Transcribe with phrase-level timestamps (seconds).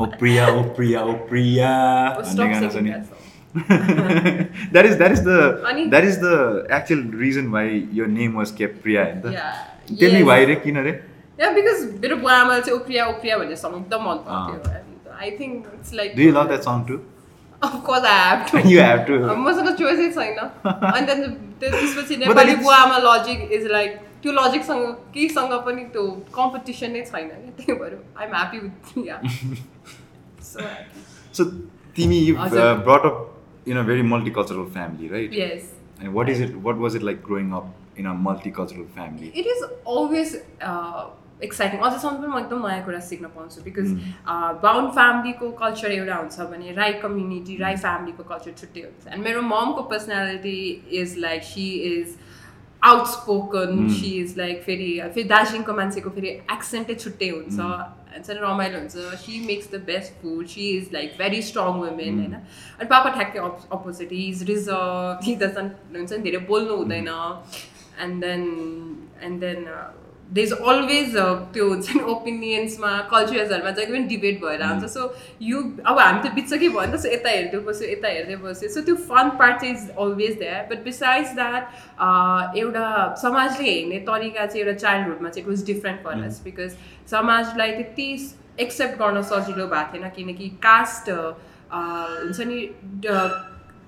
[0.00, 1.70] ओ प्रिया oh प्रिया oh प्रिया
[2.08, 3.18] Oh, भन्ने stop गाना छ singing नि that song.
[4.72, 5.88] That is that is the?
[5.90, 9.34] That is the actual reason why your name was kept Priya होइन त
[10.02, 10.22] Yes.
[10.26, 10.92] Why रे किन रे
[11.40, 14.18] Yeah, because मेरो बुवा आमाले चाहिँ ओप्रिया ओप्रिया भन्ने song एकदम मन.
[14.28, 14.80] पर्थ्यो
[15.26, 16.98] I think it's like do you love that song too
[17.62, 18.60] Of course I have to.
[18.70, 19.16] You have to.
[19.42, 21.28] मसँग चोइसै छैन अनि त्यहाँदेखि
[21.60, 27.04] त्यो- त्यसपछि नेपाली बुवा आमा लजिक इज लाइक त्यो लजिकसँग केहीसँग पनि त्यो कम्पिटिसन नै
[27.12, 29.20] छैन क्या त्यही भएर I'm happy with yeah
[30.50, 31.50] so
[32.36, 32.84] Hazir.
[32.84, 33.16] brought up
[33.66, 35.32] in a very multicultural family, right?
[35.32, 36.54] Yes what is it?
[36.58, 39.32] What was it like growing up in a multicultural family?
[39.34, 40.34] It is always
[41.44, 43.88] exciting अझसम्म पनि म एकदम नयाँ कुरा सिक्न पाउँछु because
[44.64, 49.42] bound फ्यामिलीको culture एउटा हुन्छ भने राई कम्युनिटी राई फ्यामिलीको कल्चर छुट्टै हुन्छ एन्ड मेरो
[49.54, 50.58] ममको personality
[51.00, 52.16] is like she is
[52.82, 58.30] outspoken she is like फेरि फेरि दार्जिलिङको मान्छेको फेरि एक्सेन्टै छुट्टै हुन्छ हुन्छ.
[58.30, 62.88] रमाइलो हुन्छ she makes the best food she is like very strong women होइन अनि
[62.94, 63.38] पापा ठ्याक्कै
[63.78, 67.10] opposite he is reserved he हुन्छ नि धेरै बोल्नु हुँदैन
[68.06, 68.46] and then
[69.22, 69.66] and then
[70.34, 71.16] they is always
[71.54, 75.02] त्यो हुन्छ नि ओपिनियन्समा कल्चर्सहरूमा जहिले पनि डिबेट भएर आउँछ। सो
[75.42, 78.68] यु अब हामी त बिचकै भयो नि त सो यता हेर्दै बस्यो यता हेर्दै बस्यो।
[78.74, 82.86] सो त्यो फन पार्ट चाहिँ is always that but besides that एउटा
[83.22, 86.76] समाजले हेर्ने तरिका चाहिँ एउटा चाइल्डहुडमा चाहिँ it was different for us because
[87.10, 88.08] समाजलाई त्यति
[88.60, 91.10] एक्सेप्ट गर्न सजिलो भएको थिएन। किनकि कास्ट
[91.72, 92.60] हुन्छ नि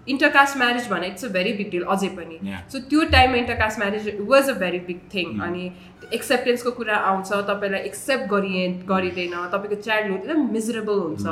[0.09, 2.39] इन्टरकास्ट म्यारेज भने it's a very big deal अझै पनि.
[2.73, 5.71] सो त्यो टाइममा intercaste marriage was a very big thing अनि
[6.13, 11.27] एक्सेप्टेन्सको कुरा आउँछ तपाईँलाई एक्सेप्ट गरिए गरिँदैन तपाईँको चाइल्डहुड एकदम मिजरेबल हुन्छ।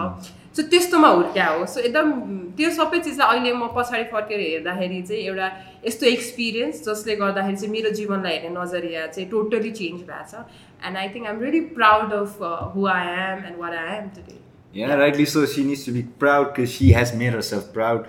[0.57, 2.11] सो त्यस्तोमा हुर्क्या हो। सो एकदम
[2.57, 5.47] त्यो सबै चिजलाई अहिले म पछाडि फर्केर हेर्दाखेरि चाहिँ एउटा
[5.87, 10.45] यस्तो एक्सपिरियन्स जसले गर्दाखेरि चाहिँ मेरो जीवनलाई हेर्ने नजरिया चाहिँ टोटली चेन्ज भएको छ।
[10.87, 12.43] And I think I'm really proud of
[12.77, 14.41] who I am and what I am today
[14.75, 15.41] Yeah, rightly so.
[15.45, 18.07] She needs to be proud because she has made herself proud.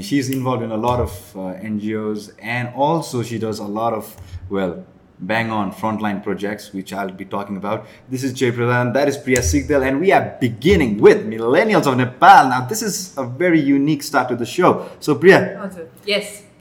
[0.00, 4.16] She's involved in a lot of uh, NGOs and also she does a lot of,
[4.48, 4.86] well,
[5.18, 7.86] bang on frontline projects, which I'll be talking about.
[8.08, 11.96] This is Jay Pradhan, that is Priya Sigdal, and we are beginning with Millennials of
[11.96, 12.48] Nepal.
[12.48, 14.88] Now, this is a very unique start to the show.
[15.00, 15.70] So, Priya.
[16.04, 16.42] Yes.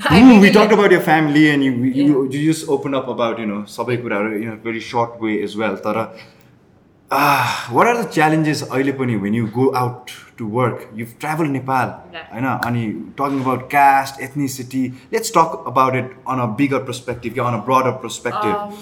[0.00, 2.04] Mm, we talked about your family and you, you, yeah.
[2.06, 5.56] you, you just opened up about, you know, sabai you know, very short way as
[5.56, 5.78] well.
[5.78, 6.18] Tara,
[7.16, 10.84] ah, what are the challenges अहिले पनि when you go out to work?
[10.94, 12.26] You've traveled Nepal, Yeah.
[12.32, 12.82] होइन अनि
[13.20, 14.82] talking about caste, ethnicity.
[15.12, 18.54] Let's talk about it on a bigger perspective, yeah, on a broader perspective.
[18.54, 18.74] Um,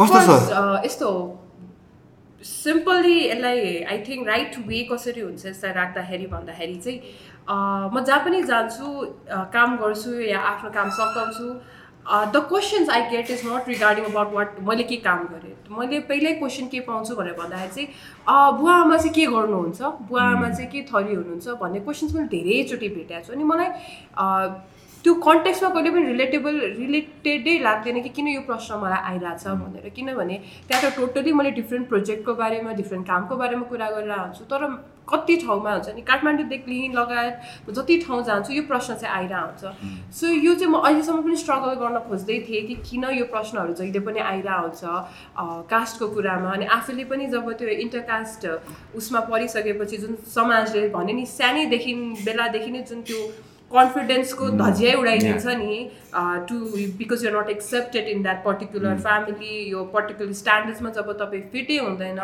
[0.00, 0.38] कस्तो छ?
[0.60, 1.10] Uh, यस्तो
[2.44, 6.98] simply यसलाई I think right way कसरी हुन्छ यसलाई राख्दाखेरि भन्दाखेरि चाहिँ
[7.48, 11.46] uh, म जहाँ पनि जान्छु uh, काम गर्छु या आफ्नो काम सघाउँछु
[12.06, 16.32] the questions I get is not regarding about what मैले के काम गरेँ। मैले पहिल्यै
[16.34, 19.82] क्वेसन के पाउँछु भनेर भन्दाखेरि चाहिँ बुवा आमा चाहिँ के गर्नुहुन्छ?
[20.10, 21.48] बुवा आमा चाहिँ के थरी हुनुहुन्छ?
[21.62, 23.68] भन्ने क्वेसन्स मैले धेरैचोटि भेटेको छु। अनि मलाई
[25.04, 30.36] त्यो कन्टेक्समा कहिले पनि रिलेटेबल रिलेटेडै लाग्दैन कि किन यो प्रश्न मलाई आइरहेछ भनेर। किनभने
[30.68, 34.66] त्यहाँ त टोटली मैले डिफ्रेन्ट प्रोजेक्टको बारेमा डिफ्रेन्ट कामको बारेमा कुरा गरेर आउँछु तर
[35.08, 36.02] कति ठाउँमा हुन्छ नि?
[36.02, 37.34] काठमाडौँदेखि लिई लगायत
[37.76, 41.74] जति ठाउँ जान्छु यो प्रश्न चाहिँ आइरहेको हुन्छ। सो यो चाहिँ म अहिलेसम्म पनि स्ट्रगल
[41.82, 44.82] गर्न खोज्दै थिएँ कि किन यो प्रश्नहरू जहिले पनि आइरहेको हुन्छ
[45.70, 46.50] कास्टको कुरामा?
[46.50, 48.46] अनि आफूले पनि जब त्यो इन्टरकास्ट
[48.96, 53.20] उसमा परिसकेपछि जुन समाजले भने नि सानैदेखि बेलादेखि नै जुन त्यो
[53.72, 55.76] कन्फिडेन्सको धजिया उडाइदिन्छ नि
[56.48, 56.56] too
[56.98, 62.20] because you're not accepted in that particular family यो पर्टिकुलर स्ट्यान्डर्ड्समा जब तपाईँ फिटै हुँदैन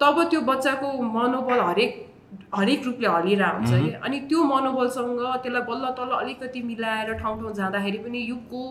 [0.00, 2.06] तब त्यो बच्चाको मनोबल हरेक
[2.54, 7.52] हरेक रूपले हलिरहेको हुन्छ कि। अनि त्यो मनोबलसँग त्यसलाई बल्ल तल्ल अलिकति मिलाएर ठाउँ ठाउँ
[7.54, 8.62] जाँदाखेरि पनि युगको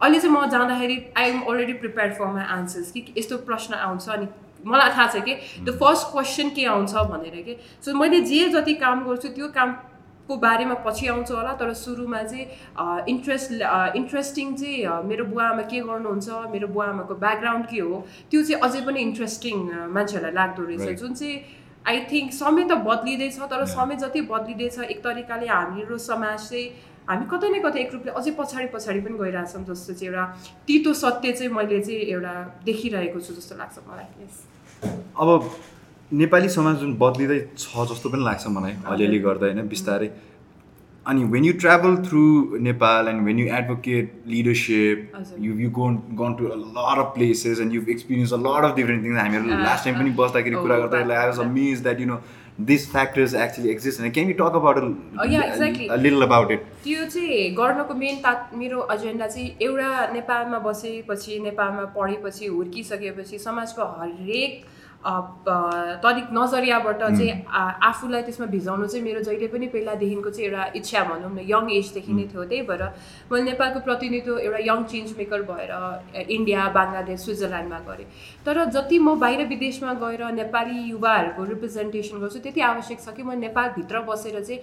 [0.00, 4.08] अहिले चाहिँ म जाँदाखेरि I am already prepare for my answers कि यस्तो प्रश्न आउँछ
[4.08, 4.26] अनि
[4.66, 8.74] मलाई थाहा छ कि द फर्स्ट क्वेसन के आउँछ भनेर कि। सो मैले जे जति
[8.84, 9.48] काम गर्छु त्यो
[10.28, 12.44] कामको बारेमा पछि आउँछ होला तर सुरुमा चाहिँ
[13.08, 13.52] इन्ट्रेस्ट
[13.96, 18.60] इन्ट्रेस्टिङ चाहिँ मेरो बुवा आमा के गर्नुहुन्छ मेरो बुवा आमाको ब्याकग्राउन्ड के हो त्यो चाहिँ
[18.60, 19.56] अझै पनि इन्ट्रेस्टिङ
[19.88, 21.00] मान्छेहरूलाई लाग्दो रहेछ.
[21.00, 21.36] जुन चाहिँ
[21.88, 26.66] आई थिङ्क समय त बद्लिँदैछ तर समय जति बद्लिँदैछ एक तरिकाले हाम्रो समाज चाहिँ
[27.08, 30.24] हामी कतै न कतै एक रूपले अझै पछाडि पछाडि पनि गइरहेछौँ जस्तो चाहिँ एउटा
[30.68, 32.34] तितो सत्य चाहिँ मैले चाहिँ एउटा
[32.68, 34.28] देखिरहेको छु जस्तो लाग्छ मलाई.
[35.16, 35.30] अब
[36.12, 40.08] नेपाली समाज जुन बद्लिँदै छ जस्तो पनि लाग्छ मलाई अलिअलि गर्दा होइन बिस्तारै।
[41.06, 42.22] अनि when you travel through
[42.68, 45.12] Nepal and when you advocate leadership.
[45.46, 49.04] You you gone gone to lot of places and you experience a lot of different
[49.04, 52.18] things हामीहरू लास्ट टाइम पनि बस्दाखेरि कुरा गर्दा I was amaze that you know
[52.70, 54.56] this factors actually exist and can you talk.
[54.62, 54.76] About
[56.06, 58.32] little about it त्यो चाहिँ गर्नको main ता
[58.62, 64.77] मेरो एजेन्डा चाहिँ एउटा नेपालमा बसेपछि नेपालमा पढेपछि हुर्किसकेपछि समाजको हरेक अ,
[66.04, 67.32] तरिक नजरियाबाट चाहिँ
[67.88, 72.12] आफूलाई त्यसमा भिजाउनु चाहिँ मेरो जहिले पनि पहिलादेखिको चाहिँ एउटा इच्छा भनौँ न यङ एजदेखि
[72.12, 72.82] नै थियो त्यही भएर
[73.32, 75.72] मैले नेपालको प्रतिनिधित्व एउटा यङ चेन्ज मेकर भएर
[76.36, 78.06] इन्डिया बङ्गलादेश स्विजरल्यान्डमा गरेँ।
[78.46, 83.38] तर जति म बाहिर विदेशमा गएर नेपाली युवाहरूको रिप्रेजेन्टेसन गर्छु त्यति आवश्यक छ कि म
[83.46, 84.60] नेपालभित्र बसेर चाहिँ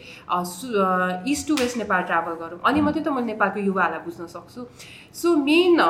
[1.31, 4.61] east to west Nepal travel गरौँ। अनि मात्रै त म नेपालको युवाहरूलाई बुझ्न सक्छु।
[5.21, 5.81] सो मेन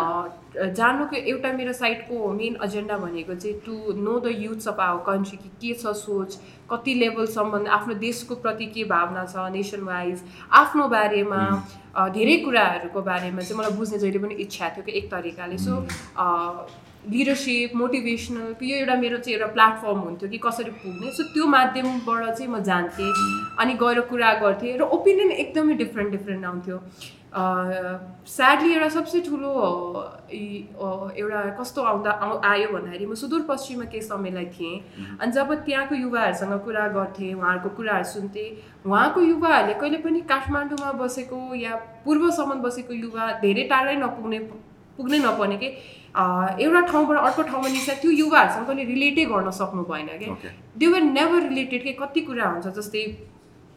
[0.55, 5.37] जानुको एउटा मेरो साइडको मेन एजेन्डा भनेको चाहिँ to know the youths of our country
[5.37, 6.37] कि के छ सोच
[6.71, 10.23] कति लेभलसम्म आफ्नो देशको प्रति के भावना छ नेसन वाइज
[10.61, 11.41] आफ्नो बारेमा
[12.15, 15.73] धेरै कुराहरूको बारेमा चाहिँ मलाई बुझ्ने जहिले पनि इच्छा थियो कि एक तरिकाले। सो
[17.05, 22.23] लिडरसिप मोटिभेसनल यो एउटा मेरो चाहिँ एउटा प्लेटफर्म हुन्थ्यो कि कसरी पुग्ने। सो त्यो माध्यमबाट
[22.37, 23.11] चाहिँ म जान्थेँ
[23.61, 26.77] अनि गएर कुरा गर्थेँ र ओपिनियन एकदमै डिफ्रेन्ट डिफ्रेन्ट आउँथ्यो।
[27.35, 29.51] स्याडली एउटा सबसे ठुलो
[31.19, 34.75] एउटा कस्तो आउँदा आउ- आयो भन्दाखेरि म सुदूरपश्चिममा केही समयलाई थिएँ।
[35.19, 38.47] अनि जब त्यहाँको युवाहरूसँग कुरा गर्थेँ उहाँहरूको कुराहरू सुन्थेँ
[38.87, 41.73] उहाँको युवाहरूले कहिले पनि काठमाडौँमा बसेको या
[42.05, 44.39] पूर्वसम्म बसेको युवा धेरै टाढै नपुग्ने
[44.97, 45.67] पुग्नै नपर्ने कि
[46.63, 50.51] एउटा ठाउँबाट अर्को ठाउँमा निस्दा त्यो युवाहरूसँग कहिले रिलेटै गर्न सक्नु भएन कि। Okay.
[50.79, 53.03] They were never related के कति कुरा हुन्छ जस्तै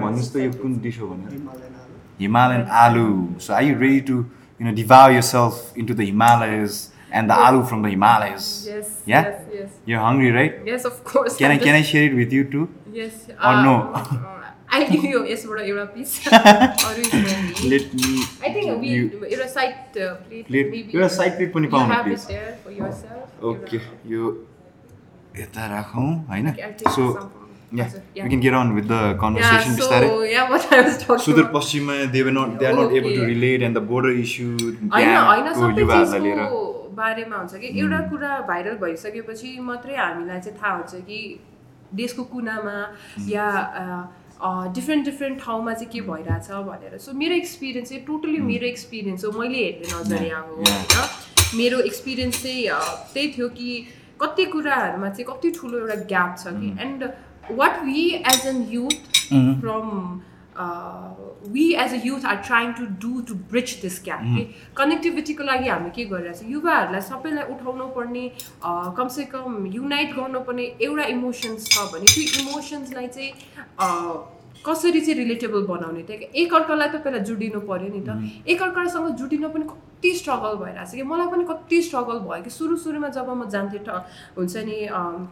[0.00, 1.26] भन्नुहोस् त यो कुन डिस हो भने
[2.20, 3.06] हिमालयन आलु।
[3.44, 4.16] So I you ready to
[4.60, 6.72] you know devote yourself into the Himalayas
[7.12, 8.44] and the aloo from the Himalayas
[9.88, 10.30] Yangri
[25.36, 26.46] यता राखौँ होइन?
[27.70, 29.72] Some from- yeah, हजुर, we can get on with the Yeah, conversation.
[29.76, 31.24] So बिस्तारै yeah, what I was talking about.
[31.26, 33.30] सुदूरपश्चिममा they were not they are not able to Okay.
[33.34, 36.62] relate and the border issue होइन होइन त्यहाँको सबै युवाहरूलाई लिएर चिजको
[37.00, 41.18] बारेमा हुन्छ कि एउटा कुरा भाइरल भइसकेपछि मात्रै हामीलाई चाहिँ थाहा हुन्छ कि
[42.02, 42.76] देशको कुनामा
[43.34, 43.48] या
[44.76, 49.30] डिफ्रेन्ट डिफ्रेन्ट ठाउँमा चाहिँ के भइरहेछ भनेर। सो मेरो एक्सपिरियन्स चाहिँ टोटली मेरो एक्सपिरियन्स हो
[49.38, 50.40] मैले हेर्ने हो Yeah.
[50.56, 52.66] होइन। मेरो एक्सपिरियन्स चाहिँ
[53.14, 53.70] त्यही थियो कि
[54.22, 57.04] कति कुराहरूमा चाहिँ कति ठुलो एउटा ग्याप छ कि and
[57.50, 59.12] what we as an youth
[59.60, 59.90] from
[61.52, 64.44] we as a youth are trying to do to bridge this gap कि
[64.76, 71.04] कनेक्टिभिटीको लागि हामी के गरिरहेको छ युवाहरूलाई सबैलाई उठाउनु पर्ने अ, कमसेकम युनाइट गर्नुपर्ने एउटा
[71.16, 73.30] इमोसन्स छ भने त्यो इमोसन्सलाई चाहिँ
[73.78, 73.86] अ,
[74.66, 78.10] कसरी चाहिँ रिलेटेबल बनाउने कि एकअर्कालाई त पहिला जुडिनु पऱ्यो नि त।
[78.46, 81.02] एकअर्कासँग जुडिन पनि कति स्ट्रगल भइरहेको छ कि?
[81.02, 82.50] मलाई पनि कति स्ट्रगल भयो कि?
[82.50, 84.02] सुरु सुरुमा जब म जान्थेँ ठ
[84.36, 84.76] हुन्छ नि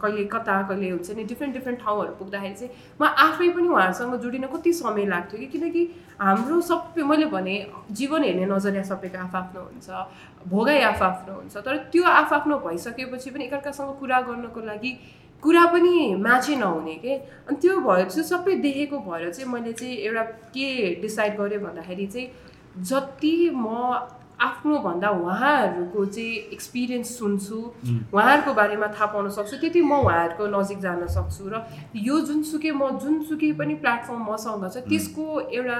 [0.01, 4.45] कहिले कता कहिले हुन्छ नि डिफ्रेन्ट डिफ्रेन्ट ठाउँहरू पुग्दाखेरि चाहिँ म आफै पनि उहाँहरूसँग जुडिन
[4.55, 5.47] कति समय लाग्थ्यो कि?
[5.53, 5.81] किनकि
[6.21, 7.55] हाम्रो सबै मैले भने
[7.91, 9.87] जीवन हेर्ने नजरिया सबैको आफआफ्नो हुन्छ
[10.47, 14.91] भोगाइ आफआफ्नो हुन्छ। तर त्यो आफआफ्नो भइसकेपछि पनि एकअर्कासँग कुरा गर्नको लागि
[15.45, 15.93] कुरा पनि
[16.25, 17.15] म्याचै नहुने के?
[17.45, 20.23] अनि त्यो भएर चाहिँ सबै देखेको भएर चाहिँ मैले चाहिँ एउटा
[20.53, 20.69] के
[21.01, 22.27] डिसाइड गरेँ भन्दाखेरि चाहिँ
[22.89, 23.65] जति म
[24.41, 27.57] आफ्नो भन्दा उहाँहरूको चाहिँ एक्सपिरियन्स सुन्छु
[28.13, 31.63] उहाँहरूको बारेमा थाहा पाउन सक्छु त्यति म उहाँहरूको नजिक जान सक्छु र
[32.07, 35.79] यो जुनसुकै म जुनसुकै पनि प्लेटफर्म मसँग छ त्यसको एउटा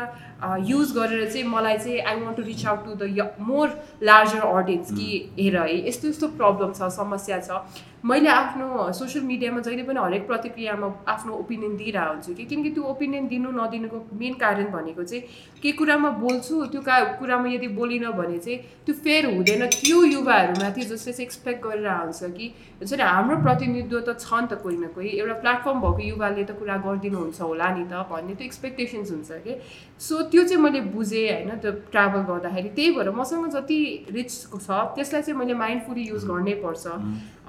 [0.70, 3.68] युज गरेर चाहिँ मलाई चाहिँ I want to reach out to the more
[4.04, 5.10] larger audience कि
[5.40, 10.28] हेर है यस्तो यस्तो प्रब्लम छ समस्या छ। मैले आफ्नो सोसियल मिडियामा जहिले पनि हरेक
[10.28, 15.24] प्रतिक्रियामा आफ्नो ओपिनियन दिइरहेको हुन्छु कि किनकि त्यो ओपिनियन दिनु नदिनुको मेन कारण भनेको चाहिँ
[15.62, 20.82] के कुरामा बोल्छु त्यो का कुरामा यदि बोलिनँ भने चाहिँ त्यो फेयर हुँदैन त्यो युवाहरूमाथि
[20.92, 22.48] जसले चाहिँ एक्सपेक्ट गरेर हुन्छ कि।
[22.80, 26.44] हुन्छ नि हाम्रो प्रतिनिधित्व त छ नि त कोही न कोही। एउटा प्लेटफर्म भएको युवाले
[26.44, 29.54] त कुरा गरिदिनुहुन्छ होला नि त भन्ने त्यो एक्सपेक्टेसन्स हुन्छ कि।
[30.00, 33.80] सो त्यो चाहिँ मैले बुझेँ होइन त्यो ट्राभल गर्दाखेरि। त्यही भएर मसँग जति
[34.14, 36.86] रिच छ त्यसलाई चाहिँ मैले माइन्डफुली युज गर्नै पर्छ।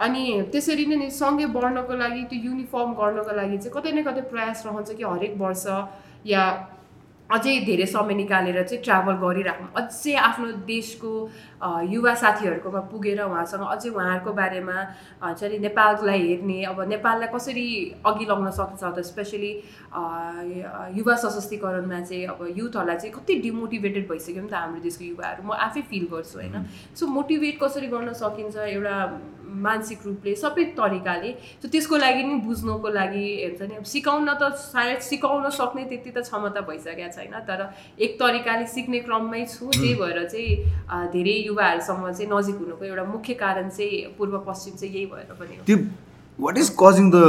[0.05, 4.23] अनि त्यसरी नै नि सँगै बढ्नको लागि त्यो युनिफर्म गर्नको लागि चाहिँ कतै न कतै
[4.33, 5.67] प्रयास रहन्छ कि हरेक वर्ष
[6.27, 6.43] या
[7.31, 11.11] अझै धेरै समय निकालेर चाहिँ ट्राभल गरिराख्नु अझै आफ्नो देशको
[11.91, 14.77] युवा साथीहरूकोमा पुगेर उहाँसँग अझै उहाँहरूको बारेमा
[15.27, 17.67] नि नेपाललाई हेर्ने अब नेपाललाई कसरी
[18.07, 19.53] अघि लगाउन सकिन्छ त स्पेसली
[20.99, 25.59] युवा सशक्तिकरणमा चाहिँ अब युथहरूलाई चाहिँ कति डिमोटिभेटेड भइसक्यो नि त हाम्रो देशको युवाहरू। म
[25.67, 26.55] आफै फिल गर्छु होइन।
[26.95, 28.57] सो मोटिभेट कसरी गर्न सकिन्छ?
[28.57, 28.97] एउटा
[29.57, 31.31] मानसिक रूपले सबै तरिकाले
[31.63, 36.11] सो त्यसको लागि नि बुझ्नुको लागि हेर्छ नि। अब सिकाउन त सायद सिकाउन सक्ने त्यति
[36.11, 37.61] त क्षमता भइसकेको छैन तर
[37.99, 43.35] एक तरिकाले सिक्ने क्रममै छु। त्यही भएर चाहिँ धेरै युवाहरूसँग चाहिँ नजिक हुनुको एउटा मुख्य
[43.45, 45.79] कारण चाहिँ पूर्व पश्चिम चाहिँ यही भएर पनि त्यो
[46.39, 47.23] what is causing the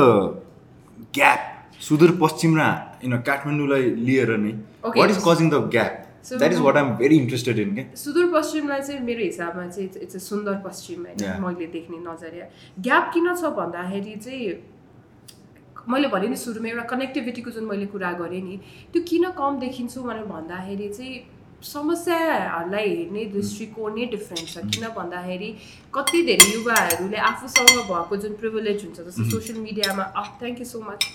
[1.13, 1.53] gap
[1.87, 4.51] Sudurpaschim र काठमाडौँलाई लिएर नै।
[4.97, 9.01] What is causing the gap that is what I'm very interested in के सुदूरपश्चिमलाई चाहिँ
[9.01, 12.45] मेरो हिसाबमा चाहिँ इट्स अ सुन्दर पश्चिम होइन मैले देख्ने नजरिया।
[12.87, 14.49] ग्याप किन छ भन्दाखेरि चाहिँ
[15.89, 18.59] मैले भने नि सुरुमा एउटा कनेक्टिभिटीको जुन मैले कुरा गरेँ नि
[18.93, 21.15] त्यो किन कम देखिन्छु भनेर भन्दाखेरि चाहिँ
[21.63, 25.49] समस्याहरूलाई हेर्ने दृष्टिकोण नै डिफ्रेन्ट छ। किन भन्दाखेरि
[25.95, 30.03] कति धेरै युवाहरूले आफूसँग भएको जुन प्रिभिलेज हुन्छ जस्तो सोसियल मिडियामा
[30.39, 31.07] thank you so much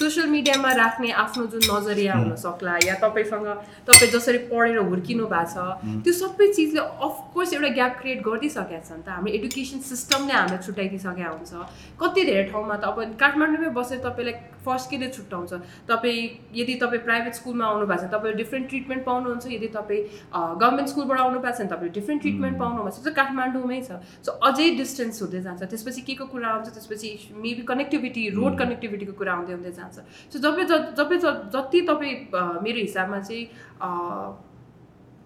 [0.00, 3.48] social मिडियामा राख्ने आफ्नो जुन नजरिया हुनसक्ला या तपाईँसँग
[3.88, 8.90] तपाईँ जसरी पढेर हुर्किनु भएको छ त्यो सबै चिजले अफकोर्स एउटा ग्याप क्रिएट गरिदिइसकेका छ
[8.96, 11.52] नि त हाम्रो एडुकेसन सिस्टमले हामीलाई छुट्याइदिइसकेका हुन्छ।
[12.00, 15.52] कति धेरै ठाउँमा त अब काठमाडौँमै बसेर तपाईँलाई फर्स्ट केले छुट्याउँछ
[15.88, 16.20] तपाईँ
[16.54, 20.02] यदि तपाईँ प्राइभेट स्कुलमा आउनु भएको छ तपाईँले डिफ्रेन्ट ट्रिटमेन्ट पाउनुहुन्छ। यदि तपाईँ
[20.32, 23.90] गभर्मेन्ट स्कुलबाट आउनु भएको छ भने तपाईँले डिफ्रेन्ट ट्रिटमेन्ट पाउनु भएको छ। काठमाडौँमै छ।
[24.26, 29.12] सो अझै डिस्टेन्स हुँदै जान्छ। त्यसपछि के को कुरा आउँछ त्यसपछि मेबी कनेक्टिभिटी रोड कनेक्टिभिटीको
[29.16, 29.96] कुरा आउँदै हुँदै जान्छ।
[30.32, 30.60] सो जब
[30.96, 31.10] जब
[31.54, 32.14] जति तपाईँ
[32.62, 33.44] मेरो हिसाबमा चाहिँ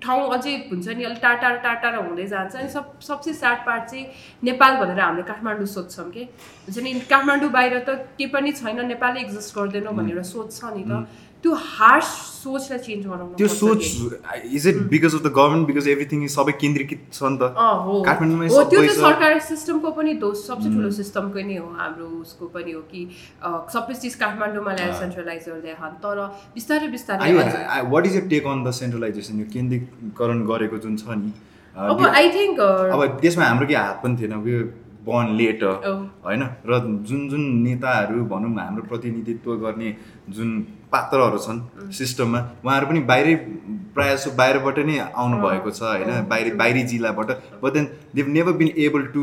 [0.04, 3.84] ठाउँ अझै हुन्छ नि अलिक टाढा टाढा टाढा हुँदै जान्छ। अनि सब सबसे स्याड पार्ट
[3.90, 4.04] चाहिँ
[4.44, 6.22] नेपाल भनेर हामीले काठमाडौँ सोध्छौँ कि।
[6.68, 10.76] हुन्छ नि काठमाडौँ बाहिर त केही पनि छैन नेपालै एक्जिस्ट गर्दैन भन्ने एउटा सोच छ
[10.76, 10.92] नि त।
[11.44, 12.10] त्यो हार्स
[12.44, 13.80] सोचलाई चेन्ज गराउनु त्यो सोच
[14.58, 17.48] is it because of the government because everything is सबै केन्द्रीकृत छ नि त?
[18.06, 22.48] काठमाडौँमै हो त्यो चाहिँ सरकारी सिस्टमको पनि दोष सबसे ठुलो सिस्टमकै नै हो हाम्रो उसको
[22.54, 23.02] पनि हो कि
[23.74, 26.22] सबै चिज काठमाडौँमा ल्याएर सेन्ट्रलाइज गर्दै हान। तर
[26.54, 27.32] बिस्तारै बिस्तारै
[27.96, 31.34] what is your take on the centralisation यो केन्द्रीकरण गरेको जुन छ नि?
[31.76, 34.72] अब आई थिङ्क अब त्यसमा हाम्रो के हात पनि थिएन
[35.06, 35.72] बर्न लेटर
[36.24, 36.42] होइन?
[36.68, 36.76] र
[37.08, 39.90] जुन जुन नेताहरू भनौँ हाम्रो प्रतिनिधित्व गर्ने
[40.36, 40.52] जुन
[40.94, 41.60] पात्रहरू छन्
[41.98, 43.34] सिस्टममा। उहाँहरू पनि बाहिरै
[43.94, 46.10] प्रायः जसो बाहिरबाट नै आउनु भएको छ होइन?
[46.30, 47.28] बाहिर बाहिरी जिल्लाबाट।
[47.62, 47.84] But then
[48.14, 49.22] they never been able to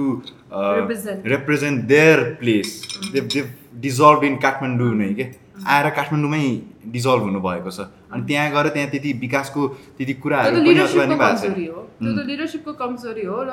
[1.33, 2.69] represent their place
[3.13, 3.45] they they
[3.83, 5.25] dissolve in Kathmandu नै के?
[5.61, 6.45] आएर काठमाडौँमै
[6.93, 7.79] डिजल्भ हुनुभएको छ।
[8.11, 13.45] अनि त्यहाँ गएर त्यहाँ त्यति विकासको त्यति कुराहरू लिडरसिपको कमजोरी हो। र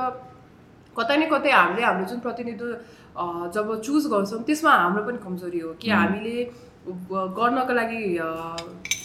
[0.97, 2.67] कतै न कतै हामीले हाम्रो जुन प्रतिनिधित्व
[3.55, 6.35] जब चुज गर्छौँ त्यसमा हाम्रो पनि कमजोरी हो कि हामीले
[7.11, 8.01] गर्नको लागि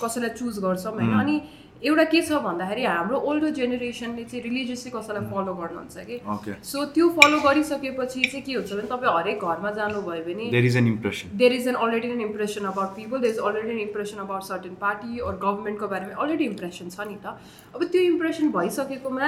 [0.02, 1.14] कसैलाई चुज गर्छौँ होइन?
[1.20, 1.36] अनि
[1.84, 6.18] एउटा के छ भन्दाखेरि हाम्रो ओल्डर जेनेरेसनले चाहिँ रिलिजियसली कसैलाई फलो गर्नुहुन्छ कि?
[6.64, 10.78] सो त्यो फलो गरिसकेपछि चाहिँ के हुन्छ भने तपाईँ हरेक घरमा जानुभयो भने there is
[10.78, 14.18] an impression there is an already an impression about people there is already an impression
[14.24, 17.36] about certain party or गभर्मेन्टको बारेमा अलरेडी इम्प्रेसन छ नि त।
[17.76, 19.28] अब त्यो इम्प्रेसन भइसकेकोमा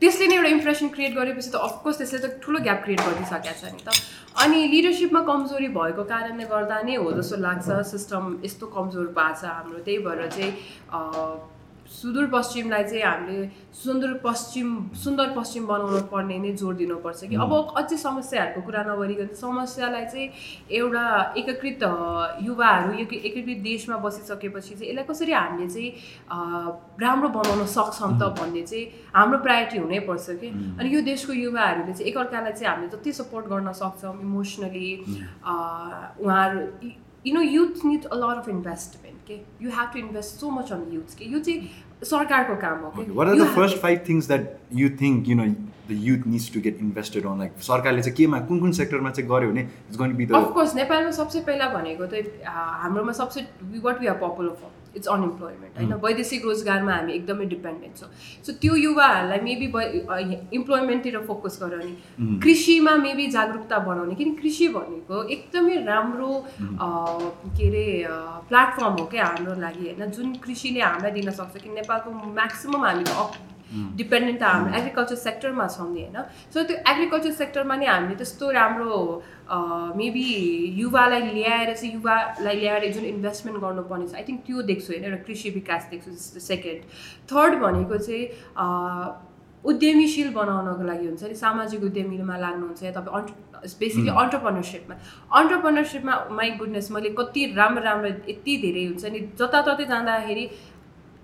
[0.00, 3.72] त्यसले नै एउटा इम्प्रेसन क्रिएट गरेपछि त अफकोर्स त्यसले त ठुलो ग्याप क्रिएट गरिदिइसकेको छ
[3.72, 3.88] नि त।
[4.34, 9.44] अनि लिडरसिपमा कमजोरी भएको कारणले गर्दा नै हो जस्तो लाग्छ। सिस्टम यस्तो कमजोर भएको छ
[9.44, 10.52] हाम्रो। त्यही भएर चाहिँ
[11.90, 14.68] सुदूरपश्चिमलाई चाहिँ हामीले सुन्दर पश्चिम
[15.04, 20.28] सुन्दर पश्चिम बनाउनु पर्ने नै जोड दिनुपर्छ कि। अब अझै समस्याहरूको कुरा नगरिकन समस्यालाई चाहिँ
[20.78, 21.04] एउटा
[21.40, 21.82] एकीकृत
[22.46, 25.90] युवाहरू एकीकृत देशमा बसिसकेपछि चाहिँ यसलाई कसरी हामीले चाहिँ
[27.02, 32.08] राम्रो बनाउन सक्छौँ त भन्ने चाहिँ हाम्रो प्रायोरिटी हुनैपर्छ कि। अनि यो देशको युवाहरूले चाहिँ
[32.10, 34.88] एकअर्कालाई चाहिँ हामीले जति सपोर्ट गर्न सक्छौँ इमोसनली
[36.22, 36.60] उहाँहरू
[37.26, 40.72] you know youth need a lot of investment के you have to invest so much
[40.72, 41.70] on youth के यो चाहिँ
[42.04, 45.46] सरकारको काम हो what are the first five things that you think you know
[45.88, 49.28] the youth needs to get invested on like सरकारले चाहिँ केमा कुन कुन सेक्टरमा चाहिँ
[49.30, 52.24] गऱ्यो भने it's going be the of course नेपालमा सबसे पहिला भनेको त
[52.84, 53.46] हाम्रोमा सबसे
[53.80, 58.08] what we are popular for it's unemployment होइन वैदेशिक रोजगारमा हामी एकदमै डिपेन्डेन्ट छौँ
[58.46, 59.66] सो त्यो युवाहरूलाई मेबी
[60.58, 66.30] इम्प्लोइमेन्टतिर फोकस गराउने कृषिमा मेबी जागरुकता बढाउने किन कृषि भनेको एकदमै राम्रो
[66.60, 67.86] के अरे
[68.50, 70.10] प्लेटफर्म हो क्या हाम्रो लागि होइन?
[70.16, 73.14] जुन कृषिले हामीलाई दिन सक्छ कि नेपालको म्याक्सिमम् हामीले
[73.72, 76.18] डिपेन्डेन्ट त हाम्रो एग्रिकल्चर सेक्टरमा छौँ नि होइन?
[76.54, 78.98] सो त्यो एग्रिकल्चर सेक्टरमा नै हामीले त्यस्तो राम्रो
[79.96, 80.26] मेबी
[80.80, 85.22] युवालाई ल्याएर चाहिँ युवालाई ल्याएर जुन इन्भेस्टमेन्ट गर्नुपर्ने छ आई थिङ्क त्यो देख्छु होइन एउटा
[85.24, 86.80] कृषि विकास देख्छु सेकेन्ड
[87.32, 89.28] थर्ड भनेको चाहिँ
[89.64, 93.28] उद्यमीशील बनाउनको लागि हुन्छ नि सामाजिक उद्यमीमा लाग्नुहुन्छ या तपाईँ अन्ट
[93.78, 94.94] बेसिकली अन्टरप्रिनरसिपमा
[95.40, 100.44] अन्टरप्रिनरसिपमा माई गुडनेस मैले कति राम्रो राम्रो यति धेरै हुन्छ नि जताततै जाँदाखेरि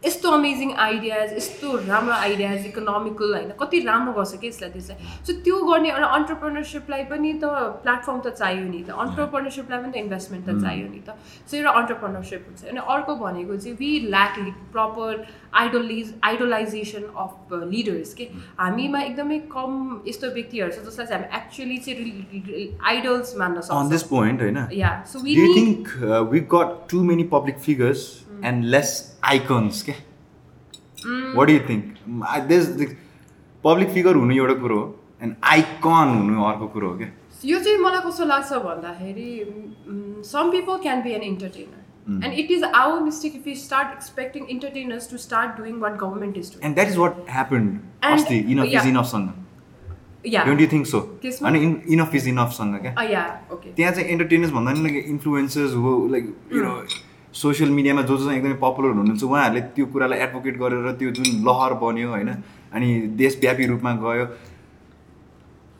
[0.04, 5.32] यस्तो अमेजिङ आइडियाज यस्तो राम्रो आइडियाज इकोनोमिकल होइन कति राम्रो गर्छ कि यसलाई त्यसलाई। सो
[5.46, 7.44] त्यो गर्ने एउटा अन्टरप्रिनरसिपलाई पनि त
[7.84, 11.16] प्लेटफर्म त चाहियो नि त। अन्टरप्रिनरसिपलाई पनि त इन्भेस्टमेन्ट त चाहियो नि त।
[11.48, 14.34] सो एउटा अन्टरप्रिनरसिप हुन्छ। अनि अर्को भनेको चाहिँ we lack
[14.76, 15.26] proper
[15.56, 17.32] idolise idolisation of
[17.72, 18.24] leaders के
[18.60, 19.70] हामीमा एकदमै कम
[20.08, 23.80] यस्तो व्यक्तिहरू छ जसलाई चाहिँ हामी एक्चुली चाहिँ आइडल्स मान्न सक्छौँ।
[24.76, 26.38] Yeah so we do you need think uh, we
[28.36, 29.94] got too many public figures and less icons के
[31.34, 31.84] what do you think?
[32.08, 32.96] Mm, I- there's the
[33.64, 37.08] public figure हुनु एउटा कुरो हो and icon हुनु अर्को कुरो हो क्या
[37.44, 42.64] यो चाहिँ मलाई कस्तो लाग्छ भन्दाखेरि some people can be an entertainer and it is
[42.64, 46.98] our mistake if you start expecting entertainers to start doing what government is that is
[46.98, 48.64] what happened And- अस्ति enough.
[48.64, 49.28] Is इनफसँग
[50.26, 51.00] yeah don't you think so?
[51.46, 51.58] अनि
[51.94, 53.24] enough is इनफसँग क्या yeah
[53.76, 56.64] त्यहाँ चाहिँ entertainers भन्दा नि like influencers हो like you
[57.36, 61.72] social मिडियामा जो जो एकदमै पपुलर हुनुहुन्छ उहाँहरूले त्यो कुरालाई एडभोकेट गरेर त्यो जुन लहर
[61.82, 62.30] बन्यो होइन
[62.72, 62.88] अनि
[63.22, 64.26] देशव्यापी रूपमा गयो।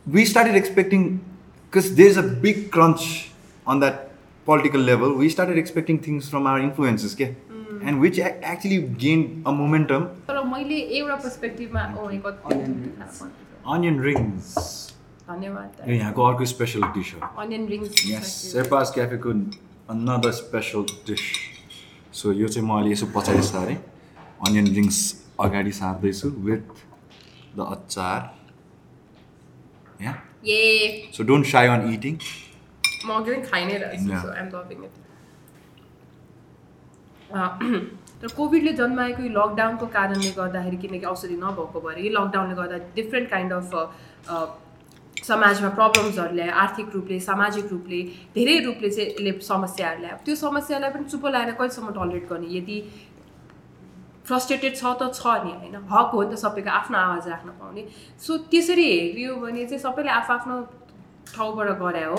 [0.06, 3.00] We started expecting because there is a big crunch
[3.66, 3.96] on that
[4.46, 9.50] political level we started expecting things from our influences के and which actually gain a
[9.60, 11.80] momentum तर मैले एउटा पर्सपेक्टिभमा
[13.74, 14.54] अनियन रिङ्स
[15.28, 19.30] धन्यवाद। यहाँको अर्को स्पेसल डिस हो। अनियन रिङ्स यस सेपास क्याफेको
[19.90, 21.24] अनदर स्पेसल डिस
[22.16, 23.76] सो यो चाहिँ म अहिले यसो पछाडि सारेँ।
[24.46, 24.98] अनियन रिङ्स
[25.40, 26.64] अगाडि सार्दैछु विथ
[27.56, 28.20] द अचार।
[33.78, 34.08] रहेछु
[38.20, 43.30] तर कोभिडले जन्माएको यो लकडाउनको कारणले गर्दाखेरि किनकि औषधि नभएको भएर यो लकडाउनले गर्दा डिफ्रेन्ट
[43.30, 43.68] काइन्ड अफ
[45.24, 48.00] समाजमा प्रब्लम्सहरू ल्यायो आर्थिक रूपले सामाजिक रूपले
[48.34, 52.48] धेरै रूपले चाहिँ समस्याहरू ल्यायो त्यो समस्यालाई पनि चुप लगाएर कहिलेसम्म टलरेट गर्ने?
[52.58, 52.76] यदि
[54.26, 55.74] फ्रस्ट्रेटेड छ त छ नि होइन?
[55.90, 57.82] हक हो नि त सबैको आफ्नो आवाज राख्न पाउने।
[58.20, 60.54] सो त्यसरी हेरियो भने चाहिँ सबैले आफ्नो
[61.34, 62.18] ठाउँबाट गरे हो।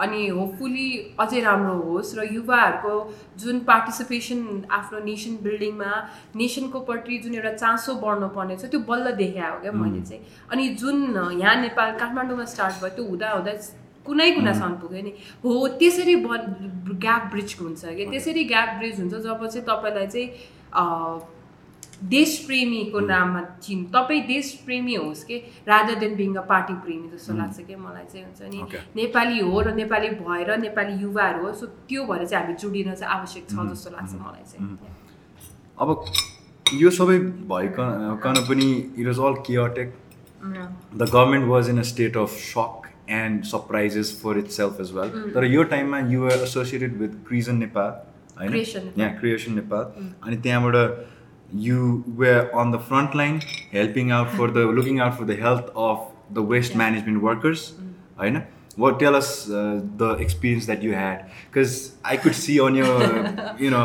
[0.00, 0.88] अनि होपफुली
[1.20, 2.94] अझै राम्रो होस् र युवाहरूको
[3.38, 5.90] जुन पार्टिसिपेसन आफ्नो नेसन बिल्डिङमा
[6.36, 10.22] नेसनको प्रति जुन एउटा चासो बढ्नु पर्ने छ त्यो बल्ल देखा हो क्या मैले चाहिँ।
[10.52, 10.96] अनि जुन
[11.40, 13.52] यहाँ नेपाल काठमाडौँमा स्टार्ट भयो त्यो हुँदा हुँदा
[14.06, 15.12] कुनै कुनासम्म पुग्यो नि।
[15.44, 16.42] हो त्यसरी बन
[17.00, 20.28] ग्याप ब्रिज हुन्छ कि त्यसरी ग्याप ब्रिज हुन्छ जब चाहिँ तपाईँलाई चाहिँ
[22.02, 25.36] देशप्रेमीको नाममा चिन्। तपाईँ देशप्रेमी होस् कि?
[25.68, 28.78] Rather than being a party प्रेमी जस्तो लाग्छ कि मलाई चाहिँ हुन्छ नि.
[28.96, 33.12] नेपाली हो र नेपाली भएर नेपाली युवाहरू हो सो त्यो भएर चाहिँ हामी जोडिन चाहिँ
[33.14, 34.78] आवश्यक छ जस्तो लाग्छ मलाई चाहिँ।
[35.80, 36.04] अब
[36.74, 37.18] यो सबै
[37.50, 39.94] भइकन पनि it was all chaotic
[40.44, 45.44] the government was in a state of shock and surprises for itself as well तर
[45.44, 47.90] यो टाइममा you're associated with Creasion Nepal
[48.38, 48.54] होइन.
[48.98, 49.84] यहाँ क्रिएसन नेपाल
[50.22, 50.74] अनि त्यहाँबाट
[51.52, 53.40] you were on the front line
[53.72, 57.70] helping out for the looking out for the health of the waste management workers
[58.20, 58.42] होइन
[58.76, 61.30] what tell us uh, the experience that you had.
[61.50, 62.96] Because i could see on your
[63.64, 63.84] you know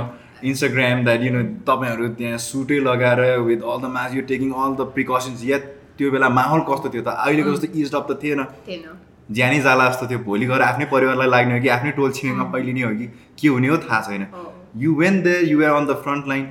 [0.52, 4.74] instagram that you know तपाईँहरू त्यहाँ सुटै लगाएर with all the mask you're taking all
[4.80, 5.44] the precautions.
[5.52, 5.68] Yet
[5.98, 7.08] त्यो बेला माहौल कस्तो थियो त?
[7.08, 8.44] अहिलेको जस्तो इज अप त थिएन।
[9.38, 12.82] ज्यानै जाला जस्तो थियो। भोलि गएर आफ्नै परिवारलाई लाग्ने हो कि आफ्नै टोल छिमेकमा फैलिने
[12.82, 13.08] हो कि?
[13.42, 13.78] के हुने हो?
[13.78, 14.26] थाहा छैन।
[14.84, 16.46] You when they you are on the front line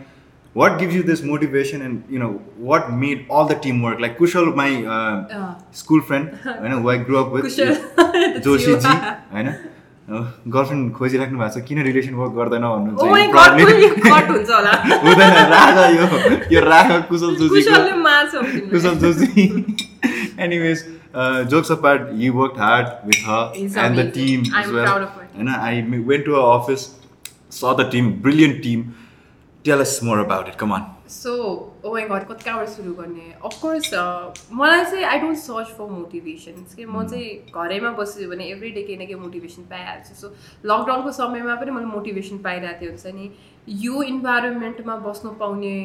[0.58, 2.30] what gives you this motivation and you know
[2.68, 5.54] what made all the teamwork like kushal my uh, uh.
[5.82, 7.44] school friend I know who i grew up with
[8.48, 8.94] joshi ji
[9.40, 9.44] i
[10.10, 10.20] होइन
[10.52, 13.00] girlfriend खोजिराख्नु भएको छ किन relation work गर्दैन भन्नुहुन्छ
[15.06, 16.06] हुँदैन राग यो
[16.54, 17.64] यो Raag Kushal Joshi
[18.70, 19.44] Kushal Joshi
[20.46, 20.86] anyways
[21.50, 24.06] jokes apart, you worked hard with her it's and amazing.
[24.06, 24.84] the team I'm as well.
[24.84, 25.28] Proud of her.
[25.34, 26.94] And I went to her office,
[27.48, 28.94] saw the team, brilliant team.
[29.64, 30.56] Tell us more about it.
[30.56, 30.94] Come on.
[31.08, 31.32] So
[31.84, 33.90] oh my god कहाँबाट सुरु गर्ने of course
[34.52, 38.82] मलाई चाहिँ I don't search for motivations कि म चाहिँ घरैमा बस्यो भने एभ्री डे
[38.82, 40.28] केही न केही मोटिभेसन पाइहाल्छु सो
[40.64, 43.30] लकडाउनको समयमा पनि मैले मोटिभेसन पाइरहेको थिएँ हुन्छ नि
[43.86, 45.76] यो इन्भाइरोमेन्टमा बस्नु पाउने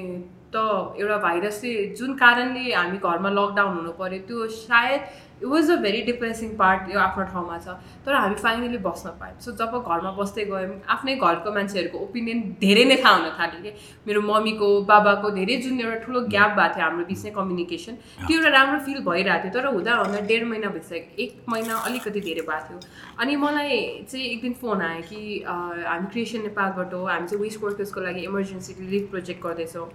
[0.55, 0.65] त
[0.99, 5.01] एउटा भाइरसले जुन कारणले हामी घरमा लकडाउन हुनु पऱ्यो त्यो सायद
[5.43, 7.75] it was a very depressing part यो आफ्नो ठाउँमा छ।
[8.05, 12.85] तर हामी फाइनली बस्न पायौँ। सो जब घरमा बस्दै गयौँ आफ्नै घरको मान्छेहरूको ओपिनियन धेरै
[12.85, 13.71] नै थाहा हुन थाल्यो कि
[14.07, 17.95] मेरो मम्मीको बाबाको धेरै जुन एउटा ठुलो ग्याप भएको थियो हाम्रो बिचमै कम्युनिकेसन
[18.27, 22.19] त्यो एउटा राम्रो फिल भइरहेको थियो। तर हुँदा हुँदा डेढ महिना भइसक्यो एक महिना अलिकति
[22.29, 22.79] धेरै भएको थियो।
[23.19, 23.77] अनि मलाई
[24.09, 28.21] चाहिँ एक दिन फोन आयो कि हामी क्रिएसन नेपालबाट हो हामी चाहिँ वेस्ट वर्कर्सको लागि
[28.31, 29.87] इमर्जेन्सी रिलिफ प्रोजेक्ट गर्दैछौँ।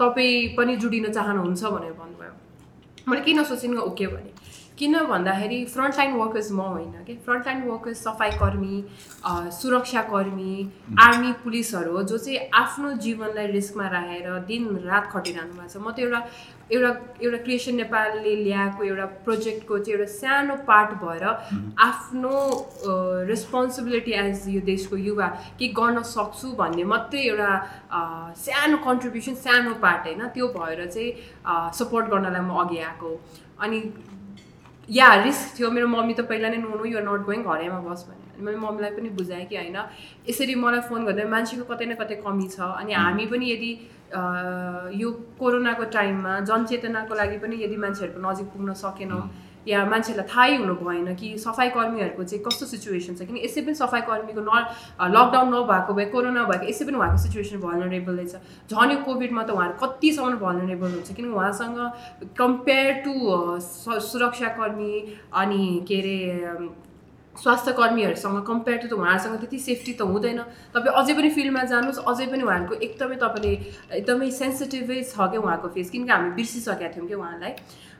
[0.00, 2.32] तपाईँ पनि जुडिन चाहनुहुन्छ भनेर भन्नुभयो।
[3.08, 4.33] मैले किन सोचिनँ ओके भने
[4.78, 8.76] किन भन्दाखेरि फ्रन्टलाइन वर्कर्स म होइन कि फ्रन्टलाइन वर्कर्स सफाइकर्मी
[9.58, 10.54] सुरक्षाकर्मी
[11.00, 15.92] आर्मी पुलिसहरू हो जो चाहिँ आफ्नो जीवनलाई रिस्कमा राखेर दिन रात खटिरहनु भएको छ। म
[15.94, 16.20] त एउटा
[16.72, 16.90] एउटा
[17.22, 21.24] एउटा क्रिएसन नेपालले ल्याएको एउटा प्रोजेक्टको चाहिँ एउटा सानो पार्ट भएर
[21.86, 22.34] आफ्नो
[23.30, 27.50] रेस्पोन्सिबिलिटी एज यो देशको युवा के गर्न सक्छु भन्ने मात्रै एउटा
[28.42, 30.26] सानो कन्ट्रिब्युसन सानो पार्ट होइन?
[30.34, 33.14] त्यो भएर चाहिँ सपोर्ट गर्नलाई म अघि आएको
[33.62, 33.80] अनि
[34.90, 35.70] या रिस्क थियो.
[35.70, 38.58] मेरो मम्मी त पहिला नै no no you're not going घरैमा बस भने अनि मैले
[38.58, 39.78] मम्मीलाई पनि बुझाएँ कि होइन
[40.28, 43.70] यसरी मलाई फोन गर्दा मान्छेको कतै न कतै कमी छ। अनि हामी पनि यदि
[45.00, 49.22] यो कोरोनाको टाइममा जनचेतनाको लागि पनि यदि मान्छेहरूको नजिक पुग्न सकेनौँ
[49.66, 53.74] या मान्छेलाई थाहै हुनु भएन कि सफाइ कर्मीहरूको चाहिँ कस्तो सिचुएसन छ किन यसै पनि
[53.74, 54.62] सफाइ कर्मीको न
[55.10, 59.50] लकडाउन नभएको भए कोरोना भएको यसै पनि उहाँको सिचुएसन भनरेबल छ झन् यो कोभिडमा त
[59.50, 61.78] उहाँहरू कतिसम्म भनरेबल हुन्छ किन उहाँसँग
[62.36, 63.14] कम्पेयर टु
[64.04, 64.94] सुरक्षाकर्मी
[65.34, 66.83] अनि के अरे
[67.34, 70.38] स्वास्थ्य कर्मीहरूसँग कम्पेयर टु त उहाँहरूसँग त्यति सेफ्टी त हुँदैन।
[70.74, 73.52] तपाईँ अझै पनि फिल्डमा जानुहोस् अझै पनि उहाँहरूको एकदमै तपाईँले
[73.98, 77.52] एकदमै सेन्सिटिभै छ क्या उहाँको फेस किनकि हामी बिर्सिसकेका थियौँ कि उहाँलाई।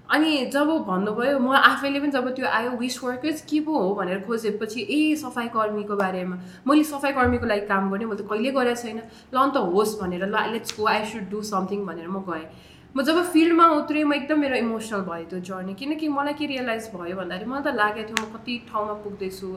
[0.05, 3.95] अनि जब भन्नुभयो म आफैले पनि जब त्यो आयो विस वर्कर्स के पो हो?
[3.97, 6.37] भनेर खोजेपछि ए सफाइ कर्मीको बारेमा।
[6.69, 9.01] मैले सफाइ कर्मीको लागि काम गरेँ मैले त कहिले गरेको छैन।
[9.33, 12.47] ल अन्त होस् भनेर ल let's go I should do something भनेर म गएँ।
[12.97, 16.91] म जब फिल्डमा उत्रेँ म एकदम मेरो इमोसनल भयो त्यो जर्नी किनकि मलाई के रियलाइज
[16.95, 19.49] भयो भन्दाखेरि मलाई त लागेको थियो म कति ठाउँमा पुग्दैछु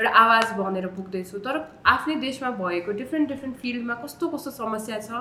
[0.00, 5.20] एउटा आवाज बनेर पुग्दैछु तर आफ्नै देशमा भएको डिफ्रेन्ट डिफ्रेन्ट फिल्डमा कस्तो कस्तो समस्या छ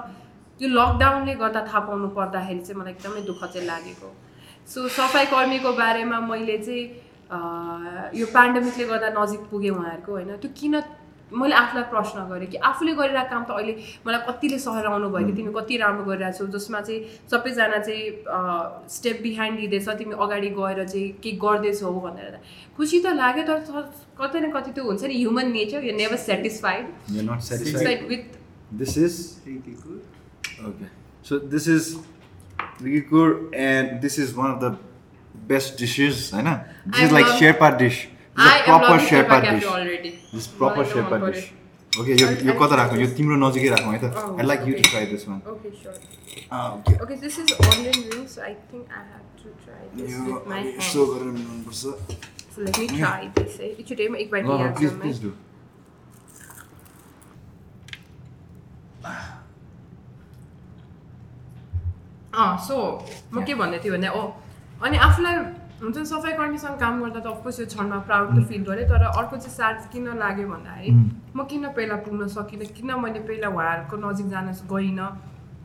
[0.59, 4.09] त्यो लकडाउनले गर्दा थाहा पाउनु पर्दाखेरि चाहिँ मलाई एकदमै दुःख चाहिँ लागेको।
[4.71, 6.83] सो सफाइ कर्मीको बारेमा मैले चाहिँ
[8.19, 10.31] यो पेन्डेमिकले गर्दा नजिक पुगेँ उहाँहरूको होइन?
[10.39, 10.79] त्यो किन
[11.41, 13.73] मैले आफूलाई प्रश्न गरेँ कि आफूले गरिरहेको काम त अहिले
[14.07, 16.99] मलाई कतिले सहराउनु भयो कि तिमी कति राम्रो गरिरहेको छौ जसमा चाहिँ
[17.31, 18.05] सबैजना चाहिँ
[18.95, 22.33] स्टेप बिहाइन्ड लिँदैछ तिमी अगाडि गएर चाहिँ के गर्दैछौ भनेर।
[22.77, 23.59] खुसी त लाग्यो तर
[24.21, 26.83] कतै न कति त्यो हुन्छ नि ह्युमन नेचर यो never satisfied
[28.09, 28.23] with
[28.81, 29.15] this is
[30.67, 30.85] okay
[31.29, 31.85] so this is
[32.77, 34.69] and this is one of the
[35.49, 36.59] best dishes, I know.
[36.85, 37.27] This I is like
[38.35, 39.65] Dish.
[39.65, 40.19] Already.
[40.31, 41.53] This is proper Sherpa dish.
[41.93, 44.83] Okay, यो यो कता राखौँ यो तिम्रो नजिकै राखौँ है त I like you to
[44.91, 45.95] try this one okay sure
[47.03, 50.81] okay this is onion rings I think I have to try this with my hand
[50.91, 51.79] so गरेर मिलाउनुपर्छ
[52.55, 55.31] so let me try this है एकचोटि म एक बाइट लिइहाल्छु please please do
[62.67, 62.75] so
[63.33, 64.21] म के भन्दै थिएँ भने ओ
[64.83, 65.35] अनि आफूलाई
[65.81, 69.03] हुन्छ नि सफाइ कर्मीसँग काम गर्दा त अफकोर्स यो क्षणमा प्राउड त फिल गरेँ तर
[69.05, 70.91] अर्को चाहिँ साथ किन लाग्यो भन्दाखेरि
[71.35, 75.07] म किन पहिला पुग्न सकिनँ किन मैले पहिला उहाँहरूको नजिक जान गइनँ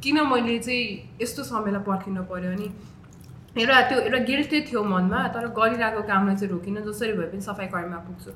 [0.03, 2.69] किन मैले चाहिँ यस्तो समयलाई पर्खिनु पऱ्यो अनि
[3.61, 7.67] एउटा त्यो एउटा गिल्टै थियो मनमा तर गरिरहेको कामलाई चाहिँ रोकिनँ जसरी भए पनि सफाइ
[7.75, 8.31] कर्मीमा पुग्छु।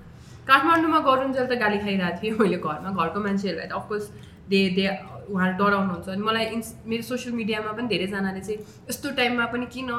[0.46, 4.06] काठमाडौँमा गरुन्जेल त गाली खाइरहेको थिएँ मैले घरमा घरको मान्छेहरूलाई त अफकोर्स
[4.50, 4.87] दे दे
[5.30, 8.58] उहाँहरू डराउनुहुन्छ। अनि मलाई इन्स मेरो सोसियल मिडियामा पनि धेरैजनाले चाहिँ
[8.90, 9.90] यस्तो टाइममा पनि किन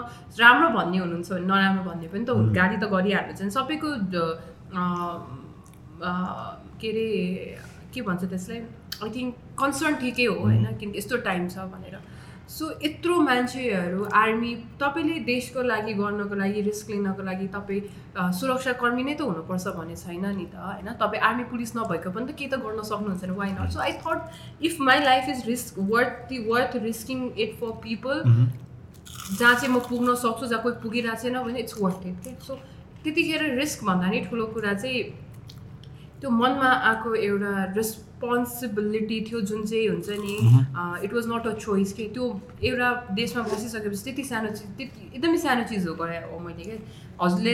[0.41, 3.89] राम्रो भन्ने हुनुहुन्छ भने नराम्रो भन्ने पनि त गाडी त गरिहाल्नु चाहिँ सबैको
[6.79, 7.07] के अरे
[7.93, 8.59] के भन्छ त्यसलाई?
[9.03, 10.65] आई थिङ्क कन्सर्न ठिकै हो होइन?
[10.79, 11.95] किनकि यस्तो टाइम छ भनेर।
[12.47, 17.81] सो यत्रो मान्छेहरू आर्मी तपाईँले देशको लागि गर्नको लागि रिस्क लिनको लागि तपाईँ
[18.33, 22.37] सुरक्षाकर्मी नै त हुनुपर्छ भन्ने छैन नि त होइन तपाईँ आर्मी पुलिस नभएको पनि त
[22.37, 25.79] केही त गर्न सक्नुहुन्छ नि why not so I thought if my life is risk
[25.89, 31.21] worth the worth risking it for people जहाँ चाहिँ म पुग्न सक्छु जहाँ कोही पुगिरहेको
[31.21, 32.61] छैन भने इट्स वर्थ इट के सो
[33.03, 35.03] त्यतिखेर रिस्क भन्दा नि ठुलो कुरा चाहिँ
[36.21, 37.65] त्यो मनमा आएको एउटा
[38.25, 40.35] रेस्पोन्सिबिलिटी थियो जुन चाहिँ हुन्छ नि
[41.05, 42.25] it was not a choice कि त्यो
[42.63, 46.77] एउटा देशमा बसिसकेपछि त्यति सानो चिज त्यति एकदमै सानो चिज हो गरे हो मैले क्या
[47.21, 47.53] हजुरले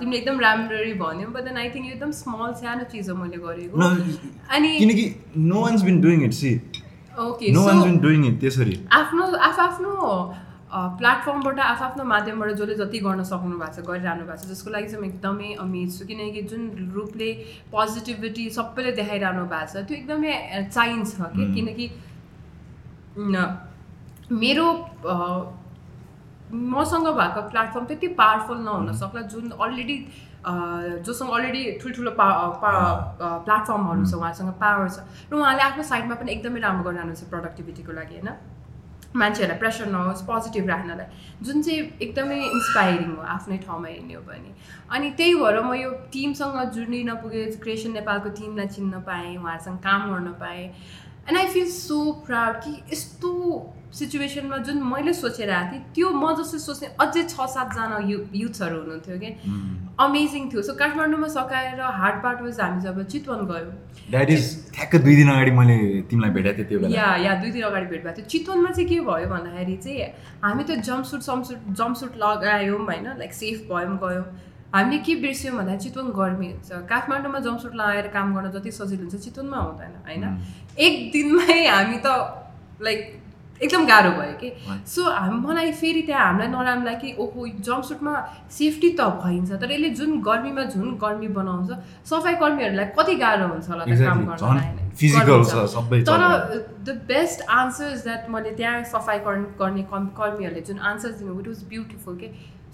[0.00, 3.76] तिमीले एकदम राम्ररी भन्यौ बट देन आई थिङ्क एकदम स्मल सानो चिज हो मैले गरेको।
[4.56, 5.04] अनि किनकि
[5.36, 6.54] no one's been doing it see
[7.20, 9.92] okay no one's been doing it त्यसरी। आफ्नो आफ आफ्नो
[10.74, 15.02] प्लेटफर्मबाट आफ्नो माध्यमबाट जसले जति गर्न सक्नु भएको छ गरिरहनु भएको छ जसको लागि चाहिँ
[15.02, 16.62] म एकदमै अमेज छु। किनकि जुन
[16.94, 17.28] रूपले
[17.72, 20.32] पोजिटिभिटी सबैले देखाइरहनु भएको छ त्यो एकदमै
[20.74, 21.44] चाहिन्छ कि?
[21.54, 21.86] किनकि
[24.42, 24.66] मेरो
[26.74, 29.96] मसँग भएको प्लेटफर्म त्यति पावरफुल नहुन सक्ला जुन अलरेडी
[31.06, 32.26] जोसँग अलरेडी ठुल्ठुलो पा
[33.46, 34.98] प्लेटफर्महरू छ उहाँसँग पावर छ।
[35.30, 38.30] र उहाँले आफ्नो साइडमा पनि एकदमै राम्रो गरिरहनु छ प्रोडक्टिभिटीको लागि होइन?
[39.14, 41.06] मान्छेहरूलाई प्रेसर नहोस् पोजिटिभ राख्नलाई।
[41.46, 44.50] जुन चाहिँ एकदमै इन्सपाइरिङ हो आफ्नै ठाउँमा हेर्ने हो भने।
[44.90, 50.10] अनि त्यही भएर म यो टिमसँग जुडिन पुगेँ क्रिएसन नेपालको टिमलाई चिन्न पाएँ उहाँहरूसँग काम
[50.10, 50.64] गर्न पाएँ।
[51.28, 53.30] And I feel so proud कि यस्तो
[53.94, 58.76] सिचुएसनमा जुन मैले सोचेर आएको थिएँ त्यो म जस्तो सोच्ने अझै छ सातजना यु युथ्सहरू
[58.80, 59.30] हुनुहुन्थ्यो कि।
[59.94, 63.72] अमेजिङ थियो। सो काठमाडौँमा सकाएर हार्ड पार्ट वाज हामी जब चितवन गयौँ।
[64.10, 65.76] द्याट इज ठ्याक्क दुई दिन अगाडि मैले
[66.10, 68.88] तिमीलाई भेटेको थिएँ त्यो बेला। या या दुई दिन अगाडि भेट भएको थियो। चितवनमा चाहिँ
[68.88, 70.10] के भयो भन्दाखेरि चाहिँ
[70.42, 73.06] हामी त जम्पसुट समसुट जम्पसुट लगायौँ होइन?
[73.22, 74.26] लाइक सेफ भयौँ गयौँ।
[74.74, 79.24] हामीले के बिर्स्यौँ भन्दा चितवन गर्मी हुन्छ। काठमाडौँमा जम्पसुट लगाएर काम गर्न जति सजिलो हुन्छ
[79.24, 80.24] चितवनमा हुँदैन होइन?
[80.78, 82.08] एक दिनमै हामी त
[82.82, 83.00] लाइक
[83.62, 84.48] एकदम गाह्रो भयो कि।
[84.94, 88.14] सो हाम मलाई फेरि त्यहाँ हामीलाई नराम्रो लाग्यो कि ओहो जम्पसुटमा
[88.58, 91.70] सेफ्टी त भइन्छ तर यसले जुन गर्मीमा जुन गर्मी बनाउँछ
[92.10, 94.42] सफाइ कर्मीहरूलाई कति गाह्रो हुन्छ होला त्यो काम गर्न
[96.10, 96.20] तर
[96.86, 101.64] the best answer is that मैले त्यहाँ सफाइ गर्ने कर्मीहरूले जुन आन्सर दिनु इट वाज
[101.70, 102.30] ब्युटिफुल के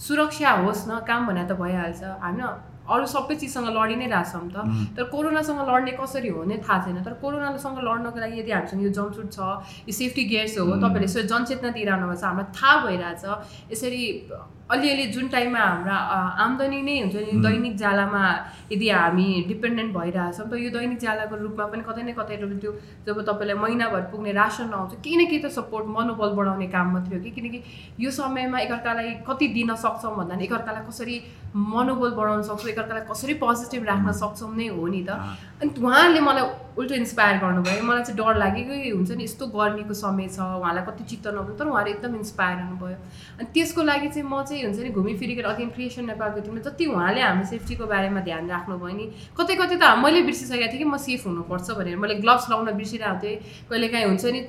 [0.08, 2.42] सुरक्षा होस् न काम भने त भइहाल्छ होइन?
[2.90, 4.56] अरू सबै चिजसँग लडी नै रहेछौँ त।
[4.96, 8.90] तर कोरोनासँग लड्ने कसरी हो नै थाहा छैन। तर कोरोनासँग लड्नको लागि यदि हामीसँग यो
[8.98, 9.38] जम्पसुट छ
[9.88, 13.24] यो सेफ्टी गियर्स हो तपाईँहरूले यसो जनचेतना दिइरहनु भएको छ हामीलाई थाहा भइरहेछ।
[13.72, 14.02] यसरी
[14.70, 15.94] अलिअलि जुन टाइममा हाम्रा
[16.42, 18.22] आम्दानी नै हुन्छ नि दैनिक जालामा
[18.72, 22.72] यदि हामी डिपेन्डेन्ट भइरहेछौँ त यो दैनिक जालाको रूपमा पनि कतै न कतै त्यो
[23.06, 27.18] जब तपाईँलाई महिनाभर पुग्ने रासन आउँछ केही न केही त सपोर्ट मनोबल बढाउने काममा थियो
[27.18, 27.30] कि?
[27.34, 27.58] किनकि
[27.98, 31.16] यो समयमा एकअर्कालाई कति दिन सक्छौँ भन्दा एकअर्कालाई कसरी
[31.54, 35.10] मनोबल बढाउन सक्छौँ एकअर्कालाई कसरी पोजिटिभ राख्न सक्छौँ नै हो नि त।
[35.60, 36.44] अनि उहाँले मलाई
[36.78, 41.04] उल्टो इन्सपायर गर्नुभयो। मलाई चाहिँ डर लागेकै हुन्छ नि यस्तो गर्मीको समय छ उहाँलाई कति
[41.10, 42.96] चित्त नभयो तर उहाँले एकदम इन्सपायर हुनुभयो
[43.42, 47.20] अनि त्यसको लागि चाहिँ म चाहिँ हुन्छ नि घुमिफिरिकन अघि क्रिएसन नेपालको टिममा जति उहाँले
[47.20, 51.26] हाम्रो सेफ्टीको बारेमा ध्यान राख्नुभयो नि कतै कतै त मैले बिर्सिसकेको थिएँ कि म सेफ
[51.26, 53.36] हुनुपर्छ भनेर। मैले ग्लोभ्स लाउन बिर्सिरहेको थिएँ
[53.68, 54.40] कहिले काहीँ हुन्छ नि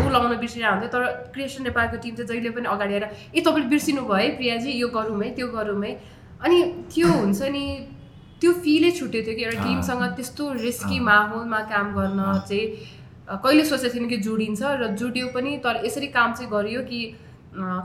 [0.00, 1.02] ऊ लाउन बिर्सिरहेको हुन्थ्यो तर
[1.36, 4.88] क्रिएसन नेपालको टिम चाहिँ जहिले पनि अगाडि आएर ए तपाईँले बिर्सिनु भयो है प्रियाजी यो
[4.96, 5.92] गरौँ है त्यो गरौँ है।
[6.44, 6.62] अनि
[6.94, 7.64] त्यो हुन्छ नि
[8.40, 12.66] त्यो फिलै छुट्यो थियो कि एउटा टिमसँग त्यस्तो रिस्की माहौलमा काम गर्न चाहिँ
[13.42, 17.00] कहिले सोचेको थिएन कि जोडिन्छ र जुड्यो पनि तर यसरी काम चाहिँ गरियो कि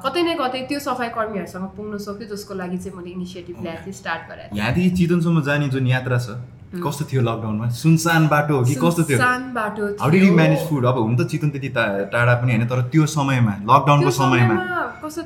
[0.04, 3.98] कतै न कतै त्यो सफाइ कर्मीहरूसँग पुग्न सक्यो जसको लागि चाहिँ मैले इनिसिएटिभ ल्याएको थिएँ
[4.02, 6.40] स्टार्ट गराएँ यहाँदेखि चितवनसम्म जाने जुन यात्रा छ?
[6.68, 9.18] कस्तो थियो लकडाउनमा सुनसान बाटो हो कि कस्तो थियो?
[9.20, 11.70] How did you manage food अब हुन त चितवन त्यति
[12.14, 14.56] टाढा पनि होइन तर त्यो समयमा लकडाउनको समयमा।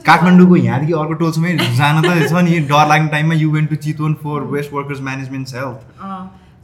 [0.06, 4.14] काठमाडौँको यहाँदेखि अर्को टोलसम्मै जान त छ नि डर लाग्ने टाइममा you went to Chitwan
[4.22, 5.80] for waste workers management health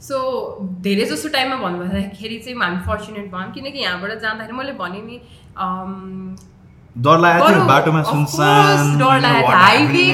[0.08, 0.16] so
[0.86, 5.16] धेरै जस्तो टाइममा भन्नुपर्दाखेरि चाहिँ हामी फर्चुनेट भयौँ किनकि यहाँबाट जाँदाखेरि मैले भने नि
[7.06, 10.06] डर लागेको थियो बाटोमा सुनसान डर लागेको हाइवे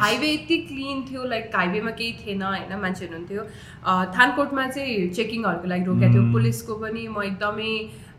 [0.00, 3.42] हाइवे यति क्लिन थियो लाइक हाइवेमा केही थिएन होइन मान्छेहरू हुन्थ्यो
[4.16, 7.72] थानकोटमा चाहिँ चेकिङहरूको लागि रोकेको थियो। पुलिसको पनि म एकदमै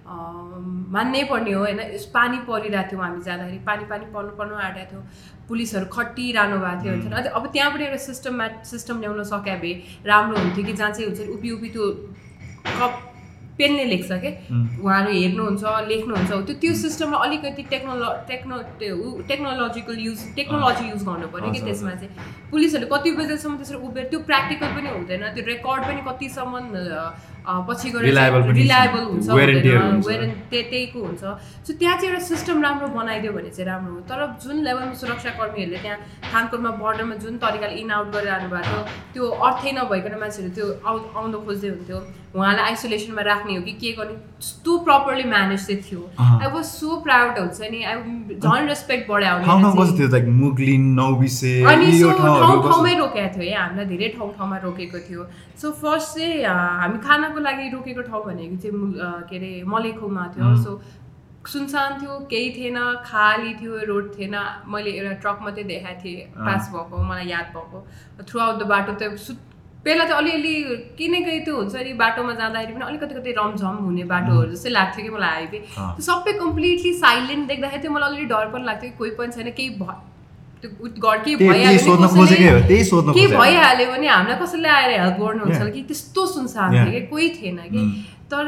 [0.08, 1.80] मान्नै पर्ने हो होइन।
[2.14, 5.02] पानी परिरहेको थियौँ हामी जाँदाखेरि। पानी पानी पर्नु पर्नु आँटेको थियो।
[5.48, 9.74] पुलिसहरू खटिरहनु भएको थियो हुन्छ अब त्यहाँबाट एउटा सिस्टममा सिस्टम ल्याउन सक्यो भए
[10.08, 11.86] राम्रो हुन्थ्यो कि जहाँ चाहिँ हुन्छ उभि उभि त्यो
[12.80, 12.94] कप
[13.58, 14.32] पेनले लेख्छ कि?
[14.84, 18.56] उहाँहरू हेर्नुहुन्छ लेख्नुहुन्छ। त्यो त्यो सिस्टममा अलिकति technolo techno
[19.30, 22.12] technological use technology use गर्नु पऱ्यो कि त्यसमा चाहिँ।
[22.52, 26.54] पुलिसहरूले कति बजेसम्म त्यसरी उभिएर त्यो प्र्याक्टिकल पनि हुँदैन। त्यो रेकर्ड पनि कतिसम्म
[27.48, 29.28] पछि गएर रिलायबल हुन्छ।
[30.52, 31.24] त्यहीको हुन्छ।
[31.64, 35.80] सो त्यहाँ चाहिँ एउटा सिस्टम राम्रो बनाइदियो भने चाहिँ राम्रो हो। तर जुन लेभलमा सुरक्षाकर्मीहरूले
[35.80, 38.80] त्यहाँ थानकोटमा बर्डरमा जुन तरिकाले इन आउट गरिरहनु भएको
[39.16, 42.00] थियो त्यो अर्थै नभइकन मान्छेहरू त्यो आउ आउनु खोज्दै हुन्थ्यो।
[42.36, 44.14] उहाँलाई आइसोलेसनमा राख्ने हो कि के गर्ने?
[44.14, 47.96] त्यस्तो प्रपरली म्यानेज चाहिँ थियो। आई वाज सो प्राउड हुन्छ नि। आई
[48.36, 49.36] झन् रेस्पेक्ट बढायो
[51.72, 55.22] अनि सो ठाउँ ठाउँमै रोकेको थियो है हामीलाई धेरै ठाउँ ठाउँमा रोकेको थियो।
[55.62, 58.78] सो फर्स्ट चाहिँ हामी खानाको लागि रोकेको ठाउँ भनेको चाहिँ
[59.30, 60.72] के अरे मलेखुमा थियो। सो
[61.48, 64.36] सुनसान थियो केही थिएन खाली थियो रोड थिएन।
[64.68, 67.78] मैले एउटा ट्रक मात्रै देखाएको थिएँ पास भएको मलाई याद भएको।
[68.28, 69.02] थ्रु आउट द बाटो त
[69.88, 70.54] पहिला त अलिअलि
[71.00, 75.12] केही त्यो हुन्छ नि बाटोमा जाँदाखेरि पनि अलिकति कति रमझम हुने बाटोहरू जस्तै लाग्थ्यो कि
[75.16, 79.12] मलाई हाइवे त्यो सबै कम्प्लिटली साइलेन्ट देख्दाखेरि चाहिँ मलाई अलिअलि डर पनि लाग्थ्यो कि कोही
[79.20, 79.70] पनि छैन केही
[81.26, 81.96] केही भइहाल्यो
[83.14, 85.82] केही भइहाल्यो भने हामीलाई कसैले आएर हेल्प गर्नुहुन्छ कि?
[85.90, 87.82] त्यस्तो सुनसान थियो कि कोही थिएन कि।
[88.32, 88.46] तर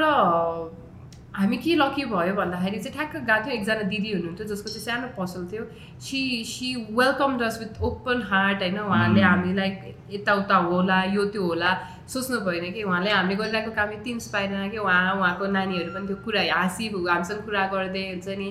[1.39, 5.07] हामी के लकी भयो भन्दाखेरि चाहिँ ठ्याक्क गएको थियो एकजना दिदी हुनुहुन्थ्यो जसको चाहिँ सानो
[5.15, 5.63] पसल थियो।
[6.03, 8.79] She she welcome us with open heart होइन?
[8.79, 9.69] उहाँले हामीलाई
[10.11, 11.71] यताउता होला यो त्यो होला।
[12.11, 16.17] सोच्नु भएन कि उहाँले हामीले गरिरहेको काम यति इन्सपायर कि उहाँ उहाँको नानीहरू पनि त्यो
[16.27, 18.49] कुरा हाँसी हामीसँग कुरा गर्दै हुन्छ नि।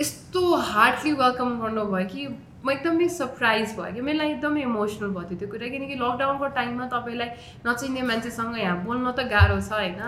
[0.00, 0.42] यस्तो
[0.74, 2.26] हार्डली वेलकम गर्नुभयो कि
[2.64, 6.86] म एकदमै सरप्राइज भयो। कि मेरो लागि एकदमै इमोसनल भयो त्यो कुरा किनकि लकडाउनको टाइममा
[6.90, 7.28] तपाईँलाई
[7.66, 10.00] नचिन्ने मान्छेसँग यहाँ बोल्न त गाह्रो छ होइन?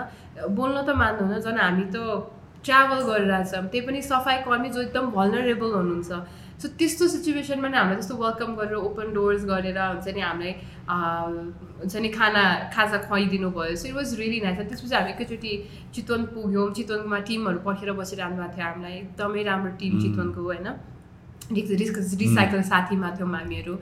[0.59, 1.97] बोल्न त मान्नुहुन्न झन् हामी त
[2.65, 6.11] ट्राभल गरिरहेछौँ त्यही पनि सफाइ कर्मी जो एकदम भलनरेबल हुनुहुन्छ।
[6.61, 10.53] सो त्यस्तो सिचुएसनमा नै हामीलाई त्यस्तो वेलकम गरेर ओपन डोर्स गरेर हुन्छ नि हामीलाई
[11.81, 15.51] हुन्छ नि खाना खाजा खुवाइदिनु भयो। So it was really nice त्यसपछि हामी एकैचोटि
[15.95, 19.93] चितवन पुग्यौँ। चितवनमा टिमहरू पर्खेर बसिरहनु भएको थियो हामीलाई। एकदमै राम्रो टिम.
[20.01, 20.67] चितवनको होइन?
[21.51, 23.73] रिस रिसाइकल साथीमा थियौँ हामीहरू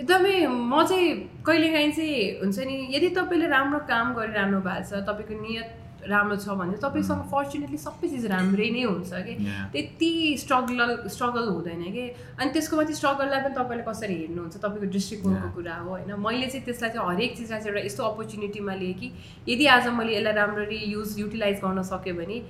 [0.00, 1.12] एकदमै म चाहिँ
[1.46, 6.48] कहिलेकाहीँ चाहिँ हुन्छ नि यदि तपाईँले राम्रो काम गरिरहनु भएको छ तपाईँको नियत राम्रो छ
[6.58, 9.34] भने तपाईँसँग फर्चुनेटली सबै चिज राम्रै नै हुन्छ कि.
[9.72, 12.04] त्यति स्ट्रगल स्ट्रगल हुँदैन कि।
[12.40, 14.56] अनि त्यसको माथि स्ट्रगललाई पनि तपाईँले कसरी हेर्नुहुन्छ?
[14.56, 15.48] तपाईँको दृष्टिकोणको.
[15.54, 16.10] कुरा हो होइन?
[16.18, 19.12] मैले चाहिँ त्यसलाई चाहिँ हरेक चिजलाई चाहिँ एउटा यस्तो अपर्च्युनिटीमा लिएँ कि
[19.48, 22.42] यदि आज मैले यसलाई राम्ररी युज युटिलाइज गर्न सक्यो भने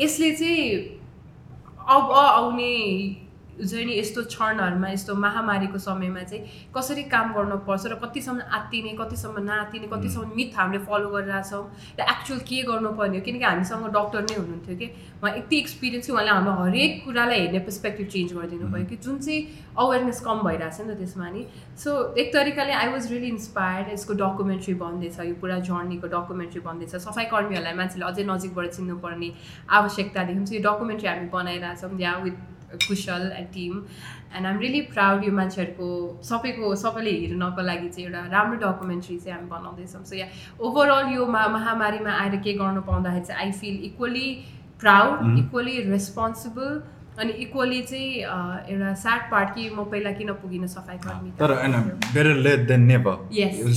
[0.00, 0.68] यसले चाहिँ
[1.88, 2.72] अब आउने
[3.60, 6.42] हुन्छ नि यस्तो क्षणहरूमा यस्तो महामारीको समयमा चाहिँ
[6.76, 11.64] कसरी काम गर्नुपर्छ र कतिसम्म आत्तिने कतिसम्म नआत्तिने कतिसम्म मिथ हामीले फलो गरिरहेछौँ
[12.00, 13.24] र एक्चुअल के गर्नुपर्ने हो?
[13.24, 14.86] किनकि हामीसँग डक्टर नै हुनुहुन्थ्यो कि?
[15.20, 18.96] उहाँ यति एक्सपिरियन्स कि उहाँले हाम्रो हरेक कुरालाई हेर्ने पर्सपेक्टिभ चेन्ज गरिदिनु भयो कि?
[19.04, 19.40] जुन चाहिँ
[19.78, 21.42] अवेरनेस कम भइरहेछ नि त त्यसमा नि।
[21.76, 26.96] सो एक तरिकाले आई वाज रियली इन्सपायर्ड यसको डकुमेन्ट्री बन्दैछ यो पुरा जर्नीको डकुमेन्ट्री बन्दैछ।
[27.06, 29.28] सफाइ कर्मीहरूलाई मान्छेले अझै नजिकबाट चिन्नुपर्ने
[29.80, 32.36] आवश्यकतादेखि चाहिँ यो डकुमेन्ट्री हामी बनाइरहेछौँ yeah with
[32.86, 33.72] Kushal and team
[34.36, 35.88] and I'm really proud यो मान्छेहरूको
[36.28, 40.26] सबैको सबैले हेर्नको लागि चाहिँ एउटा राम्रो डकुमेन्ट्री चाहिँ हामी बनाउँदैछौँ सो या
[40.60, 44.28] ओभरअल यो मा महामारीमा आएर के गर्नु पाउँदाखेरि चाहिँ I feel equally
[44.80, 45.38] proud.
[45.38, 46.82] Equally responsible
[47.20, 48.10] अनि इक्वली चाहिँ
[48.72, 51.72] एउटा स्याड पार्ट कि म पहिला किन पुगिनँ सफाइ कर्मी तर होइन
[52.04, 53.16] बेटर लेट देन नेभर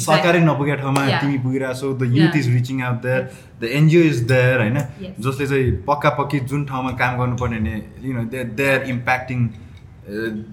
[0.03, 1.01] सरकारै नपुगेको ठाउँमा.
[1.19, 2.35] तिमी पुगिरहेको छौ the youth.
[2.35, 3.21] Is reaching out there
[3.61, 4.77] the NGO is there होइन.
[5.19, 9.47] जसले चाहिँ पक्का पक्की जुन ठाउँमा काम गर्नुपर्ने भने you know they they are impacting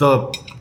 [0.03, 0.11] the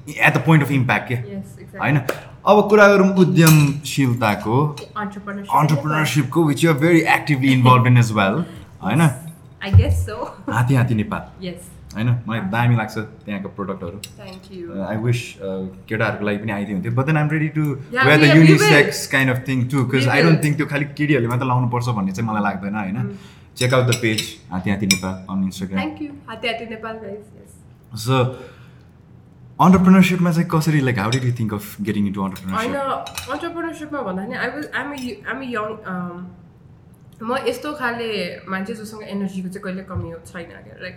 [0.09, 1.97] at the point of impact के यस होइन?
[2.45, 4.59] अब कुरा गरौँ उद्यमशीलताको
[4.97, 8.39] entrepreneurship अन्टरप्रिनरसिपको which you're very actively involve in as well
[8.85, 9.01] होइन?
[9.01, 11.45] I guess so Hatti Hatti Nepal.
[11.47, 12.09] यस होइन?
[12.27, 13.97] मलाई दामी लाग्छ त्यहाँको प्रोडक्टहरू
[14.89, 15.19] आई विस
[15.89, 18.35] केटाहरूको लागि पनि आइदियो हुन्थ्यो but then I'm ready to wear the.
[18.35, 20.43] Unisex kind of thing to because I don't.
[20.43, 22.97] Think त्यो खालि केटीहरूले मात्र लाउनु पर्छ भन्ने चाहिँ मलाई लाग्दैन होइन.
[23.59, 24.19] Check out the page
[24.51, 25.79] Hatti Nepal on Instagram
[28.05, 28.17] so
[29.65, 34.37] अन्टरप्रिनरसिपमा चाहिँ कसरी like how did you think of getting into होइन अन्टरप्रिनरसिप अन्टरप्रिनरसिपमा भन्दाखेरि
[34.43, 34.87] I was um
[35.33, 35.67] um young
[37.21, 38.09] म यस्तो खाले
[38.47, 40.95] मान्छे जोसँग एनर्जीको चाहिँ कहिले कमी छैन क्या like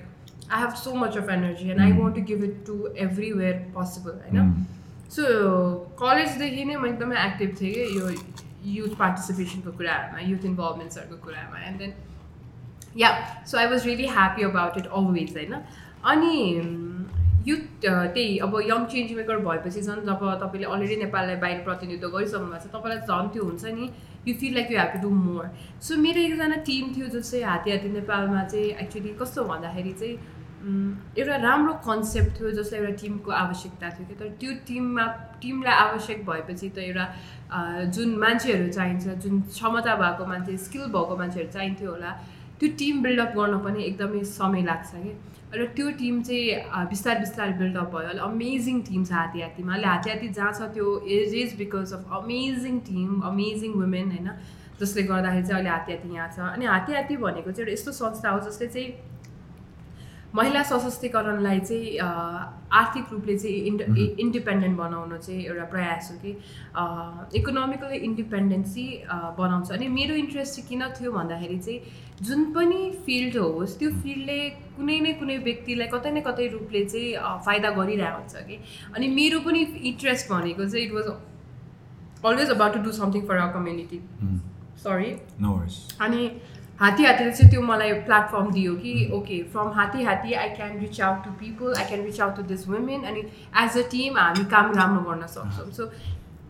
[0.51, 1.93] I have so much of energy and I.
[1.99, 2.77] Want to give it to
[3.07, 4.55] everywhere possible होइन.
[5.11, 5.23] सो
[6.01, 8.09] कलेजदेखि नै म एकदमै एक्टिभ थिएँ कि यो
[8.77, 11.93] युथ पार्टिसिपेसनको कुराहरूमा युथ इन्भल्भमेन्ट्सहरूको कुरामा and then
[12.97, 13.11] yeah
[13.51, 15.55] so I was really happy about it always होइन
[16.13, 16.35] अनि
[17.47, 22.51] युथ त्यही अब यङ चेन्ज मेकर भएपछि झन् जब तपाईँले अलरेडी नेपाललाई बाहिर प्रतिनिधित्व गरिसक्नु
[22.51, 23.89] भएको छ तपाईँलाई झन् त्यो हुन्छ नि
[24.27, 25.49] you feel like you have to do more
[25.87, 30.15] so मेरो एकजना टिम थियो जो चाहिँ हाती हाती नेपालमा चाहिँ एक्चुली कस्तो भन्दाखेरि चाहिँ
[30.63, 35.07] एउटा राम्रो कन्सेप्ट थियो जसलाई एउटा टिमको आवश्यकता थियो कि तर त्यो टिममा
[35.43, 37.07] टिमलाई आवश्यक भएपछि त एउटा
[37.91, 42.11] जुन मान्छेहरू चाहिन्छ जुन क्षमता भएको मान्छे स्किल भएको मान्छेहरू चाहिन्थ्यो होला
[42.61, 45.13] त्यो टिम बिल्डअप गर्न पनि एकदमै समय लाग्छ कि।
[45.53, 49.87] र त्यो टिम चाहिँ बिस्तारै बिस्तारै बिल्डअप भयो। अहिले अमेजिङ टिम छ हाती हातीमा अहिले
[49.87, 54.29] हाती हाती जहाँ छ त्यो is is because of amazing team amazing women होइन
[54.81, 57.93] जसले गर्दाखेरि चाहिँ अहिले हाती हाती यहाँ छ। अनि हाती हाती भनेको चाहिँ एउटा यस्तो
[57.99, 58.91] संस्था हो जसले चाहिँ
[60.35, 61.99] महिला सशक्तिकरणलाई चाहिँ
[62.73, 63.81] आर्थिक रूपले चाहिँ इन्ड.
[64.25, 66.31] इन्डिपेन्डेन्ट बनाउनु चाहिँ एउटा प्रयास हो कि
[67.39, 68.87] इकोनोमिकली इन्डिपेन्डेन्सी
[69.39, 71.81] बनाउँछ। अनि मेरो इन्ट्रेस्ट चाहिँ किन थियो भन्दाखेरि चाहिँ
[72.27, 74.39] जुन पनि फिल्ड होस् त्यो फिल्डले
[74.77, 77.13] कुनै न कुनै व्यक्तिलाई कतै न कतै रूपले चाहिँ
[77.45, 78.57] फाइदा गरिरहेको हुन्छ कि।
[78.97, 79.61] अनि मेरो पनि
[79.93, 81.07] इन्ट्रेस्ट भनेको चाहिँ it was
[82.25, 83.99] always about to do something for our community
[84.83, 85.11] sorry
[86.01, 86.23] अनि
[86.83, 91.01] हाती हातीले चाहिँ त्यो मलाई प्लेटफर्म दियो कि okay from Hatti Hatti I can reach
[91.01, 93.21] out to people I can reach out to this women अनि
[93.65, 95.71] एज अ टिम हामी काम राम्रो गर्न सक्छौँ.
[95.71, 95.91] सो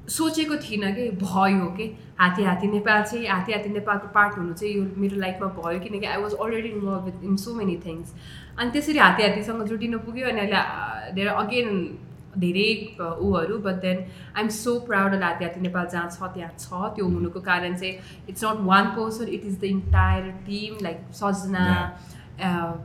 [0.09, 1.85] सोचेको थिइनँ कि भयो कि
[2.21, 6.07] हाती हाती नेपाल चाहिँ हाती हाती नेपालको पार्ट हुनु चाहिँ यो मेरो लाइफमा भयो किनकि
[6.07, 8.15] I was already involve with in so many things
[8.59, 11.69] अनि त्यसरी हाती हातीसँग जुटिनु पुग्यो अनि अहिले धेरै अगेन
[12.39, 13.99] धेरै ऊहरू but then
[14.37, 17.95] I'm so proud of Hatti Nepal जहाँ छ त्यहाँ छ। त्यो हुनुको कारण चाहिँ
[18.29, 21.65] it's not one person it is the entire team like Sajana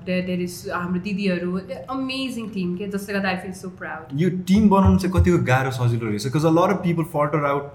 [0.05, 4.69] there is हाम्रो दिदीहरू अमेजिङ टिम के जसले गर्दा आई फिल सो प्राउड यो टिम
[4.69, 7.71] बनाउनु चाहिँ कतिको गाह्रो सजिलो रहेछ because a of people filter out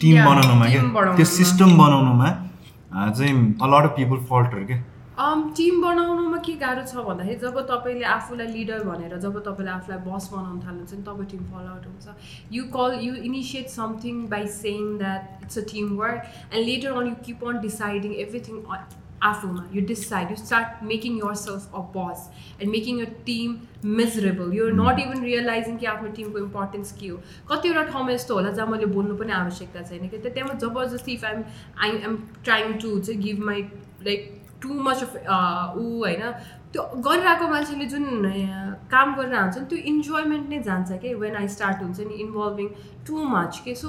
[0.00, 2.30] team बनाउनुमा क्या। त्यो सिस्टम बनाउनुमा
[2.92, 4.78] चाहिँ a lot of people filter क्या
[5.18, 10.28] टिम बनाउनुमा के गाह्रो छ भन्दाखेरि जब तपाईँले आफूलाई लिडर भनेर जब तपाईँले आफूलाई बस
[10.32, 12.06] बनाउनु थाल्नुहुन्छ नि तब टिम फल आउट हुन्छ।
[12.52, 17.08] You call you initiate something by saying that it's a team work and later on
[17.08, 18.62] you keep on deciding everything
[19.24, 22.28] आफूमा। You decide you start making yourself a boss
[22.60, 23.56] and making your team
[23.96, 28.50] miserable you're not even realizing कि आफ्नो टिमको importance के हो। कतिवटा ठाउँमा यस्तो होला
[28.52, 31.44] जहाँ मैले बोल्नु पनि आवश्यकता छैन कि। त्यहाँ जबरजस्ती if I'm
[31.84, 33.62] I am trying to चाहिँ give my
[34.06, 34.35] like
[34.66, 36.22] too much of ऊ होइन?
[36.72, 38.04] त्यो गरिरहेको मान्छेले जुन
[38.90, 41.14] काम गरेर हुन्छ नि त्यो इन्जोयमेन्ट नै जान्छ कि?
[41.14, 42.68] वेन आई स्टार्ट हुन्छ नि इन्भल्भिङ
[43.06, 43.74] टु मच के?
[43.74, 43.88] So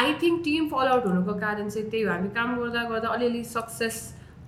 [0.00, 3.42] I think team follow out हुनुको कारण चाहिँ त्यही हो। हामी काम गर्दा गर्दा अलिअलि
[3.44, 3.96] सक्सेस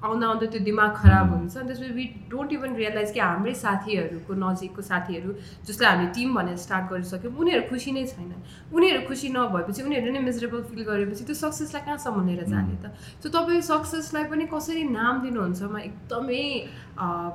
[0.04, 4.32] आउँदा आउँदा त्यो दिमाग खराब हुन्छ। अनि त्यसपछि वी डोन्ट इभन रियलाइज कि हाम्रै साथीहरूको
[4.44, 5.30] नजिकको साथीहरू
[5.66, 8.32] जसलाई हामीले टिम भनेर स्टार्ट गरिसक्यौँ उनीहरू खुसी नै छैन
[8.74, 12.92] उनीहरू खुसी नभएपछि उनीहरू नै मिजरेबल फिल गरेपछि त्यो सक्सेसलाई कहाँसम्म लिएर जाने त?
[13.22, 15.62] सो तपाईँ सक्सेसलाई पनि कसरी नाम दिनुहुन्छ?
[15.62, 16.44] म एकदमै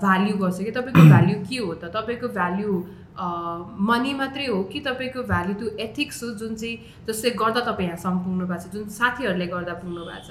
[0.06, 1.84] भ्याल्यु गर्छु कि तपाईँको भ्याल्यु के हो त?
[1.90, 2.72] तपाईँको भ्याल्यु
[3.20, 6.76] मनी मात्रै हो कि तपाईँको भ्याल्यु त्यो एथिक्स हो जुन चाहिँ
[7.08, 10.30] जसले गर्दा तपाईँ यहाँसम्म पुग्नु भएको छ जुन साथीहरूले गर्दा पुग्नु भएको छ?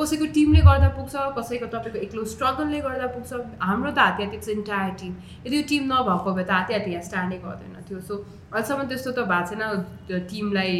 [0.00, 3.30] कसैको टिमले गर्दा पुग्छ कसैको तपाईँको एक्लो स्ट्रगलले गर्दा पुग्छ।
[3.70, 5.12] हाम्रो त हाते हाते इट्स इन्टायर टिम
[5.46, 8.14] यदि यो टिम नभएको भए त हाते हाते यहाँ स्ट्यान्डै गर्दैन थियो। सो
[8.52, 10.72] अहिलेसम्म त्यस्तो त भएको छैन। टिमलाई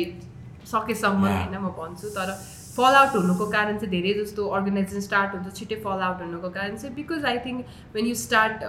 [0.73, 2.33] सकेसम्म होइन म भन्छु। तर
[2.71, 6.77] फल आउट हुनुको कारण चाहिँ धेरै जस्तो अर्गनाइजेसन स्टार्ट हुन्छ छिट्टै फल आउट हुनुको कारण
[6.77, 7.59] चाहिँ because I think
[7.95, 8.63] when you start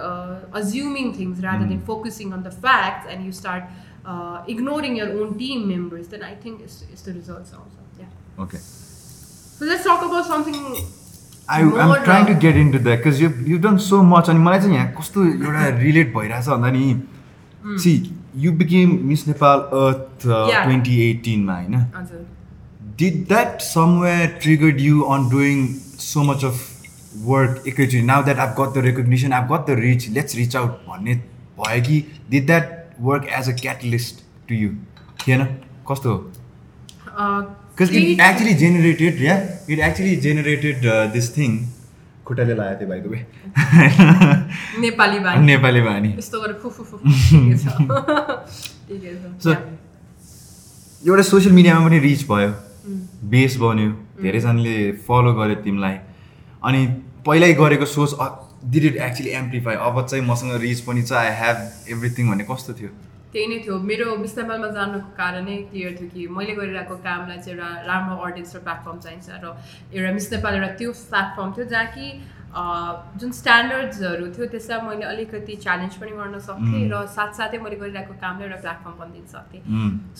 [0.60, 5.66] assuming things rather than focusing on the facts and you start ignoring your own team
[5.68, 8.56] members then I think यस्तो रिजल्ट्स आउँछ okay
[9.62, 10.54] So let's talk about something
[11.48, 14.58] I, I'm trying to get into that because you've, you've done so much अनि मलाई
[14.60, 17.92] चाहिँ यहाँ कस्तो एउटा relate भइरहेछ भन्दा नि see
[18.44, 22.26] you became Miss Nepal earth twenty एटिनमा होइन?
[22.98, 25.66] Did that somewhere triggered you on doing
[26.08, 26.60] so much of
[27.30, 30.86] work एकैचोटि now that I've got the recognition I've got the reach let's reach out
[30.88, 31.14] भन्ने
[31.62, 34.76] भयो कि did that work as a catalyst to you
[35.26, 35.48] थिएन
[35.90, 36.20] कस्तो
[37.18, 37.42] uh,
[37.74, 41.54] Because it actually generated, yeah, it actually generated uh, this thing.
[42.26, 43.18] खुट्टाले लगाएको थियो the way
[44.80, 46.10] Nepali बानी नेपाली बानी
[49.42, 49.50] सो
[51.06, 52.50] एउटा सोसियल मिडियामा पनि रिच भयो.
[53.32, 53.90] बेस बन्यो
[54.22, 54.76] धेरैजनाले
[55.08, 55.96] फलो गर्यो तिमीलाई
[56.68, 56.80] अनि
[57.26, 58.10] पहिल्यै गरेको सोच
[58.74, 61.56] डिड इट एक्चुली एम्प्लिफाई अब चाहिँ मसँग रिच पनि छ आई हेभ
[61.96, 62.90] एभ्रिथिङ भन्ने कस्तो थियो
[63.32, 67.38] त्यही नै थियो। मेरो मिस नेपालमा जानुको कारण नै क्लियर थियो कि मैले गरिरहेको कामलाई
[67.38, 69.56] चाहिँ एउटा राम्रो अडियन्स र प्लेटफर्म चाहिन्छ र
[69.96, 72.06] एउटा मिस नेपाल एउटा त्यो प्लेटफर्म थियो जहाँ कि
[73.20, 78.48] जुन स्ट्यान्डर्ड्सहरू थियो त्यसलाई मैले अलिकति च्यालेन्ज पनि गर्न सक्थेँ र साथसाथै मैले गरिरहेको कामलाई
[78.48, 79.60] एउटा प्लेटफर्म पनि दिन सक्थेँ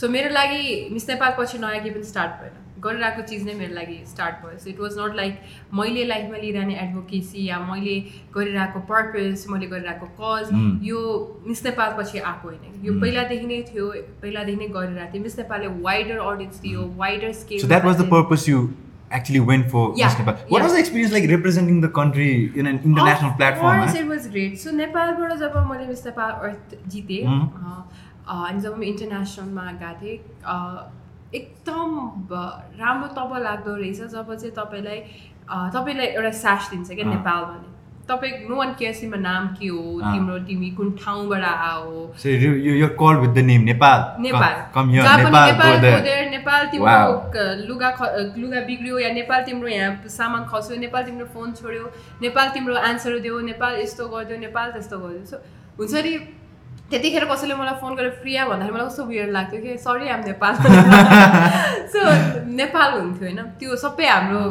[0.00, 0.62] सो मेरो लागि
[0.96, 4.70] मिस नेपाल पछि नयाँ पनि स्टार्ट भएन। गरिरहेको चिज नै मेरो लागि स्टार्ट भयो so
[4.70, 5.40] it was not like
[5.80, 7.96] मैले लाइफमा लिइरहने एडभोकेसी या मैले
[8.36, 10.54] गरिरहेको पर्पज मैले गरिरहेको कज
[10.90, 11.02] यो
[11.48, 13.90] मिस नेपालपछि आएको होइन यो पहिलादेखि नै थियो
[14.22, 18.48] पहिलादेखि नै गरिरहेको थियो मिस नेपालले वाइडर अडियन्स दियो wider scale that was the purpose
[18.48, 18.64] you
[19.16, 20.34] actually went for yeah, Nepal.
[20.34, 20.64] What yeah.
[20.64, 22.28] was the experience like representing the country
[22.60, 23.80] in an international of platform?
[23.80, 24.58] Of course, it was great.
[24.62, 31.00] So नेपालबाट जब मैले miss Nepal अर्थ जितेँ अनि जब म इन्टरनेसनलमा गएको थिएँ
[31.34, 31.90] एकदम
[32.80, 34.98] राम्रो तब लाग्दो रहेछ जब चाहिँ तपाईँलाई
[35.74, 37.70] तपाईँलाई एउटा स्यास दिन्छ क्या नेपाल भने
[38.08, 39.82] तपाईँ नो वान केयर्स तिम्रो नाम के हो?
[40.02, 41.90] तिम्रो तिमी कुन ठाउँबाट आऊ?
[42.98, 44.00] Call with the name Nepal.
[44.22, 44.54] Nepal.
[44.90, 45.38] Nepal
[46.30, 46.98] Nepal तिम्रो
[47.68, 47.90] लुगा
[48.36, 51.84] लुगा बिग्रियो या नेपाल तिम्रो यहाँ सामान खस्यो नेपाल तिम्रो फोन छोड्यो
[52.22, 55.36] नेपाल तिम्रो एन्सर दियो नेपाल यस्तो गरिदियो नेपाल त्यस्तो गरिदियो। सो
[55.78, 56.14] हुन्छ नि
[56.92, 60.52] त्यतिखेर कसैले मलाई फोन गरेर प्रिया भन्दाखेरि मलाई कस्तो उयो लाग्थ्यो कि sorry am Nepal
[61.92, 62.00] so
[62.60, 64.42] Nepal हुन्थ्यो होइन त्यो सबै हाम्रो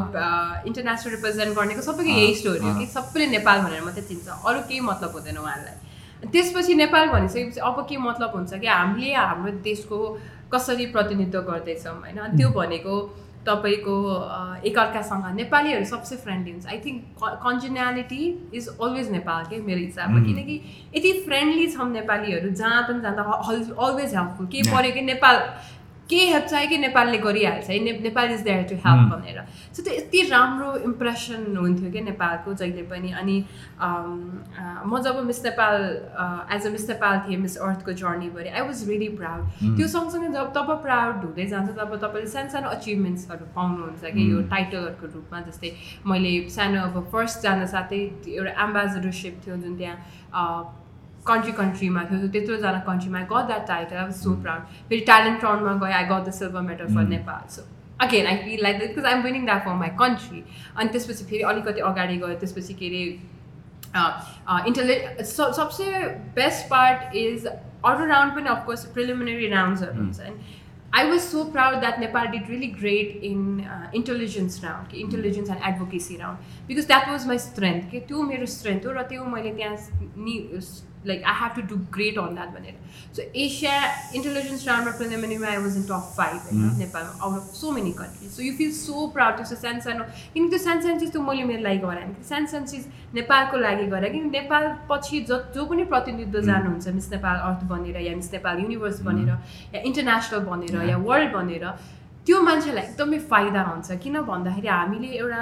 [0.67, 4.79] इन्टरनेसनल रिप्रेजेन्ट गर्नेको सबैको यही स्टोरी हो कि सबैले नेपाल भनेर मात्रै चिन्छ। अरू केही
[4.89, 5.77] मतलब हुँदैन उहाँहरूलाई
[6.33, 9.97] त्यसपछि नेपाल भनिसकेपछि अब के मतलब हुन्छ कि हामीले हाम्रो देशको
[10.53, 12.19] कसरी प्रतिनिधित्व गर्दैछौँ होइन?
[12.37, 12.95] त्यो भनेको
[13.45, 13.95] तपाईँको
[14.67, 18.23] एकअर्कासँग नेपालीहरू सबसे फ्रेन्डली हुन्छ। I think congeniality
[18.53, 20.55] is always Nepal के मेरो हिसाबमा किनकि
[20.95, 23.23] यति फ्रेन्डली छौँ नेपालीहरू जहाँ पनि जाँदा
[23.83, 25.37] अलवेज हेल्पफुल केही पऱ्यो कि नेपाल
[26.11, 27.69] के हेल्प चाहियो कि नेपालले गरिहाल्छ?
[27.69, 29.39] है ने Nepal is there to help भनेर।
[29.75, 33.37] सो त्यो यति राम्रो इम्प्रेसन हुन्थ्यो क्या नेपालको जहिले पनि। अनि
[34.91, 35.77] म जब Miss Nepal
[36.55, 40.51] as a Miss Nepal थिएँ मिस अर्थको जर्नीभरि आई वाज रियली प्राउड त्यो सँगसँगै जब
[40.57, 45.71] तब प्राउड हुँदै जान्छ तब तपाईँले सानो सानो अचिभमेन्ट्सहरू पाउनुहुन्छ कि यो टाइटलहरूको रूपमा। जस्तै
[46.11, 49.97] मैले सानो अब फर्स्ट जान साथै एउटा एम्बेसडरसिप थियो जुन त्यहाँ
[51.27, 55.43] कन्ट्री कन्ट्रीमा थियो त्यत्रोजना कन्ट्रीमा I got that title I was so proud फेरि ट्यालेन्ट
[55.43, 57.65] राउन्डमा गएँ I got the silver medal for Nepal so
[58.05, 60.43] again I feel like because I'm winning that for my country
[60.75, 65.91] अनि त्यसपछि फेरि अलिकति अगाडि गयो त्यसपछि के अरे इन्टरले सबसे
[66.39, 70.33] बेस्ट पार्ट इज अरू राउन्ड पनि अफकोर्स प्रिलिमिनरी राउन्ड्सहरू हुन्छ
[70.93, 75.49] I was so proud that Nepal did really great in uh, intelligence round, okay, intelligence
[75.49, 77.87] and advocacy round, because that was my strength.
[77.87, 79.77] Okay, त्यो मेरो strength हो र त्यो मैले त्यहाँ
[80.17, 80.35] नि
[81.09, 82.73] like I have to do great on that भनेर
[83.17, 83.75] so Asia
[84.13, 88.33] intelligence roundमा preliminary I was in top five होइन नेपालमा out of so many countries.
[88.35, 91.43] So you feel so proud त्यो सानो सानो किनकि त्यो सानो सानो चिज त्यो मैले
[91.51, 92.85] मेरो लागि गराएँ सानो सानो चिज
[93.15, 97.97] नेपालको लागि गरेँ किनकि नेपाल पछि ज जो पनि प्रतिनिधित्व जानुहुन्छ मिस नेपाल अर्थ बनेर
[98.07, 99.29] या मिस नेपाल युनिभर्स बनेर
[99.75, 101.65] या इन्टरनेसनल बनेर या वर्ल्ड बनेर
[102.31, 105.41] त्यो मान्छेलाई एकदमै फाइदा हुन्छ किन भन्दाखेरि हामीले एउटा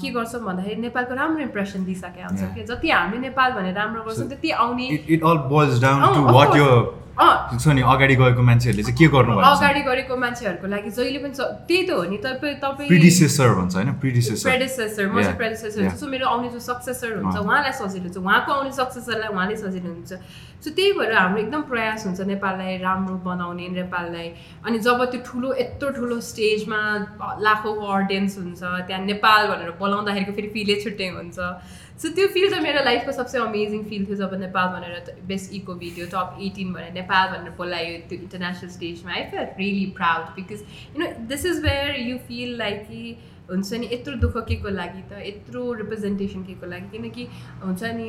[0.00, 4.28] के गर्छौँ भन्दाखेरि नेपालको राम्रो इम्प्रेसन दिइसकेका हुन्छ कि जति हामीले नेपाल भनेर राम्रो गर्छौँ
[4.28, 4.88] त्यति आउने
[7.20, 9.32] it all boils down to what यो छ नि अगाडि गएको मान्छेहरूले चाहिँ के गर्नु
[9.50, 11.34] अगाडि गरेको मान्छेहरूको लागि जहिले पनि
[11.68, 15.98] त्यही त हो नि तपाईँ तपाईँ प्रिडिसेसर भन्छ होइन प्रिडिसेसर प्रेडिसेसर म चाहिँ प्रेडिसेसर हुन्छु।
[16.00, 20.12] सो मेरो आउने जो सक्सेसर हुन्छ उहाँलाई सजिलो हुन्छ। उहाँको आउने सक्सेसरलाई उहाँले सजिलो हुन्छ।
[20.60, 24.28] सो त्यही भएर हाम्रो एकदम प्रयास हुन्छ नेपाललाई राम्रो बनाउने नेपाललाई।
[24.66, 26.80] अनि जब त्यो ठुलो यत्रो ठुलो स्टेजमा
[27.46, 31.38] लाखौँको अडियन्स हुन्छ त्यहाँ नेपाल भनेर बोलाउँदाखेरिको फेरि फिलै छुट्टै हुन्छ।
[32.02, 35.74] सो त्यो फिल चाहिँ मेरो लाइफको सबसे अमेजिङ फिल थियो जब नेपाल भनेर best eco
[35.80, 40.62] video top eighteen भनेर नेपाल भनेर बोलायो त्यो इन्टरनेसनल स्टेजमा I fell really proud because
[40.94, 43.16] you know this is where you feel like कि
[43.50, 47.28] हुन्छ नि यत्रो दुःख के को लागि त यत्रो रिप्रेजेन्टेसन के को लागि किनकि
[47.64, 48.08] हुन्छ नि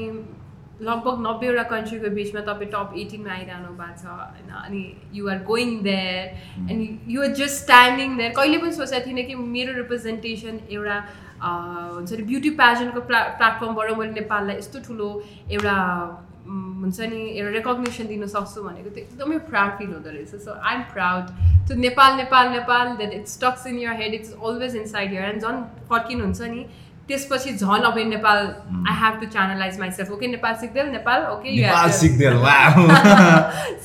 [0.82, 4.82] लगभग नब्बेवटा कन्ट्रीको बिचमा तपाईँ टप एटिनमा आइरहनु भएको छ होइन अनि
[5.14, 10.60] you're going there and you're just standing there कहिले पनि सोचेको थिइनँ कि मेरो रिप्रेजेन्टेसन
[10.70, 10.98] एउटा
[11.44, 15.08] हुन्छ नि ब्युटी प्याजनको प्ला प्लेटफर्मबाट मैले नेपाललाई यस्तो ठुलो
[15.52, 15.78] एउटा
[16.52, 20.76] हुन्छ नि एउटा रेकग्नेसन दिन सक्छु भनेको त्यो एकदमै प्राउड फिल हुँदो रहेछ। सो आइ
[20.76, 21.26] एम प्राउड
[21.68, 25.50] त्यो Nepal Nepal Nepal that it's stuck in your head it's always inside your and
[25.50, 26.64] झन् फर्किनुहुन्छ नि
[27.08, 28.38] त्यसपछि झन् अब Nepal
[28.88, 31.50] I have to channelize myself okay Nepal Sigdel Nepal okay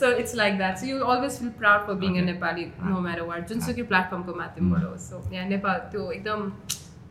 [0.00, 3.22] so it's like that so you always feel proud for being a Nepali no matter
[3.30, 6.50] what जुनसुकै प्लेटफर्मको माध्यमबाट हो। सो यहाँ नेपाल त्यो एकदम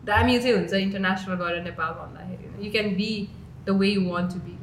[0.05, 3.11] दामी चाहिँ हुन्छ इन्टरनेसनल गएर नेपाल भन्दाखेरि you can be
[3.67, 4.53] the way you want to be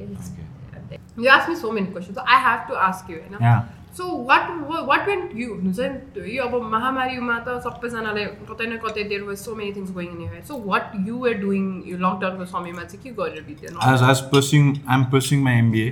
[1.19, 3.63] you ask me so many question I have to ask you होइन
[3.95, 4.51] so what
[4.85, 9.37] what when you हुन्छ नि यो अब महामारीमा त सबैजनाले कतै न कतै there was
[9.39, 13.03] so many things going in here so what you were doing यो लकडाउनको समयमा चाहिँ
[13.03, 15.91] के गरेर बित्यो as as pursuing I am pursuing my MBA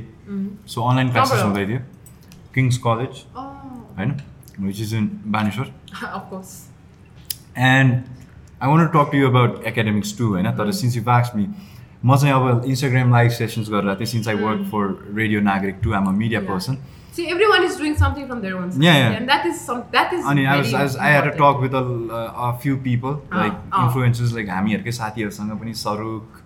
[0.68, 1.82] so online classes हुँदै थियो
[2.55, 4.16] किङ्स कलेज होइन
[4.61, 5.72] which is in Baneshwar
[6.05, 6.57] of course
[7.66, 8.19] and
[8.62, 11.48] I won't talk to you about academics too होइन तर सिन्स यु बाक्स मी
[12.06, 15.92] म चाहिँ अब Instagram live sessions गरेर थिएँ since I work for radio Nagarik too
[16.00, 16.78] I'm a media person
[17.12, 18.82] See, everyone is doing something from their own side.
[18.84, 19.14] Yeah, yeah.
[19.14, 20.26] And that is some that is.
[20.32, 21.80] अनि I was, I was I had a talk with a,
[22.18, 23.80] uh, a few people uh, like uh.
[23.84, 26.38] influencers like हामीहरूकै साथीहरूसँग पनि सरुक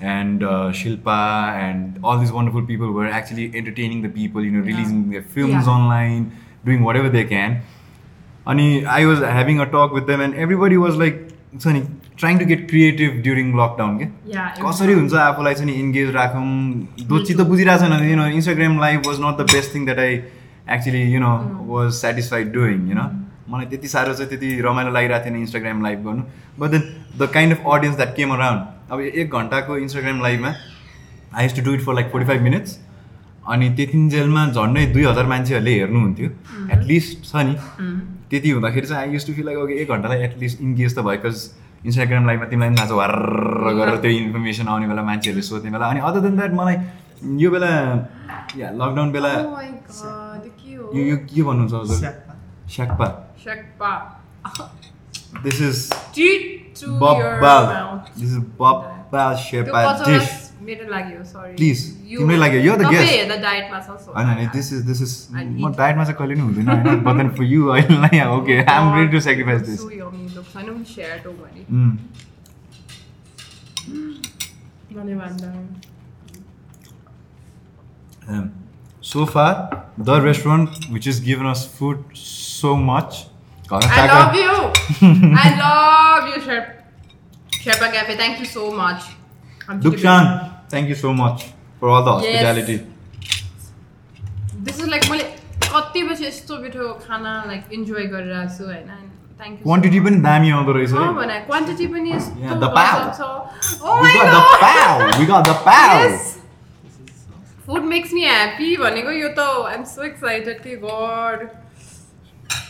[0.00, 1.18] and uh, Shilpa
[1.64, 5.12] and all these wonderful people were actually entertaining the people, you know, releasing yeah.
[5.12, 5.72] their films yeah.
[5.72, 6.32] online,
[6.64, 7.62] doing whatever they can.
[8.46, 10.76] And I was having a talk with them, and everybody
[11.54, 11.80] was like, छ नि
[12.18, 14.06] trying to get creative during lockdown के
[14.62, 16.44] कसरी हुन्छ आफूलाई चाहिँ नि engage राखौँ?
[17.08, 20.14] दोची त बुझिरहेको छैन you know Instagram life was not the best thing that I
[20.76, 21.32] actually you know
[21.72, 23.06] was satisfied doing you know
[23.50, 26.22] मलाई त्यति साह्रो चाहिँ त्यति रमाइलो लागिरहेको थिएन इन्स्टाग्राम लाइभ गर्नु।
[26.60, 26.82] But then
[27.18, 30.54] the kind of audience that came around अब एक घन्टाको Instagram लाइभमा
[31.34, 32.78] I has to do it for like forty five minutes
[33.52, 36.28] अनि त्यतिन्जेलमा झन्डै दुई हजार मान्छेहरूले हेर्नुहुन्थ्यो।
[36.72, 37.54] एटलिस्ट छ नि।
[38.30, 41.16] त्यति हुँदाखेरि चाहिँ I use to feel like okay एक घन्टालाई एटलिस्ट इन्गेज त भयो
[41.22, 41.36] बिकज
[41.86, 43.12] इन्स्टाग्राम लाइभमा तिमीलाई पनि थाहा छ वार
[43.78, 46.76] गरेर त्यो इन्फर्मेसन आउने बेला मान्छेहरूले सोध्ने बेला अनि अदर देन द्याट मलाई
[47.42, 47.70] यो बेला
[48.56, 51.96] या लकडाउन बेला oh यो के भन्नुहुन्छ हजुर?
[52.74, 53.06] स्याक्पा।
[55.44, 55.78] दिस इज
[57.02, 57.64] बब्बाल
[58.18, 60.28] दिस इज बब्बाल शेर्पा डिस
[60.66, 64.26] मेरो लागि हो सरी प्लिज तिम्रै लागि यो द गेस्ट हेर्दा डायटमा छ सो हैन
[64.28, 67.44] हैन दिस इज दिस इज म डायटमा चाहिँ कहिले नि हुँदैन हैन but then for
[67.54, 70.76] you I like okay I am ready to sacrifice this so yummy looks I know
[70.94, 71.66] share to भने
[75.00, 75.42] धन्यवाद
[78.26, 78.44] Um,
[79.02, 83.26] so far, the restaurant which has given us food so much.
[83.70, 84.54] I love you.
[85.42, 86.72] I love you, Sherpa.
[87.52, 88.16] Sherpa Cafe.
[88.16, 89.02] Thank you so much.
[89.68, 91.45] Dukshan, thank you so much
[91.79, 92.79] for all the hospitality.
[94.63, 95.23] This is like मैले
[95.69, 98.89] कति बजी यस्तो मिठो खाना like enjoy गरिरहेको छु होइन
[99.39, 102.97] thank you quantity पनि दामी आउँदो रहेछ भने क्वान्टिटी पनि यस्तो द पाउ
[104.03, 106.01] we got the pow we got the pow
[107.65, 111.47] food makes me happy भनेको यो त आइ एम सो एक्साइटेड के god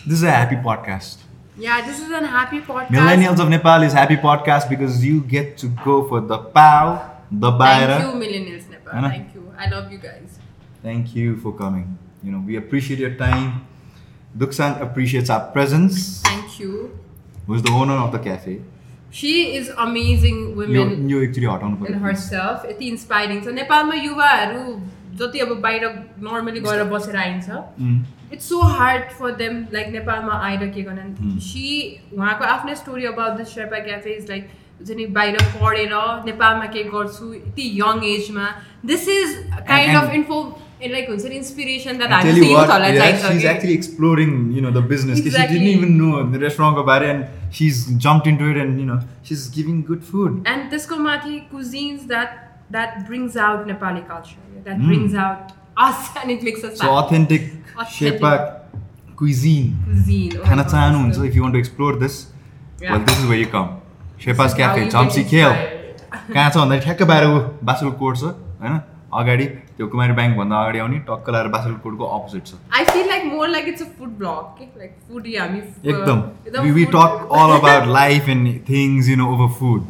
[0.07, 1.23] This is a happy podcast.
[1.63, 2.95] Yeah, this is an happy podcast.
[2.97, 6.85] Millennials of Nepal is happy podcast because you get to go for the pow,
[7.40, 7.98] The baira.
[7.98, 9.02] Thank you, Millennials Nepal.
[9.10, 9.52] Thank you.
[9.58, 10.38] I love you guys.
[10.82, 11.98] Thank you for coming.
[12.22, 13.66] You know, we appreciate your time.
[14.36, 16.20] Duksang appreciates our presence.
[16.22, 16.98] Thank you.
[17.46, 18.60] Who's the owner of the cafe?
[19.10, 22.64] She is amazing यो women यो एकचोटि हटाउनु in पर्यो herself.
[22.70, 24.62] यति inspiring छ नेपालमा युवाहरू
[25.20, 25.84] जति अब बाहिर
[26.28, 27.48] नर्मली गएर बसेर आइन्छ
[27.80, 27.98] Mm.
[28.32, 31.64] It's so hard for them like नेपालमा आएर के गर्न सी
[32.16, 34.48] उहाँको आफ्नै story about the Sherpa cafe is like
[34.78, 35.94] हुन्छ नि बाहिर पढेर
[36.26, 38.46] नेपालमा के गर्छु यति यङ एजमा
[38.92, 39.34] this is
[39.68, 40.40] kind of info
[40.92, 43.22] like हुन्छ नि इन्सपिरेसन द्याट हामी what, युथहरूलाई yeah, चाहिन्छ
[45.20, 48.80] she's कि didn't even know the restaurant about it, and she's jumped into it, and
[48.80, 48.98] you know,
[49.28, 50.34] she's giving good food.
[50.54, 52.36] And त्यसको माथि cuisines that
[52.72, 54.86] that brings out Nepali culture that Mm.
[54.86, 55.56] Brings out
[55.86, 56.78] us and it makes us
[59.18, 59.72] cuisine.
[59.88, 62.20] cuisine oh खाना चाहनुहुन्छ so- if you want to explore this,
[62.82, 62.92] Yeah.
[62.92, 63.40] well, this is where
[64.24, 65.52] get Chomsy Kale.
[65.52, 65.84] inspired.
[66.32, 66.80] कहाँ छ भन्दाखेरि?
[66.84, 67.24] ठ्याक्क बाहिर
[67.68, 68.24] बासुल coat छ
[68.60, 68.80] होइन?
[69.12, 69.46] अगाडि
[69.76, 72.52] त्यो कुमारी ब्याङ्कभन्दा अगाडि आउने टक्क लगाएर बासुल कोटको अपोजिट छ।
[73.14, 74.68] Like more like it's a food blog, okay?
[74.80, 75.60] Like food, yeah, हामी
[75.90, 76.18] एकदम
[77.58, 79.82] about life and things you know over food.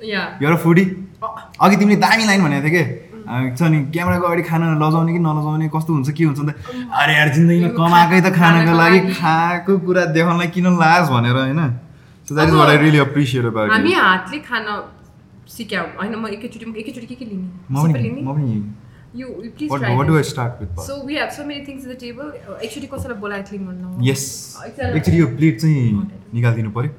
[0.00, 0.38] Yeah.
[0.40, 0.88] you're a foodie?
[1.22, 2.82] Oh, अघि तिमीले दामी लाइन भनेको थियो कि?
[3.28, 6.50] अँ, छ नि क्यामेराको अगाडि खाना लजाउने कि नलजाउने कस्तो हुन्छ के हुन्छ अन्त
[6.92, 11.60] अरे यार जिन्दगीमा कमाएकै त खानाको लागि खाएको कुरा देखाउनलाई किन लाज भनेर होइन?
[12.28, 14.66] So that is what I really appreciate about हामी हातले खान
[15.56, 18.72] सिक्यौँ होइन म एकैचोटि एकैचोटि के के लिने म म
[19.16, 21.86] you please what try what do I start with so we have so many things
[21.86, 24.22] the table एकचोटि कसैलाई बोलाएर क्लिन गर्नु यस
[24.66, 25.82] एक्चुली यो प्लेट चाहिँ
[26.34, 26.92] निकालिदिनु पऱ्यो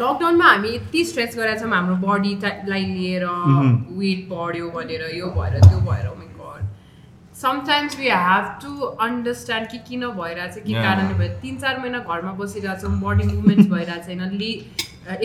[0.00, 3.72] लकडाउनमा हामी यति स्ट्रेच गरेका छौँ हाम्रो बडीलाई लिएर Mhm.
[4.02, 6.06] वेट बढ्यो भनेर यो भएर त्यो भएर.
[7.42, 8.72] Sometimes we have to
[9.06, 10.82] understand कि किन भइरहेछ के Yeah.
[10.84, 14.50] कारणले भयो तिन चार महिना घरमा बसिरहेछौँ बडी मुभमेन्ट्स भइरहेको छैन ले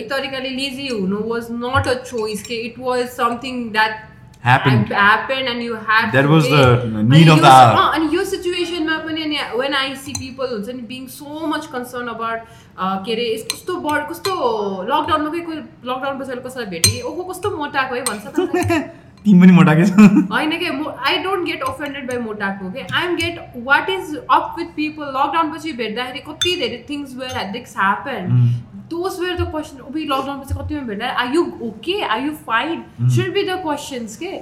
[0.02, 4.06] एक तरिकाले लेजी हुनु वाज नट अ चोइस के it was something that
[4.42, 4.90] Happened.
[4.96, 6.58] happened and you had That to was pay.
[6.58, 7.40] the अनि need of
[8.12, 12.44] यो- सिचुएसनमा पनि अनि वेन आई सी पिपल हुन्छ नि being so much concern about
[13.06, 14.34] के अरे कस्तो बड कस्तो
[14.90, 15.58] लकडाउनमा कोही कोही
[15.90, 18.88] लकडाउन बसेर कसैलाई भेटेँ कि ओहो कस्तो मोटाएको है भन्छ
[19.24, 20.70] तिमी पनि मोटाकै। छौ होइन के
[21.08, 25.12] I don't get offended by मोटाको के I am get what is up with people
[25.16, 28.32] lockdown पछि भेट्दाखेरि कति धेरै things where दिक्स happen
[28.90, 32.84] those where the question उभि lockdown पछि कतिमा भेट्दा are you okay are you fine
[33.16, 34.32] should be the questions के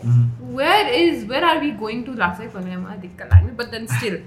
[0.56, 4.18] where is where are we going to लाग्छ भन्ने मलाई दिक्क लाग्ने बट देन स्टिल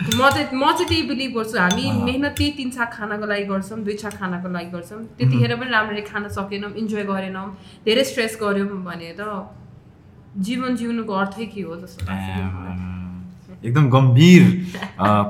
[0.00, 3.78] म चाहिँ म चाहिँ त्यही बिलिभ गर्छु। हामी। मेहनत त्यही तिन छाक खानाको लागि गर्छौँ
[3.84, 7.46] दुई छाक खानाको लागि गर्छौँ। त्यतिखेर पनि राम्ररी खान सकेनौँ इन्जोय गरेनौँ
[7.84, 9.22] धेरै स्ट्रेस गऱ्यौँ भने त
[10.46, 14.42] जीवन जिउनुको अर्थै के हो जस्तो लाग्छ। एकदम गम्भीर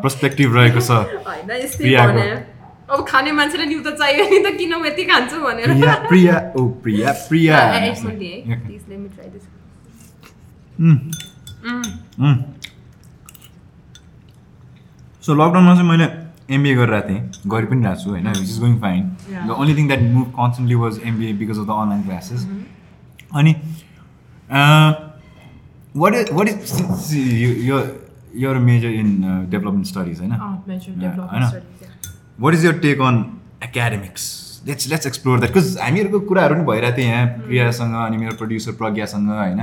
[0.02, 0.90] पर्सपेक्टिभ रहेको छ।
[1.26, 1.98] होइन यस्तै
[2.90, 5.68] अब खाने मान्छेलाई न्यु त चाहियो नि त किन म यति खान्छु भनेर।
[6.10, 7.54] Priya oh Priya Priya.
[7.58, 8.58] Uh, I- I told you, eh?
[8.66, 9.44] Please let me try this.
[10.78, 10.98] Mm.
[12.18, 12.38] Mm.
[15.26, 16.06] So लकडाउनमा चाहिँ मैले
[16.54, 18.26] एमबिए गरिरहेको थिएँ। गरि पनि रहेको छु होइन?
[18.28, 19.02] Which is going fine.
[19.46, 22.46] The only thing that move constantly was MBA because of the online classes
[23.40, 23.52] अनि
[26.02, 26.60] what is what is
[28.42, 29.08] your major in
[29.50, 30.32] development studies होइन
[31.02, 31.54] yeah.
[32.40, 33.24] What is your take on
[33.64, 34.22] academics
[34.66, 38.72] let's let's explore that because हामीहरूको कुराहरू पनि भइरहेको थियो यहाँ प्रियासँग अनि मेरो प्रड्युसर
[38.82, 39.60] प्रज्ञासँग होइन?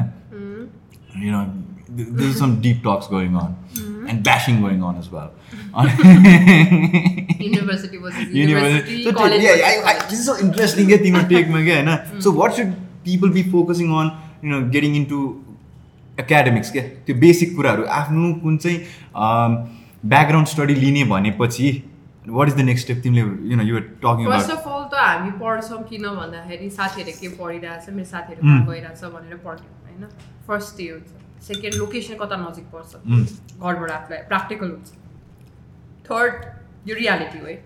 [1.98, 3.54] Th- there's some deep talks going on.
[4.10, 5.32] And bashing going on as well.
[7.40, 8.40] University was University.
[8.40, 10.90] university, So, college yeah, I, I, this is so interesting.
[10.90, 11.98] Yeah, तिम्रो take में क्या है ना?
[12.26, 12.74] So what should
[13.10, 14.12] people be focusing on?
[14.44, 15.20] You know, getting into
[16.26, 18.78] academics क्या त्यो basic कुराहरू आफ्नो कुन चाहिँ
[20.14, 21.68] ब्याकग्राउन्ड स्टडी लिने भनेपछि
[22.38, 25.32] what is the next step तिमीले you know you're talking first of all त हामी
[25.44, 28.66] पढ्छौँ किन भन्दाखेरि साथीहरूले के पढिरहेछ मेरो साथीहरू Mm.
[28.72, 30.10] गइरहेछ भनेर पढ्थ्यौँ होइन
[30.48, 31.10] फर्स्ट त्यो हुन्छ
[31.48, 32.92] सेकेन्ड लोकेसन कता नजिक पर्छ.
[33.62, 34.90] घरबाट आफूलाई प्र्याक्टिकल हुन्छ
[36.10, 36.34] थर्ड
[36.90, 37.58] यो रियालिटी हो है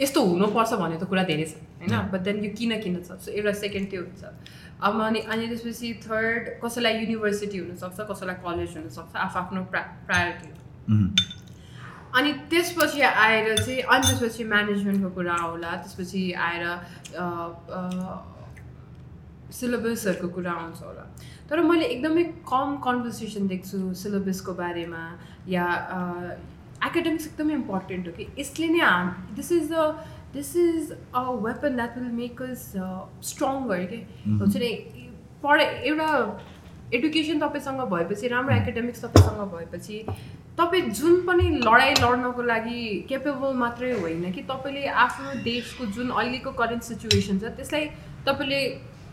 [0.00, 1.94] यस्तो हुनुपर्छ भन्ने त कुरा धेरै छ होइन.
[2.12, 4.22] बट देन यो किन किन छ सो एउटा सेकेन्ड त्यो हुन्छ
[4.86, 10.50] अब अनि अनि त्यसपछि थर्ड कसैलाई युनिभर्सिटी हुनसक्छ कसैलाई कलेज हुनसक्छ आफ आफ्नो प्रा प्रायोरिटी
[12.18, 16.64] अनि त्यसपछि आएर चाहिँ अनि त्यसपछि म्यानेजमेन्टको कुरा आउला त्यसपछि आएर
[19.56, 21.04] सिलेबसहरूको कुरा आउँछ होला
[21.50, 25.02] तर मैले एकदमै कम कन्भर्सेसन देख्छु सिलेबसको बारेमा
[25.48, 25.66] या
[26.84, 29.84] एकाडेमिक्स एकदमै इम्पोर्टेन्ट हो कि यसले नै हाम this is the
[30.32, 32.64] this is a weapon that will make us
[33.24, 34.00] stronger के
[34.32, 34.72] हुन्छ नि
[35.44, 36.08] पढ एउटा
[36.92, 40.02] एडुकेसन तपाईँसँग भएपछि राम्रो एकाडेमिक्स तपाईँसँग भएपछि
[40.58, 46.52] तपाईँ जुन पनि लडाइँ लड्नको लागि केपेबल मात्रै होइन कि तपाईँले आफ्नो देशको जुन अहिलेको
[46.54, 47.86] करेन्ट सिचुएसन छ त्यसलाई
[48.26, 48.60] तपाईँले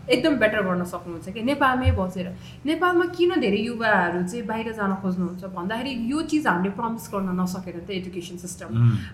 [0.10, 1.42] एकदम बेटर गर्न सक्नुहुन्छ कि?
[1.42, 2.28] नेपालमै बसेर।
[2.66, 5.44] नेपालमा किन धेरै युवाहरू चाहिँ बाहिर जान खोज्नुहुन्छ?
[5.56, 8.68] भन्दाखेरि यो चिज हामीले प्रमिस गर्न नसकेर त एजुकेसन सिस्टम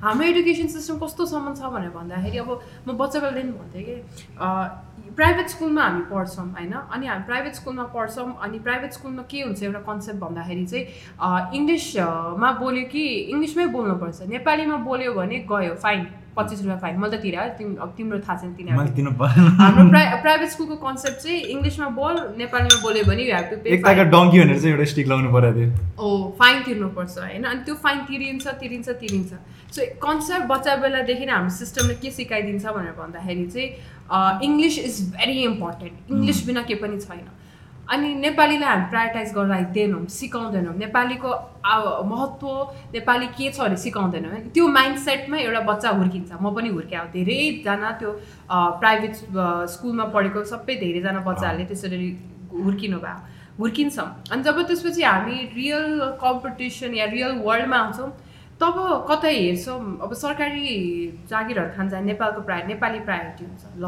[0.03, 2.49] हाम्रो एजुकेसन सिस्टम कस्तोसम्म छ भनेर भन्दाखेरि अब
[2.87, 3.95] म बच्चा बेलादेखि भन्थेँ कि
[5.17, 6.73] प्राइभेट स्कुलमा हामी पढ्छौँ होइन?
[6.73, 10.85] अनि हामी प्राइभेट स्कुलमा पढ्छौँ अनि प्राइभेट स्कुलमा के हुन्छ एउटा कन्सेप्ट भन्दाखेरि चाहिँ
[11.57, 16.05] इङ्ग्लिसमा बोल्यो कि इङ्ग्लिसमै बोल्नुपर्छ। नेपालीमा बोल्यो भने गयो फाइन
[16.39, 19.13] पच्चिस रुपियाँ फाइन। मैले त तिरे तिम अब तिम्रो थाहा छैन तिनीहरू।
[19.61, 23.69] हाम्रो प्राइ प्राइभेट स्कुलको कन्सेप्ट चाहिँ इङ्ग्लिसमा बोल नेपालीमा बोल्यो भने you have to pay
[24.15, 25.69] donkey भनेर चाहिँ एउटा स्टिक लाउनु पर्यो थियो
[25.99, 26.07] ओ
[26.39, 29.31] फाइन तिर्नुपर्छ होइन। अनि त्यो फाइन तिरिन्छ तिरिन्छ तिरिन्छ।
[29.75, 33.69] सो कन्सेप्ट बच्चा बेलादेखि नै हाम्रो सिस्टमले के सिकाइदिन्छ भनेर भन्दाखेरि चाहिँ
[34.47, 37.27] English is very important English बिना केही पनि छैन।
[37.89, 41.29] अनि नेपालीलाई हामी प्रायोरिटाइज गराइदिएनौँ सिकाउँदैनौँ। नेपालीको
[42.05, 42.47] महत्त्व
[42.93, 47.91] नेपाली के छ भने सिकाउँदैनौँ। त्यो माइन्ड सेटमा एउटा बच्चा हुर्किन्छ। म पनि हुर्क्या धेरैजना
[47.99, 48.11] त्यो
[48.81, 49.13] प्राइभेट
[49.73, 52.09] स्कुलमा पढेको सबै धेरैजना बच्चाहरूले त्यसरी
[52.53, 53.17] हुर्किनु भयो।
[53.59, 55.87] हुर्किन्छौँ अनि जब त्यसपछि हामी रियल
[56.21, 58.09] कम्पिटिसन या रियल वर्ल्डमा आउँछौँ
[58.61, 58.75] तब
[59.09, 60.63] कतै हेर्छौँ अब सरकारी
[61.25, 63.85] जागिरहरू खान जाने नेपालको प्राय नेपाली प्रायोरिटी हुन्छ। ल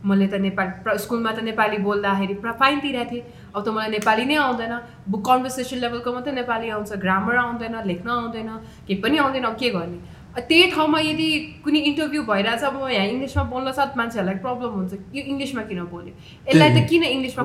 [0.00, 3.24] मैले त नेपाली स्कुलमा त नेपाली बोल्दाखेरि फाइन तिरेको थिएँ।
[3.54, 4.74] अब त मलाई नेपाली नै आउँदैन।
[5.10, 8.50] बुक कन्भर्सेसन लेभलको मात्रै नेपाली आउँछ ग्रामर आउँदैन लेख्न आउँदैन
[8.86, 9.98] केही पनि आउँदैन अब के गर्ने?
[10.30, 11.28] त्यही ठाउँमा यदि
[11.64, 16.14] कुनै इन्टरभ्यू भइरहेछ अब यहाँ इङ्ग्लिसमा बोल्न साथ मान्छेहरूलाई प्रब्लम हुन्छ यो इङ्ग्लिसमा किन बोल्यो?
[16.46, 17.42] यसलाई त किन इङ्ग्लिसमा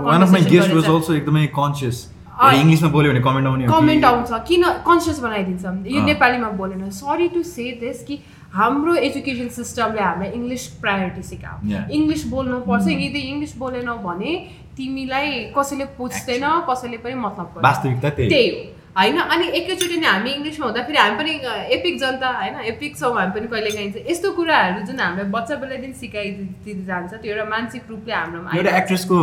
[2.36, 5.66] इङ्ग्लिसमा बोल्यो भने कमेन्ट आउने कमेन्ट आउँछ। किन कन्सियस बनाइदिन्छ?
[5.88, 8.16] यो नेपालीमा बोलेन। सरी टु से दिस कि
[8.52, 13.00] हाम्रो एजुकेसन सिस्टमले हामीलाई इङ्ग्लिस प्रायोरिटी सिकायो। इङ्ग्लिस बोल्नुपर्छ। Mm.
[13.08, 14.32] यदि इङ्ग्लिस बोलेनौ भने
[14.78, 18.58] तिमीलाई कसैले पुज्दैन कसैले पनि मतलब वास्तविकता त्यही हो।
[18.98, 21.32] होइन अनि एकैचोटि नै हामी इङ्ग्लिसमा हुँदाखेरि हामी पनि
[21.76, 25.98] एपिक जनता होइन एपिक छौँ हामी पनि कहिले काहीँ यस्तो कुराहरू जुन हामीलाई बच्चा बेलादेखि
[26.04, 29.18] सिकाइदिँदै जान्छ त्यो एउटा मानसिक रूपले हाम्रोमा एउटा एक्ट्रेसको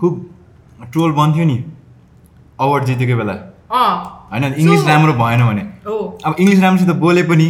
[0.00, 0.12] खुब
[0.92, 1.56] ट्रोल बन्थ्यो नि
[2.60, 3.34] अवार्ड जितेको बेला।
[3.70, 5.64] होइन इङ्ग्लिस राम्रो भएन भने।
[6.26, 7.46] अब इङ्ग्लिस राम्रोसित बोले पनि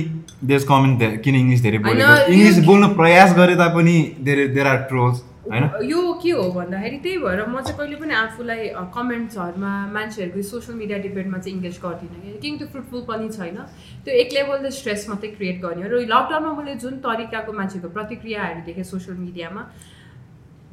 [0.51, 2.15] देश कमेन्ट किन इङ्ग्लिस धेरै बोलेको?
[2.33, 3.97] इङ्ग्लिस बोल्न प्रयास गरे तापनि
[4.29, 5.65] धेरै देयर आर ट्रोल्स होइन?
[5.91, 10.99] यो के हो भन्दाखेरि त्यही भएर म चाहिँ कहिले पनि आफूलाई कमेन्ट्सहरूमा मान्छेहरूको सोसियल मिडिया
[11.07, 13.57] डिबेटमा चाहिँ इङ्गेज गर्दिनँ किन त्यो फ्रुटफुल पनि छैन।
[14.05, 18.61] त्यो एक लेभलले स्ट्रेस मात्रै क्रिएट गर्ने हो। र लकडाउनमा मैले जुन तरिकाको मान्छेको प्रतिक्रियाहरू
[18.67, 19.63] देखेँ सोसियल मिडियामा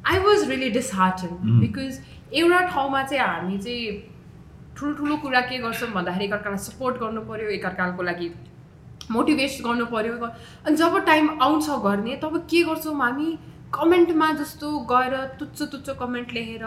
[0.06, 2.00] I was really disheartened because
[2.34, 3.86] एउटा ठाउँमा चाहिँ हामी चाहिँ
[4.76, 8.28] ठुल्ठुलो कुरा के गर्छौँ भन्दाखेरि एकअर्कालाई सपोर्ट गर्नु पऱ्यो एकअर्काको लागि
[9.10, 10.14] मोटिभेट गर्नु पऱ्यो
[10.66, 13.28] अनि जब टाइम आउँछ गर्ने तब के गर्छौँ हामी?
[13.74, 16.64] कमेन्टमा जस्तो गएर तुच्छ तुच्छ कमेन्ट लेखेर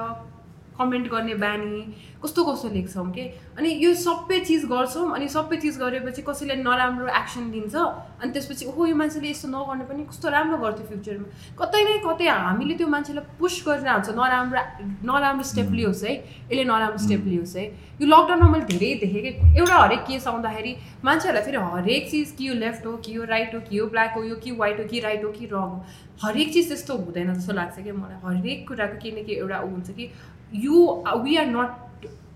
[0.79, 1.81] कमेन्ट गर्ने बानी
[2.23, 3.23] कस्तो कस्तो लेख्छौँ कि?
[3.57, 8.65] अनि यो सबै चिज गर्छौँ अनि सबै चिज गरेपछि कसैले नराम्रो एक्सन दिन्छ अनि त्यसपछि
[8.65, 11.27] ओहो यो मान्छेले यस्तो नगर्ने पनि कस्तो राम्रो गर्थ्यो फ्युचरमा
[11.59, 14.63] कतै नै कतै हामीले त्यो मान्छेलाई पुस गरेर हुन्छ नराम्रो
[15.07, 17.65] नराम्रो स्टेप लियोस् है यसले नराम्रो स्टेप लियोस् है।
[18.01, 20.75] यो लकडाउनमा मैले धेरै देखेँ कि एउटा हरेक केस आउँदाखेरि
[21.05, 24.13] मान्छेहरूलाई फेरि हरेक चिज कि यो लेफ्ट हो कि यो राइट हो कि यो ब्ल्याक
[24.17, 25.83] हो यो कि वाइट हो कि राइट हो कि रङ हो
[26.23, 29.69] हरेक चिज त्यस्तो हुँदैन जस्तो लाग्छ कि मलाई। हरेक कुराको केही न केही एउटा ऊ
[29.69, 30.09] हुन्छ कि
[30.55, 30.87] यु
[31.23, 31.69] वी आर नट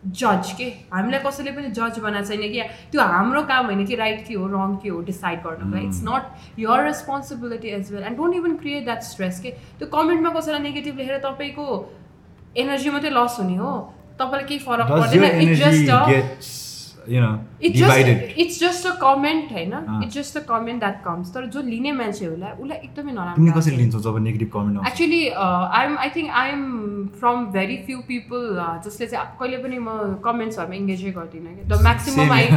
[0.05, 0.65] जज के?
[0.93, 2.61] हामीलाई कसैले पनि जज बनाएको छैन कि?
[2.91, 6.59] त्यो हाम्रो काम होइन कि राइट के हो रङ के हो डिसाइड गर्नुको it's not
[6.59, 9.49] your responsibility as well and don't even create that stress के?
[9.79, 11.65] त्यो कमेन्टमा कसैलाई नेगेटिभ लेखेर तपाईँको
[12.57, 13.71] एनर्जी मात्रै लस हुने हो।
[14.19, 16.61] तपाईँलाई केही फरक पर्दैन। It's just
[17.07, 18.19] you know it's divided.
[18.19, 22.51] just it's just a comment it's just a comment that comes तर जो लिने मान्छेहरूलाई
[22.53, 26.63] उसलाई एकदमै नराम्रो कसरी लिन्छौ जब negative comment actually I am I think I am
[27.19, 28.47] from very few people
[28.85, 32.47] जसले चाहिँ कहिले पनि म कमेन्ट्सहरूमा इङ्गेजै गर्दिनँ कि द म्याक्सिमम आई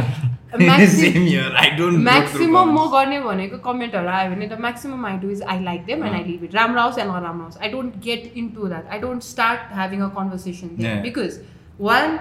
[2.07, 6.05] म्याक्सिमम म गर्ने भनेको कमेन्टहरू आयो भने the maximum I do is I like them
[6.05, 8.99] and I leave it राम्रो आओस् या नराम्रो आओस् I don't get into that I
[9.01, 11.39] don't start having a conversation because
[11.81, 12.19] one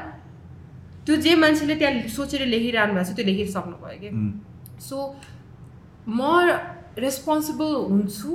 [1.07, 4.09] त्यो जे मान्छेले त्यहाँ सोचेर लेखिरहनु भएको छ त्यो लेखिसक्नु भयो कि
[4.89, 4.97] सो
[6.09, 6.21] म
[6.99, 8.31] रेस्पोन्सिबल हुन्छु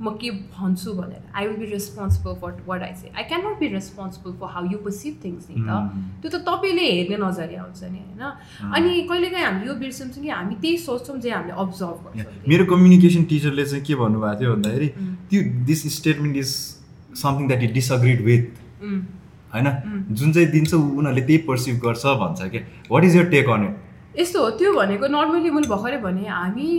[0.00, 3.58] म के भन्छु भनेर। I will be responsible for what I say I can not
[3.60, 5.70] be responsible for how you perceive things नि त।
[6.22, 8.22] त्यो त तपाईँले हेर्ने नजरिया हुन्छ नि होइन?
[8.78, 13.22] अनि कहिलेकाहीँ हामी यो बिर्सन्छौँ कि हामी त्यही सोच्छौँ जे हामीले अब्जर्भ गर्छौँ। मेरो कम्युनिकेसन
[13.26, 14.88] टिचरले चाहिँ के भन्नुभएको थियो भन्दाखेरि
[15.30, 16.50] त्यो this statement is
[17.18, 18.44] something that is disagreed with
[19.54, 19.66] होइन?
[20.10, 22.58] जुन चाहिँ दिन्छ उनीहरूले त्यही पर्सिभ गर्छ भन्छ कि?
[22.90, 26.70] What is your take on it यस्तो हो त्यो भनेको नर्मली मैले भर्खरै भने हामी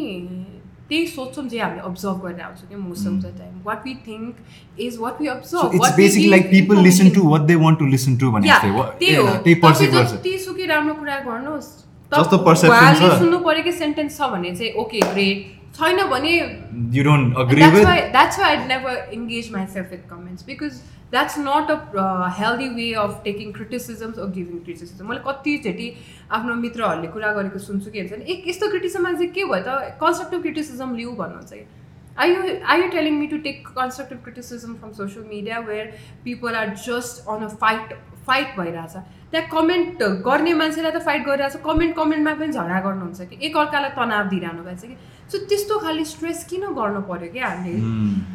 [0.89, 4.79] त्यही सोच्छौँ जे हामीले अब्जर्भ गरेर आउँछौँ कि most of the time what we think
[4.85, 8.17] is what we observe it's basically like people listen to what they want to listen
[8.17, 8.71] to भने त्यही
[9.15, 11.69] हो। त्यही पर्सिभ गर्छ। जतिसुकै राम्रो कुरा गर्नुहोस्
[12.11, 16.31] सुन्नु पऱ्यो कि सेन्टेन्स छ भने चाहिँ ओके ग्रेट छैन भने
[22.39, 25.87] healthy way of taking criticising criticism मैले कतिचोटि
[26.37, 29.97] आफ्नो मित्रहरूले कुरा गरेको सुन्छु कि हुन्छ नि एक यस्तो क्रिटिसिममा चाहिँ के भयो त?
[30.01, 31.51] कन्सट्रक्टिभ क्रिटिसिजम लिऊ भन्नुहुन्छ
[32.19, 32.39] I you
[32.71, 35.85] I you telling me to take constructive criticism from social media where
[36.23, 37.87] people are just on a fight
[38.27, 38.95] fight भइरहेछ?
[39.31, 43.35] त्यहाँ कमेन्ट गर्ने मान्छेलाई त फाइट गरिरहेछ। कमेन्ट कमेन्टमा पनि झगडा गर्नुहुन्छ कि?
[43.47, 44.95] एकअर्कालाई तनाव दिइरहनु भएको छ कि?
[45.31, 47.79] सो त्यस्तो खालि स्ट्रेस किन गर्नु पऱ्यो कि हामीले.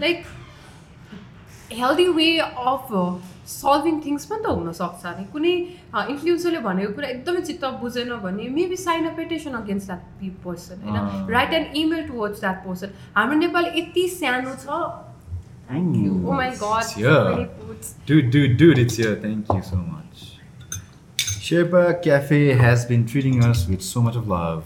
[0.01, 0.18] Like
[1.72, 2.88] healthy way of
[3.53, 5.55] solving things पनि त हुनसक्छ नि कुनै
[6.12, 11.26] इन्फ्लुएन्सरले भनेको कुरा एकदमै चित्त बुझेन भने maybe sign a petition against that person होइन.
[11.34, 14.78] Write an email towards that person हाम्रो नेपाल यति सानो छ
[16.05, 17.47] you my god Yeah.
[18.09, 19.14] Dude, dude, dude, it's here.
[19.22, 20.20] Thank you so much.
[21.47, 24.62] Sherpa Cafe has been treating us with so much of love.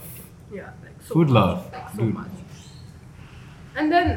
[1.13, 1.59] Food love,
[1.95, 2.13] so dude.
[2.15, 2.35] much
[3.75, 4.07] and then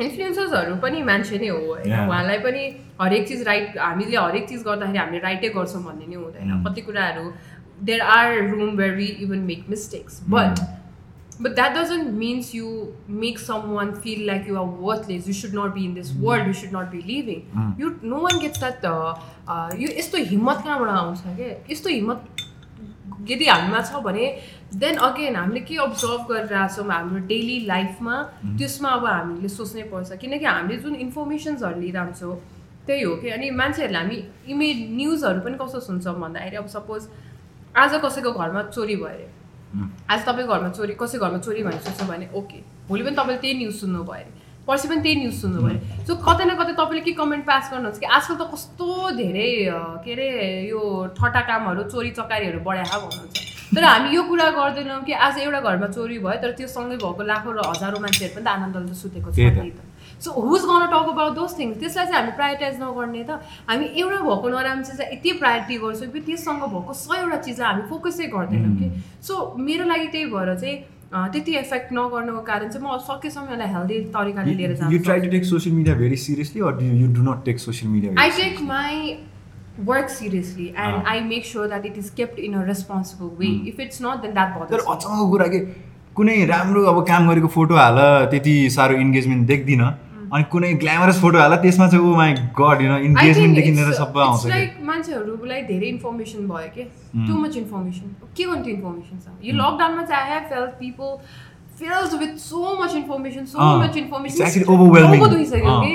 [0.00, 2.08] इन्फ्लुएन्सर्सहरू पनि मान्छे नै हो होइन Yeah.
[2.08, 2.62] उहाँलाई पनि
[3.00, 6.64] हरेक चिज राइट हामीले हरेक चिज गर्दाखेरि हामीले राइटै गर्छौँ भन्ने नै हुँदैन Mm.
[6.66, 7.30] कति कुराहरू
[7.90, 10.66] there are room where we even make mistakes but
[11.44, 12.68] But that doesn't means you
[13.22, 15.26] make someone feel like you are worthless.
[15.30, 16.46] You should not be in this world.
[16.50, 17.42] You should not be leaving.
[17.56, 17.74] Mm.
[17.82, 18.86] You no one gets that.
[18.90, 19.10] Uh,
[19.54, 22.35] uh, यो यस्तो हिम्मत कहाँबाट आउँछ क्या यस्तो हिम्मत
[23.30, 24.24] यदि हामीमा छ भने
[24.74, 28.16] देन अगेन हामीले के अब्जर्भ गरिरहेछौँ हाम्रो डेली लाइफमा
[28.58, 32.34] त्यसमा अब हामीले सोच्नै पर्छ। किनकि हामीले जुन इन्फर्मेसन्सहरू लिइरहन्छौँ
[32.86, 34.18] त्यही हो कि। अनि मान्छेहरूले हामी
[34.52, 37.08] इमेज न्युजहरू पनि कस्तो सुन्छौँ भन्दाखेरि अब सपोज
[37.74, 39.28] आज कसैको घरमा चोरी भयो। अरे.
[40.10, 42.58] आज तपाईँको घरमा चोरी कसै घरमा चोरी भनेर सोच्नु भने ओके
[42.88, 44.35] भोलि पनि तपाईँले त्यही न्युज सुन्नु भयो अरे
[44.66, 47.70] पर्सि पनि त्यही न्युज सुन्नु भयो। अरे सो कतै न कतै तपाईँले के कमेन्ट पास
[47.72, 49.50] गर्नुहुन्छ कि आजकल त कस्तो धेरै
[50.04, 50.28] के अरे
[50.70, 50.80] यो
[51.16, 53.34] ठट्टा कामहरू चोरी चकारीहरू बढाएको भन्नुहुन्छ।
[53.66, 57.22] तर हामी यो कुरा गर्दैनौँ कि आज एउटा घरमा चोरी भयो तर त्यो सँगै भएको
[57.30, 59.82] लाखौँ र हजारौँ मान्छेहरू पनि त आनन्दले त सुतेको छ। नि त।
[60.22, 63.30] So who's gonna talk about those things त्यसलाई चाहिँ हामी प्रायोरिटाइज नगर्ने त।
[63.68, 68.26] हामी एउटा भएको नराम्रो चिजलाई यति प्रायोरिटी गर्छौँ कि त्यससँग भएको सयवटा चिजलाई हामी फोकसै
[68.32, 68.86] गर्दैनौँ कि।
[69.26, 70.76] सो मेरो लागि त्यही भएर चाहिँ
[71.32, 75.30] त्यति एफेक्ट नगर्नुको कारण चाहिँ म सकेसम्म एउटा हेल्दी तरिकाले लिएर जान्छु you try to
[75.30, 78.94] take social media very seriously or you do not take social media I take my
[79.90, 83.80] work seriously and I make sure that it is kept in a responsible way if
[83.86, 85.60] it's not then that भयो अचानक कुरा कि
[86.16, 87.98] कुनै राम्रो अब काम गरेको photo हाल
[88.30, 89.88] त्यति साह्रो इन्गेजमेन्ट देख्दिनँ।
[90.36, 94.22] अनि कुनै ग्ल्यामरस फोटो हाल त्यसमा चाहिँ oh my god you think इन्गेजमेन्टदेखि लिएर सबै
[94.26, 96.84] आउँछ कि like मान्छेहरूलाई धेरै इन्फर्मेसन भयो कि.
[97.26, 101.08] टु मच इन्फर्मेसन के गर्नु त्यो इन्फर्मेसन छ यो लकडाउनमा चाहिँ I have felt people
[101.80, 104.38] filled with so much information so much information
[105.34, 105.82] दुखिसक्यो Ah.
[105.84, 105.94] कि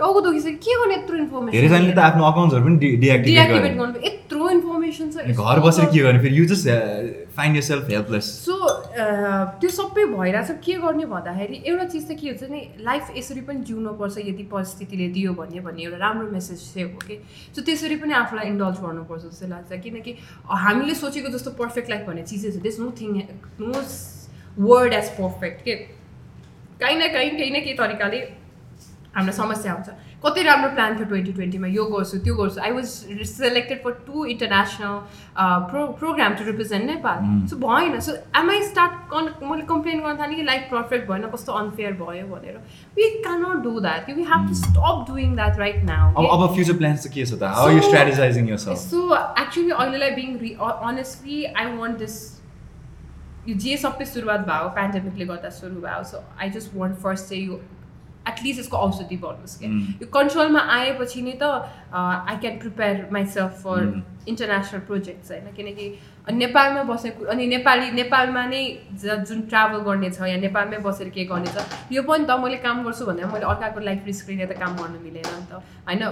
[0.00, 4.06] टाउको दुखिसक्यो के गर्ने यत्रो इन्फर्मेसन धेरैजनाले त आफ्नो अकाउन्ट्सहरू पनि डिएक्टिभेट डिएक्टिभेट गरे गर्नु।
[4.06, 6.18] यत्रो इन्फर्मेसन छ घर बसेर के गर्ने?
[6.20, 6.64] फेरि you just
[7.36, 8.54] find yourself helpless so
[9.60, 13.60] त्यो सबै भइरहेछ के गर्ने भन्दाखेरि एउटा चिज चाहिँ के हुन्छ नि लाइफ यसरी पनि
[13.68, 17.20] जिउनुपर्छ यदि परिस्थितिले दियो भने भन्ने एउटा राम्रो मेसेज चाहिँ हो कि
[17.56, 20.16] सो त्यसरी पनि आफूलाई इन्डल्ज गर्नुपर्छ जस्तो लाग्छ किनकि
[20.64, 23.10] हामीले सोचेको जस्तो पर्फेक्ट लाइफ भन्ने चिजै छ। There's no thing
[23.60, 23.86] no
[24.66, 25.74] word as perfect के?
[26.80, 28.20] काहीँ न काहीँ केही न केही तरिकाले
[29.16, 29.88] हामीलाई समस्या आउँछ
[30.24, 32.86] कति राम्रो प्लान थियो ट्वेन्टी ट्वेन्टीमा यो गर्छु त्यो गर्छु। I was
[33.26, 34.94] selected for to international
[35.70, 37.18] pro program to represent Nepal.
[37.50, 41.26] So भएन। सो एम आई स्टार्ट कन् मैले कम्प्लेन गर्न थालेँ कि लाइफ पर्फेक्ट भएन
[41.34, 42.56] कस्तो अनफेयर भयो भनेर।
[42.96, 47.06] We cannot do that we have to stop doing that right now अब फ्युचर प्लान्स
[47.08, 47.42] के छ त?
[47.56, 50.38] How you strategising so actually अहिलेलाई being
[50.92, 52.20] honestly I want this
[53.48, 57.44] यो जे सबै सुरुवात भयो पेन्डेमिकले गर्दा सुरु भयो। So I just want first चाहिँ
[57.46, 57.60] यो
[58.30, 59.70] एटलिस्ट यसको औषधि बनोस् क्या.
[60.02, 61.44] यो कन्ट्रोलमा आएपछि नै त
[62.30, 63.84] I can prepare myself for.
[64.28, 65.84] International projects होइन किनकि
[66.38, 68.62] नेपालमा बसेको अनि नेपाली नेपालमा नै
[69.04, 72.84] जुन ट्राभल गर्ने छ या नेपालमै बसेर के गर्ने छ यो पनि त मैले काम
[72.84, 76.04] गर्छु भनेर मैले अर्काको लाइफ रिस्क लिएर त काम गर्न मिलेन नि त होइन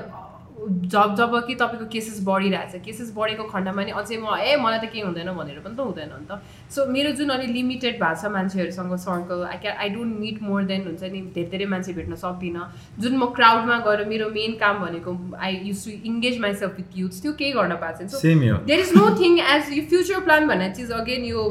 [0.93, 4.91] जब जब कि तपाईँको केसेस बढिरहेछ। केसेस बढेको खण्डमा नि अझै म ए मलाई त
[4.93, 6.41] केही हुँदैन भनेर पनि त हुँदैन नि त।
[6.75, 10.63] सो मेरो जुन अलिक लिमिटेड भएको छ मान्छेहरूसँग circle I can I don't meet more
[10.71, 12.67] than हुन्छ नि धेरै धेरै मान्छे भेट्न सक्दिनँ।
[12.99, 17.23] जुन म क्राउडमा गएर मेरो मेन काम भनेको I use to engage myself with youths
[17.23, 20.93] त्यो केही गर्न पाएको छैन। There is no thing as यो फ्युचर प्लान भन्ने चिज
[21.01, 21.43] अगेन यो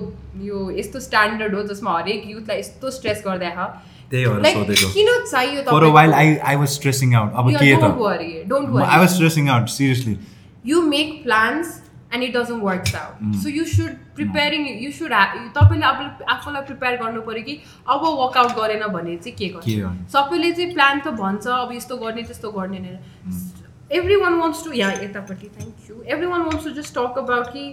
[0.45, 3.51] यो यस्तो स्ट्यान्डर्ड हो जसमा हरेक युथलाई यस्तो स्ट्रेस गर्दै
[4.11, 7.73] त्यही भएर सोधेको। किन चाहियो for a while I I was stressing out अब के
[7.75, 7.97] डोन्ट त?
[7.99, 10.17] Worry I was stressing out seriously
[10.69, 11.67] you make plans
[12.15, 13.19] and it doesn't work out.
[13.25, 13.35] Mm.
[13.43, 17.55] so you should preparing you should ha- तपाईँले अब आफूलाई prepare गर्नु पऱ्यो कि
[17.95, 20.09] अब वर्कआउट गरेन भने चाहिँ के गर्छ?
[20.15, 23.45] सबैले चाहिँ प्लान त भन्छ अब यस्तो गर्ने त्यस्तो गर्ने Mm.
[23.97, 27.63] Everyone wants to यहाँ यतापट्टि thank you everyone wants to just talk about कि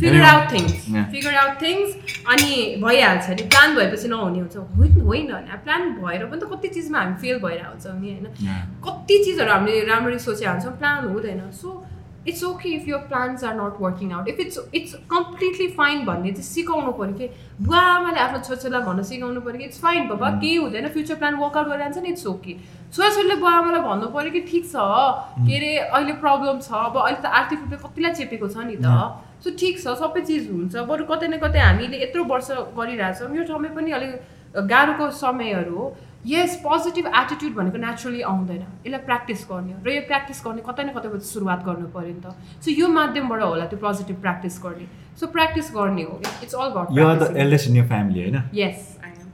[0.00, 0.84] figure out things.
[1.12, 1.88] Figure out things
[2.32, 2.50] अनि
[2.82, 4.56] भइहाल्छ नि प्लान भएपछि नहुने हुन्छ।
[5.06, 8.26] होइन होइन प्लान भएर पनि त कति चिजमा हामी फेल भइरहेको हुन्छौँ नि होइन.
[8.84, 11.68] कति चिजहरू हामीले राम्ररी सोचेको हुन्छौँ प्लान हुँदैन। So
[12.22, 16.30] it's okay if your plans are not working out if it's it's completely fine भन्ने
[16.30, 17.26] चाहिँ सिकाउनु पऱ्यो कि।
[17.62, 21.34] बुवा आमाले आफ्नो छोराछोरीलाई भन्न सिकाउनु पऱ्यो कि इट्स फाइन बाबा। केही हुँदैन फ्युचर प्लान
[21.42, 22.54] वर्कआउट गरिरहन्छ नि इट्स ओके
[22.94, 24.74] छोराछोरीले बुवा आमालाई भन्नु पऱ्यो कि ठिक छ।
[25.46, 28.86] के अरे अहिले प्रब्लम छ। अब अहिले त आर्थिक रूपले कतिलाई चेपेको छ नि त?
[29.42, 33.44] सो ठिक छ सबै चिज हुन्छ। बरु कतै न कतै हामीले यत्रो वर्ष गरिरहेछौँ यो
[33.44, 34.12] समय पनि अलिक
[34.70, 35.84] गाह्रोको समयहरू हो।
[36.26, 40.82] यस पोजिटिभ एटिट्युड भनेको नेचुरली आउँदैन। यसलाई प्र्याक्टिस गर्ने हो। र यो प्र्याक्टिस गर्ने कतै
[40.84, 42.30] न कतैबाट सुरुवात गर्नु पऱ्यो नि त।
[42.62, 44.86] सो यो माध्यमबाट होला त्यो पोजिटिभ प्र्याक्टिस गर्ने।
[45.18, 48.38] सो प्र्याक्टिस गर्ने हो। It's all you are the about eldest in your family होइन?
[48.54, 49.28] यस आई एम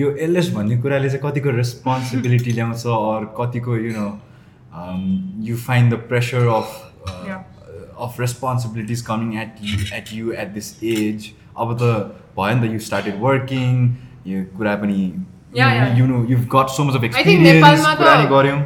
[0.00, 4.08] यो एल्डेस्ट भन्ने कुराले चाहिँ कतिको रेस्पोन्सिबिलिटी ल्याउँछ अर कतिको you know
[5.44, 6.68] you find the pressure of.
[8.06, 11.82] Of responsibilities coming at you at you at this age अब त
[12.38, 13.72] भयो नि त यु स्टार्टेड वर्किङ
[14.26, 15.00] यो कुरा पनि.
[15.98, 17.86] You know you've got so much of experience
[18.32, 18.60] गऱ्यौँ।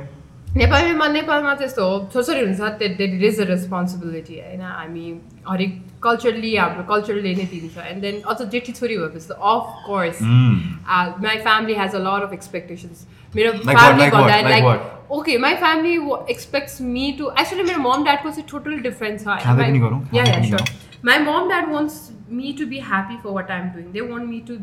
[0.57, 4.61] नेपालीमा नेपालमा त्यस्तो हो छोरी हुन्छ देट इज अ रेस्पोन्सिबिलिटी होइन?
[4.63, 5.07] हामी
[5.49, 5.73] हरेक
[6.07, 10.57] कल्चरली हाम्रो कल्चरले नै दिन्छ एन्ड देन अझ जेठी छोरी भएपछि त of course Mm.
[11.25, 14.65] My family has a lot of expectations मेरो Like what, family like what, भन्दा like
[14.65, 15.95] like okay my family
[16.31, 20.25] expects me to actually मेरो मम ड्याडको चाहिँ टोटल डिफरेन्ट छ खाँदै पनि गरौँ, या
[20.25, 21.99] खाँदै या पनि sure my mom dad wants
[22.39, 24.57] me to be happy for what I'm doing they want me to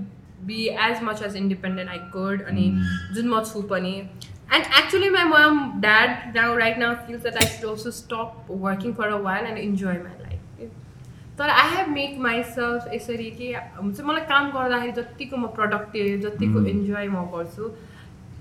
[0.48, 2.66] be as much as independent I good अनि
[3.16, 3.94] जुन म छु पनि
[4.56, 8.94] and actually my mom dad now right now feels that I should also stop working
[8.94, 10.31] for a while and enjoy my life
[11.42, 16.66] तर I have make myself यसरी कि हुन्छ मलाई काम गर्दाखेरि जतिको म प्रोडक्टिभ जतिको.
[16.74, 17.70] इन्जोय म गर्छु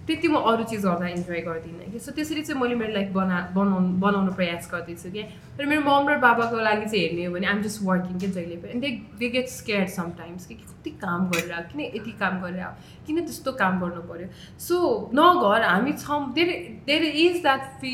[0.06, 3.36] त्यति म अरू चिज गर्दा इन्जोय गर्दिनँ कि सो त्यसरी चाहिँ मैले मेरो लाइफ बना
[3.54, 5.22] बनाउनु बनाउनु प्रयास गर्दैछु कि
[5.56, 8.56] तर मेरो मम र बाबाको लागि चाहिँ हेर्ने हो भने आइम जस्ट वर्किङ कि जहिले
[8.60, 8.90] पनि। They
[9.20, 13.80] they get scare sometimes कि कति काम गरिरहेको किन यति काम गरिरहेको किन त्यस्तो काम
[13.80, 14.28] गर्नु पऱ्यो
[14.66, 14.76] सो
[15.14, 16.54] नगर हामी छौँ देयर
[16.86, 17.92] देयर इज द्याट फि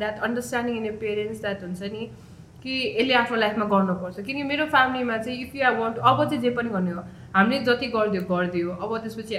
[0.00, 2.08] that understanding in your parents that हुन्छ नि
[2.66, 6.42] कि यसले आफ्नो लाइफमा गर्नुपर्छ। किनकि मेरो फ्यामिलीमा चाहिँ इफ यु आई वान्ट अब चाहिँ
[6.42, 7.02] जे पनि गर्ने हो
[7.36, 9.36] हामीले जति गरिदियो गरिदियो। अब त्यसपछि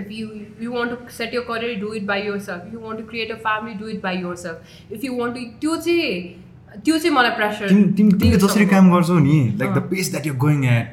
[0.00, 0.26] if you
[0.64, 2.66] you want to set your career do it by yourself.
[2.66, 4.58] If you want to create a family do it by yourself.
[4.96, 6.10] If you want to त्यो चाहिँ
[6.84, 10.34] त्यो चाहिँ मलाई प्रेसर तिमीले जसरी काम गर्छौ नि लाइक द अँ। Pace that you
[10.44, 10.84] going at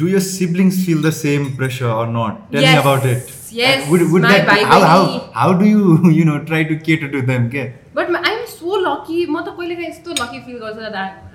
[0.00, 3.20] do your siblings feel the same pressure or not tell me about it.
[5.36, 5.80] How do you
[6.12, 7.62] you know try to cater to them के
[7.96, 10.82] but I am so lucky म त कहिलेकाहीँ यस्तो lucky feel गर्छु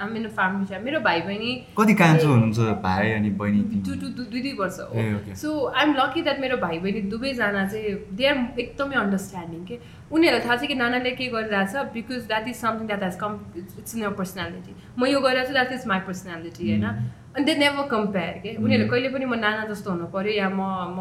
[0.04, 2.60] आम in family छ मेरो भाइ बहिनी कति कान्छो हुनुहुन्छ?
[2.84, 5.36] भाइ अनि बहिनी टु तिमी टु दुई दुई वर्ष हो.
[5.42, 9.80] So I am lucky that मेरो भाइ बहिनी दुवैजना चाहिँ दे आर एकदमै अन्डरस्ट्यान्डिङ के
[10.12, 13.96] उनीहरूलाई थाहा छ कि नानाले के गरिरहेछ because that is something that has come it's
[13.96, 16.86] in your personality म यो गरिरहेको छु द्याट इज माई पर्सनालिटी होइन?
[17.30, 20.62] अनि दे नेभर कम्पेयर के उनीहरूले कहिले पनि म नाना जस्तो हुनु पऱ्यो या म
[20.98, 21.00] म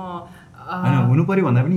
[0.68, 1.76] होइन हुनु पऱ्यो भन्दा पनि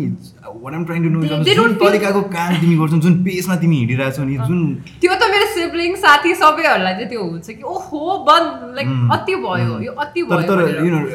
[0.63, 1.19] what am trying to know
[1.49, 4.61] जुन तरिकाको काम तिमी गर्छौ जुन पेसमा तिमी हिँडिरहेछौ नि जुन
[5.01, 8.87] त्यो त मेरो सिब्लिङ साथी सबैहरूलाई चाहिँ त्यो हुन्छ कि ओहो बन्द लाइक.
[9.17, 11.05] अति भयो यो अति भयो तर। यु नो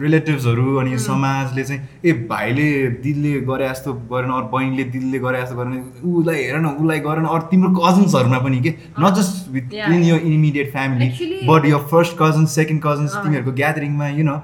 [0.00, 2.66] रिलेटिभ्सहरू अनि समाजले चाहिँ ए भाइले
[3.04, 5.72] दिदीले गरे जस्तो गरेन अरू बहिनीले दिदीले गरे जस्तो गरेन
[6.10, 9.74] उसलाई हेर न उसलाई गरेन अरू तिम्रो कजन्सहरूमा पनि के not just with.
[9.74, 11.08] In your immediate family
[11.50, 13.16] but your first cousins second cousins.
[13.16, 14.36] तिमीहरूको ग्यादरिङमा you know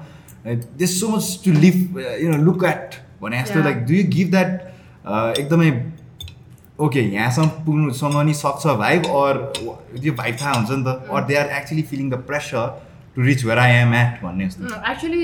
[0.45, 3.59] this so much to live you know look at भने जस्तो.
[3.63, 4.49] Like do you give that
[5.39, 5.71] एकदमै
[6.85, 11.07] ओके यहाँसम्म पुग्नुसम्म नि सक्छ भाइब अर त्यो vibe थाहा हुन्छ नि त?
[11.09, 12.67] Or they are actually feeling the pressure
[13.15, 15.21] to reach where I am at भन्ने जस्तो। Actually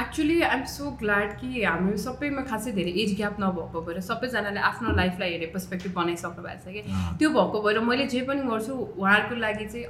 [0.00, 4.92] actually I'm so glad कि हाम्रो सबैमा खासै धेरै एज ग्याप नभएको भएर सबैजनाले आफ्नो
[4.96, 6.80] लाइफलाई हेरेर पर्सपेक्टिभ बनाइसक्नु भएको छ कि।
[7.18, 9.84] त्यो भएको भएर मैले जे पनि गर्छु उहाँहरूको लागि चाहिँ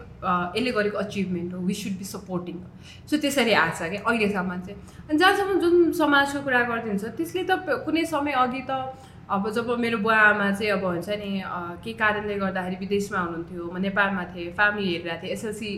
[0.58, 2.58] यसले गरेको अचिभमेन्ट हो। We should be supporting
[3.06, 7.78] so त्यसरी आएको छ कि अहिलेसम्म चाहिँ। अनि जहाँसम्म जुन समाजको कुरा गरिदिन्छ त्यसले त
[7.86, 8.82] कुनै समय अघि त
[9.30, 11.32] अब जब मेरो बुवा आमा चाहिँ अब हुन्छ नि
[11.78, 15.72] के कारणले गर्दाखेरि विदेशमा हुनुहुन्थ्यो म नेपालमा थिएँ फ्यामिली हेरिरहेको थिएँ एसएलसी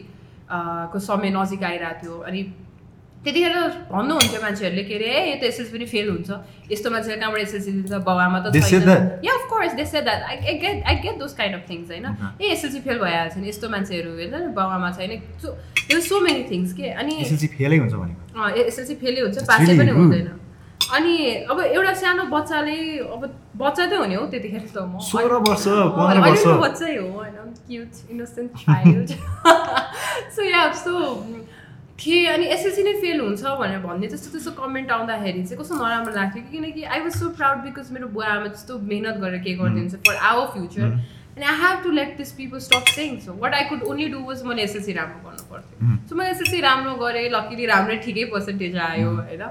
[0.92, 2.42] को समय नजिक आइरहेको थियो। अनि
[3.24, 3.56] त्यतिखेर
[3.88, 6.30] भन्नुहुन्थ्यो मान्छेहरूले के अरे यो त एसएलसी पनि फेल हुन्छ।
[6.72, 8.52] यस्तो मान्छेले कहाँबाट एसएलसी दिन्छ बाउआमा त?
[9.24, 12.04] Yeah of course they said that I get I get those kind of things होइन?
[12.04, 12.44] Okay.
[12.44, 15.48] ए एसएलसी फेल भइहाल्छ नि यस्तो मान्छेहरू होइन बाउआमा छैन। So
[15.88, 16.86] there so many things के?
[17.00, 19.90] अनि एसएलसी फेलै हुन्छ भनेको। एसएलसी फेलै हुन्छ पासै पनि.
[20.00, 20.28] हुँदैन।
[20.84, 21.14] अनि
[21.48, 22.76] अब एउटा सानो बच्चाले
[23.08, 23.22] अब
[23.56, 25.64] बच्चा त हुने हो त्यतिखेर त म। सोह्र वर्ष
[26.60, 27.36] बच्चै हो होइन?
[27.66, 29.08] Cute innocent child
[30.36, 30.92] so yeah so
[31.98, 36.14] थिएँ अनि एसएलसी नै फेल हुन्छ भनेर भन्ने त्यस्तो त्यस्तो कमेन्ट आउँदाखेरि चाहिँ कस्तो नराम्रो
[36.14, 39.54] लाग्थ्यो कि किनकि I was so proud because मेरो बुवा आमा त्यस्तो मिहिनेत गरेर के
[39.60, 40.88] गरिदिन्छ फर आवर फ्युचर
[41.36, 44.24] अनि I have to let this people stop saying so what I could only do
[44.26, 48.76] was मैले एसएससी राम्रो गर्नु पर्थ्यो। सो मैले एसएससी राम्रो गरेँ लकिली राम्रै ठिकै पर्सेन्टेज
[48.88, 49.42] आयो होइन।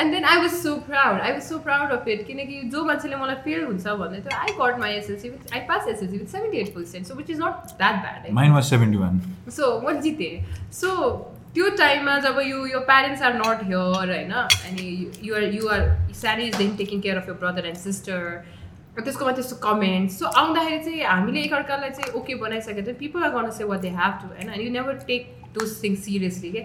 [0.00, 3.16] And then I was so proud I was so proud of it किनकि जो मान्छेले
[3.16, 6.58] मलाई फेल हुन्छ भन्दै थियो I got my SLC with I pass SLC with seventy
[6.58, 8.20] eight percent so which is not that bad
[9.58, 10.34] so म जितेँ
[10.80, 10.92] so
[11.56, 14.32] त्यो टाइममा जब यु यो प्यारेन्ट्स आर नट हियर होइन?
[14.68, 14.86] अनि
[15.24, 15.82] you're you're
[16.14, 18.20] sari is then taking care of your brother and sister
[18.96, 23.50] त्यसकोमा त्यस्तो comment so आउँदाखेरि चाहिँ हामीले एकअर्कालाई चाहिँ ओके बनाइसकेको थियो। पिपल आर गर्न
[23.56, 24.52] say what they have to होइन?
[24.60, 25.22] You never take
[25.56, 26.62] those things seriously के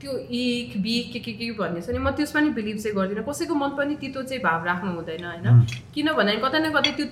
[0.00, 3.22] त्यो इक बिक के के के भन्ने छ नि म त्यसमा नि बिलिभ चाहिँ गर्दिनँ।
[3.28, 5.46] कसैको मन पनि तितो चाहिँ भाव राख्नु हुँदैन होइन?
[5.94, 7.06] किनभने कतै न कतै त्यो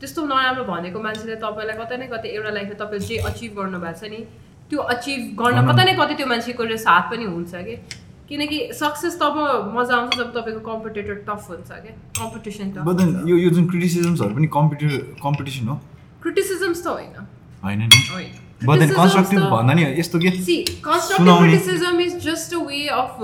[0.00, 4.12] त्यस्तो नराम्रो भनेको मान्छेले तपाईँलाई कतै न कतै एउटा लाइफमा तपाईँले जे अचिभ गर्नुभएको छ
[4.12, 4.20] नि
[4.70, 7.74] त्यो अचिभ गर्न कतै न कतै त्यो मान्छेको साथ पनि हुन्छ कि?
[8.28, 9.36] किनकि सक्सेस तब
[9.76, 14.46] मजा आउँछ जब तपाईँको कम्पिटेटर टफ हुन्छ क्या कम्पिटिसन टफ यो यो जुन क्रिटिसिजम्सहरू पनि
[14.58, 14.90] कम्पिटिर
[15.24, 15.76] कम्पिटिसन हो।
[16.22, 17.26] क्रिटिसिजम्स त होइन।
[17.64, 20.30] होइन नि। But then constructive भन्दा नि यस्तो के?
[20.86, 23.22] Constructive criticism is just a way of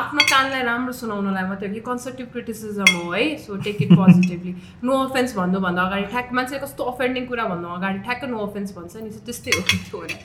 [0.00, 3.24] आफ्नो कानलाई राम्रो सुनाउनलाई मात्रै कि कन्स्ट्रक्टिभ क्रिटिसिजम हो है?
[3.42, 4.54] So take it positively
[4.84, 8.96] no offence भन्नुभन्दा अगाडि ठ्याक मान्छे कस्तो अफेन्डिङ कुरा भन्नु अगाडि ठ्याक्क नो अफेन्स भन्छ
[9.02, 10.16] नि त्यस्तै हो त्यो होला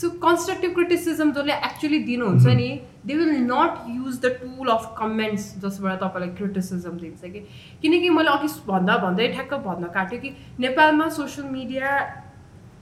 [0.00, 2.70] सो कन्स्ट्रक्टिभ क्रिटिसिजम जसले एक्चुली दिनुहुन्छ नि
[3.06, 7.40] they will not use the tool of comments जसबाट तपाईँलाई क्रिटिसिजम दिन्छ कि।
[7.82, 10.34] किनकि मैले अघि भन्दा भन्दै ठ्याक्क भन्न काट्यो कि
[10.66, 11.94] नेपालमा सोसियल मिडिया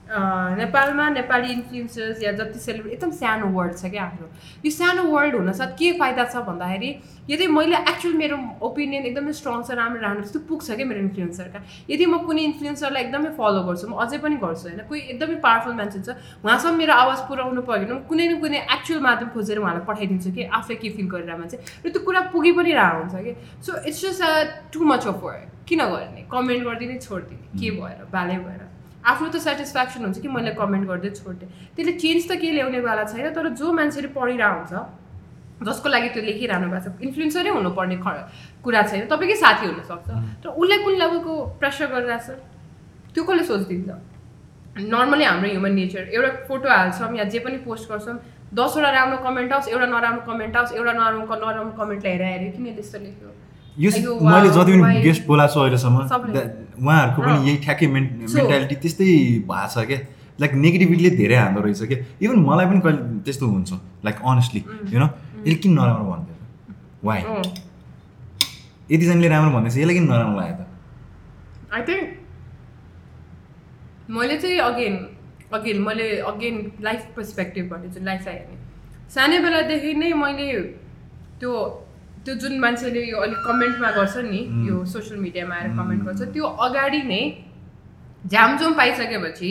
[0.09, 4.29] नेपालमा नेपाली इन्फ्लुएन्सर्स या जति सेलिब्रेट एकदम सानो वर्ल्ड छ क्या हाम्रो
[4.65, 6.89] यो सानो वर्ल्ड हुनसाथ के फाइदा छ भन्दाखेरि
[7.29, 11.61] यदि मैले एक्चुअल मेरो ओपिनियन एकदमै स्ट्रङ छ राम्रो राम्रो त्यो पुग्छ क्या मेरो इन्फ्लुएन्सरका
[11.89, 15.77] यदि म कुनै इन्फ्लुएन्सरलाई एकदमै फलो गर्छु म अझै पनि गर्छु होइन कोही एकदमै पावरफुल
[15.81, 20.33] मान्छे छ उहाँसम्म मेरो आवाज पुऱ्याउनु पऱ्यो कुनै न कुनै एक्चुअल माध्यम खोजेर उहाँलाई पठाइदिन्छु
[20.39, 23.77] कि आफै के फिल गरेर मान्छे र त्यो कुरा पुगि पनि रहेको हुन्छ कि so
[23.85, 28.67] it's just too much of work किन गर्ने कमेन्ट गरिदिने छोडिदिने के भएर बाले भएर
[29.05, 33.33] आफ्नो त सेटिस्फ्याक्सन हुन्छ कि मैले कमेन्ट गर्दै छोडिदिएँ त्यसले चेन्ज त के ल्याउनेवाला छैन
[33.35, 34.73] तर जो मान्छेले पढिरहेको हुन्छ
[35.67, 37.97] जसको लागि त्यो लेखिरहनु भएको छ इन्फ्लुएन्सरै हुनुपर्ने
[38.63, 40.09] कुरा छैन तपाईँकै साथी हुनसक्छ।
[40.43, 42.27] तर उसलाई कुन लेभलको प्रेसर गरिरहेछ
[43.13, 43.89] त्यो कसले सोचिदिन्छ?
[44.93, 48.17] नर्मली हाम्रो ह्युमन नेचर एउटा फोटो हाल्छौँ या जे पनि पोस्ट गर्छौँ
[48.55, 52.65] दसवटा राम्रो कमेन्ट आओस् एउटा नराम्रो कमेन्ट आओस् एउटा नराम्रो नराम्रो कमेन्ट ल्याएर हेऱ्यो किन
[52.75, 53.29] त्यस्तो लेख्यो?
[53.77, 53.89] यो
[54.29, 59.07] मैले जति पनि गेस्ट बोलाएको छु अहिलेसम्म उहाँहरूको पनि यही ठ्याक्कै मेन्टालिटी त्यस्तै
[59.49, 59.99] भएको छ क्या।
[60.41, 63.69] लाइक नेगेटिभिटीले धेरै हान्दो रहेछ क्या। इभन मलाई पनि कहिले त्यस्तो हुन्छ।
[64.05, 64.61] लाइक अनेस्टली
[64.93, 65.07] यु नो
[65.45, 66.37] यसले किन नराम्रो भन्दैछ
[67.07, 67.19] वाइ
[68.91, 70.61] यतिजनाले राम्रो भन्दैछ। यसलाई किन नराम्रो लाग्यो त?
[71.73, 72.07] आई थिङ्क
[74.15, 74.95] मैले चाहिँ अगेन
[75.53, 76.55] अगेन मैले अगेन
[76.87, 78.55] लाइफ पर्सपेक्टिभ भन्ने चाहिँ लाइफ हेर्ने
[79.13, 80.47] सानै बेलादेखि नै मैले
[81.39, 81.51] त्यो
[82.25, 86.45] त्यो जुन मान्छेले यो अलिक कमेन्टमा गर्छ नि यो सोसियल मिडियामा आएर कमेन्ट गर्छ त्यो
[86.67, 87.21] अगाडि नै
[88.31, 89.49] झ्यामझुम पाइसकेपछि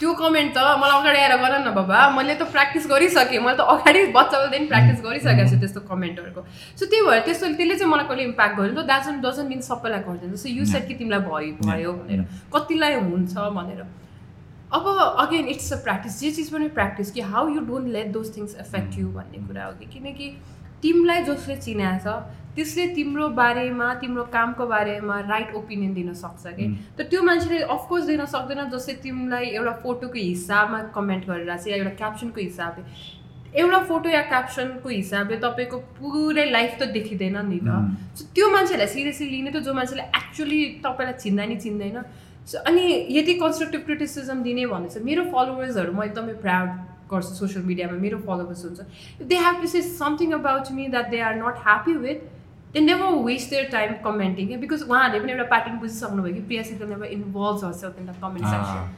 [0.00, 3.64] त्यो कमेन्ट त मलाई अगाडि आएर गर न बाबा मैले त प्र्याक्टिस गरिसकेँ मैले त
[3.74, 6.44] अगाडि बच्चादेखि प्र्याक्टिस गरिसकेको छु त्यस्तो कमेन्टहरूको।
[6.78, 10.04] सो त्यही भएर त्यस्तो त्यसले चाहिँ मलाई कहिले इम्प्याक्ट गर्यो त दाजन डजन मिन सबैलाई
[10.04, 12.20] गर्दैन जस्तो यु सेट कि तिमीलाई भयो भयो भनेर।
[12.54, 13.82] कतिलाई हुन्छ भनेर।
[14.76, 14.84] अब
[15.24, 18.56] अगेन इट्स अ प्र्याक्टिस जे चिज पनि प्र्याक्टिस कि how you don't let those things
[18.60, 19.86] affect you भन्ने कुरा हो कि?
[19.92, 20.26] किनकि
[20.82, 26.66] तिमीलाई जसले चिनाएको छ त्यसले तिम्रो बारेमा तिम्रो कामको बारेमा राइट ओपिनियन दिन सक्छ कि?
[26.98, 31.76] तर त्यो मान्छेले अफकोर्स दिन सक्दैन जस्तै तिमीलाई एउटा फोटोको हिसाबमा कमेन्ट गरेर चाहिँ या
[31.76, 32.84] एउटा क्याप्सनको हिसाबले।
[33.56, 37.80] एउटा फोटो या क्याप्सनको हिसाबले तपाईँको पुरै लाइफ त देखिँदैन नि त।
[38.16, 41.98] सो त्यो मान्छेलाई सिरियसली लिने त जो मान्छेले एक्चुली तपाईँलाई चिन्दा नि चिन्दैन।
[42.44, 42.84] सो अनि
[43.16, 46.70] यदि कन्स्ट्रक्टिभ क्रिटिसिजम दिने भने चाहिँ मेरो फलोवर्सहरू म एकदमै प्राउड
[47.12, 51.20] गर्छु सोसियल मिडियामा मेरो फलोवर्स हुन्छ they have to say something about me that they
[51.28, 52.24] are not happy with
[52.74, 56.42] they never waste their time commenting क्या बिकज उहाँहरूले पनि एउटा प्याटर्न बुझिसक्नु भयो कि
[56.50, 57.64] प्रियासित never involve
[58.00, 58.90] in the comment section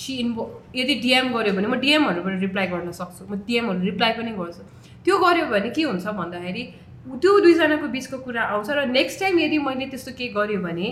[0.00, 0.44] see इन्भो
[0.74, 4.62] यदि डिएम गऱ्यो भने म डिएमहरूबाट रिप्लाई गर्न सक्छु। म डिएमहरू रिप्लाई पनि गर्छु।
[5.04, 6.62] त्यो गऱ्यो भने के हुन्छ भन्दाखेरि
[7.22, 10.88] त्यो दुईजनाको बिचको कुरा आउँछ र नेक्स्ट टाइम यदि मैले त्यस्तो केही गऱ्यो भने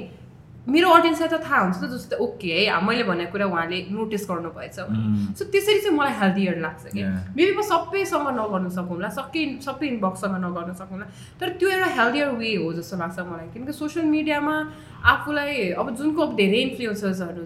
[0.69, 4.51] मेरो अडियन्सलाई त थाहा हुन्छ त जस्तो ओके है मैले भनेको कुरा उहाँले नोटिस गर्नु
[4.57, 4.77] भएछ
[5.39, 7.03] सो त्यसरी चाहिँ मलाई हेल्दियर लाग्छ कि?
[7.37, 11.07] मेबी म सबैसँग नगर्नु सकौँला सबै सबै इनबक्ससँग नगर्न सकौँला
[11.41, 14.55] तर त्यो एउटा हेल्दियर वे हो जस्तो लाग्छ मलाई। किनकि सोसियल मिडियामा
[15.13, 17.43] आफूलाई अब जुनको अब धेरै इन्फ्लुएन्सर्सहरू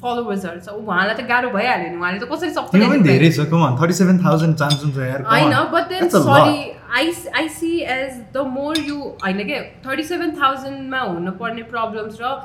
[0.00, 2.72] फलोवर्सहरू छ उहाँलाई त गाह्रो भइहाल्यो नि उहाँले त कसरी सक्छ
[5.28, 6.56] होइन but then sorry
[6.98, 12.36] I I see as the more you होइन क्या थर्टी सेभेन थाउजन्डमा हुनुपर्ने प्रब्लम्स र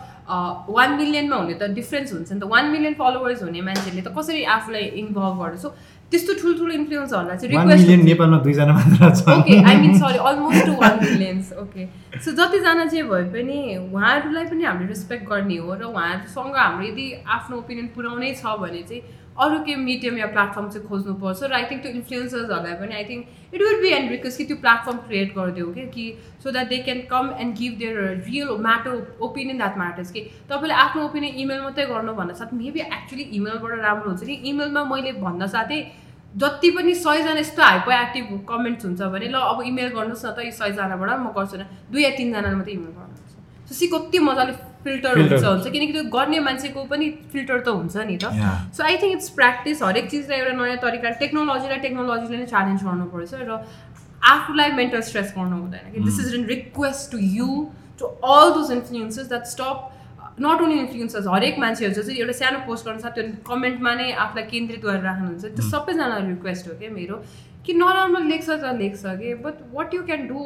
[0.74, 4.44] वान मिलियनमा हुने त डिफ्रेन्स हुन्छ नि त। वान मिलियन फलोवर्स हुने मान्छेले त कसरी
[4.56, 5.62] आफूलाई इन्भल्भ गर्छ?
[5.62, 5.70] सो
[6.12, 10.74] त्यस्तो ठुल्ठुलो इन्फ्लुएन्सहरूलाई चाहिँ रिक्वेस्ट नेपालमा दुईजना मात्र छ। Okay I mean sorry almost to
[10.82, 11.86] one millions okay
[12.26, 17.08] so जतिजना चाहिँ भए पनि उहाँहरूलाई पनि हामीले रेस्पेक्ट गर्ने हो र उहाँहरूसँग हाम्रो यदि
[17.38, 19.02] आफ्नो ओपिनियन पुऱ्याउनै छ भने चाहिँ
[19.46, 23.54] अरू केही मिडियम या प्लेटफर्म चाहिँ खोज्नुपर्छ र आई थिङ्क त्यो इन्फ्लुएन्सर्सहरूलाई पनि I think
[23.54, 26.06] it will be and because कि त्यो प्लेटफर्म क्रिएट गरिदियो क्या कि
[26.44, 27.96] so that they can come and give their
[28.28, 29.00] real matter
[29.30, 30.22] opinion that matters कि
[30.52, 34.84] तपाईँले आफ्नो ओपिनियन इमेल मात्रै गर्नु भन्दा साथ मेबी एक्चुली इमेलबाट राम्रो हुन्छ कि इमेलमा
[34.94, 35.82] मैले भन्न साथै
[36.42, 40.46] जति पनि सयजना यस्तो हाइपो एक्टिभ कमेन्ट्स हुन्छ भने ल अब इमेल गर्नुहोस् न त
[40.46, 44.54] यो सयजनाबाट म गर्छु न। दुई या तिनजनाले मात्रै इमेल गर्नुहुन्छ। सो सी कति मजाले
[44.84, 45.20] फिल्टर.
[45.20, 48.32] हुन्छ हुन्छ। किनकि त्यो गर्ने मान्छेको पनि फिल्टर त हुन्छ नि त.
[48.76, 53.34] So I think it's practice हरेक चिजलाई एउटा नयाँ तरिका टेक्नोलोजीलाई टेक्नोलोजीले नै च्यालेन्ज गर्नुपर्छ
[53.34, 53.60] र
[54.32, 57.50] आफूलाई मेन्टल स्ट्रेस गर्नु हुँदैन। कि this is an request to you
[58.00, 59.78] to all those influences that stop
[60.40, 64.46] not only influencers हरेक मान्छेहरू चाहिँ एउटा सानो पोस्ट गर्नु छ त्यो कमेन्टमा नै आफूलाई
[64.56, 67.22] केन्द्रित गरेर राख्नुहुन्छ। त्यो सबैजनालाई रिक्वेस्ट हो क्या मेरो।
[67.66, 70.40] कि नराम्रो लेख्छ त लेख्छ कि but what you can do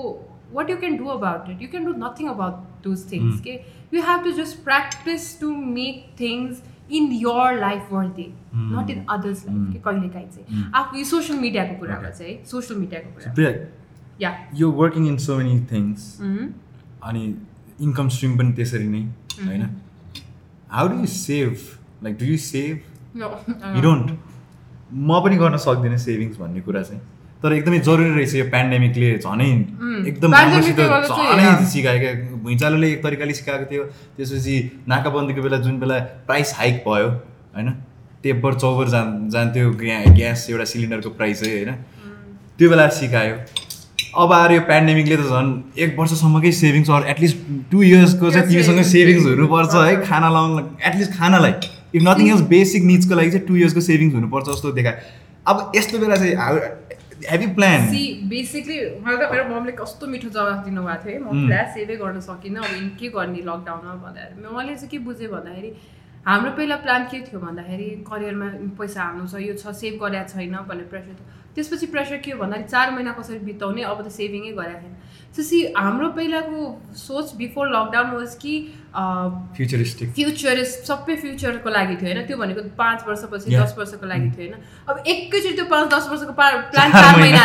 [0.54, 3.54] what you can do about it you can do nothing about those things के
[3.94, 6.62] you have to just practice to make things
[6.92, 11.40] in your life worthy not in others life कि कहिले काहीँ चाहिँ आफू यो social
[11.40, 13.34] मिडियाको कुरामा चाहिँ सोसियल मिडियाको कुरा
[14.56, 17.24] यो working in so many things अनि
[17.82, 19.02] इन्कम स्ट्रिम पनि त्यसरी नै
[19.38, 19.70] होइन
[20.70, 21.58] how do you save
[22.04, 24.12] like do you save you don't
[24.94, 27.02] म पनि गर्न सक्दिनँ सेभिङ्स भन्ने कुरा चाहिँ
[27.44, 29.46] तर एकदमै जरुरी रहेछ यो पेन्डेमिकले झनै
[30.08, 31.66] एकदम झनै.
[31.66, 37.08] सिकायो क्या भुइँचालोले एक तरिकाले सिकाएको थियो। त्यसपछि नाकाबन्दीको बेला जुन बेला प्राइस हाइक भयो
[37.56, 37.72] होइन?
[38.24, 41.76] तेब्बर चौबर जान जान्थ्यो ग्या- ग्यास एउटा सिलिन्डरको प्राइस है होइन?
[42.60, 43.36] त्यो बेला सिकायो।
[44.22, 47.38] अब आएर यो पेन्डेमिकले त झन् एक वर्षसम्मकै सेभिङ्स अरू एटलिस्ट
[47.72, 49.26] टु इयर्सको चाहिँ तिमीसँग सेभिङ्स.
[49.26, 50.06] हुनुपर्छ है?
[50.06, 51.52] खाना लाउनु एटलिस्ट खानालाई।
[51.96, 54.96] इफ नथिङ एल्स बेसिक निड्सको लागि चाहिँ टु इयर्सको सेभिङ्स हुनुपर्छ जस्तो देखायो।
[55.48, 56.36] अब यस्तो बेला चाहिँ
[57.32, 61.44] हेभ प्लान सी बेसिकली मलाई त मेरो मम्मीले कस्तो मिठो जवाफ दिनुभएको थियो है म
[61.44, 65.28] पुरा सेभै गर्न सकिनँ अब इन के गर्ने लकडाउनमा भन्दाखेरि मैले चाहिँ के बुझेँ?
[65.36, 65.70] भन्दाखेरि
[66.28, 67.40] हाम्रो पहिला प्लान के थियो?
[67.40, 68.48] भन्दाखेरि करियरमा
[68.80, 72.38] पैसा हाल्नु छ यो छ सेभ गरेको छैन भन्ने प्रेसर थियो। त्यसपछि प्रेसर के हो
[72.40, 74.96] भन्दाखेरि चार महिना कसरी बिताउने अब त सेभिङै गरेको छैन।
[75.42, 76.60] सी हाम्रो पहिलाको
[76.96, 78.54] सोच बिफोर लकडाउन वाज कि
[79.58, 83.56] फ्युचरिस्टिक फ्युचर सबै फ्युचरको लागि थियो होइन त्यो भनेको पाँच वर्षपछि.
[83.56, 84.54] दस वर्षको लागि थियो होइन
[84.90, 87.42] अब एकैचोटि त्यो पाँच दस वर्षको पा प्लान चार महिना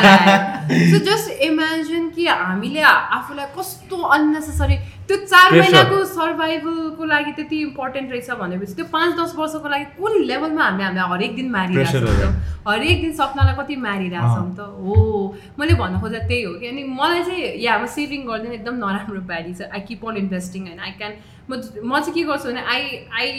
[0.93, 4.77] सो जस्ट इमेजिन कि हामीले आफूलाई कस्तो अननेसेसरी
[5.09, 5.53] त्यो चार.
[5.59, 10.85] महिनाको सर्भाइभलको लागि त्यति इम्पोर्टेन्ट रहेछ भनेपछि त्यो पाँच दस वर्षको लागि कुन लेभलमा हामी
[10.85, 12.33] हामीलाई हरेक दिन मारिरहेछौँ
[12.69, 14.61] हरेक दिन सपनालाई कति मारिरहेछौँ त?
[14.61, 18.75] हो। मैले भन्न खोजेँ त्यही हो कि अनि मलाई चाहिँ या म सेभिङ गर्दैन एकदम
[18.85, 21.13] नराम्रो बानी छ आई किप अन इन्भेस्टिङ होइन आई क्यान
[21.51, 21.53] म
[21.91, 22.83] म चाहिँ के गर्छु भने I
[23.21, 23.31] I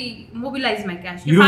[0.43, 1.41] mobilize my cash you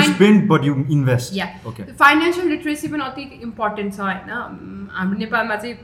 [2.03, 4.29] financial literacy पनि अति इम्पोर्टेन्ट छ होइन?
[4.93, 5.75] हाम्रो नेपालमा चाहिँ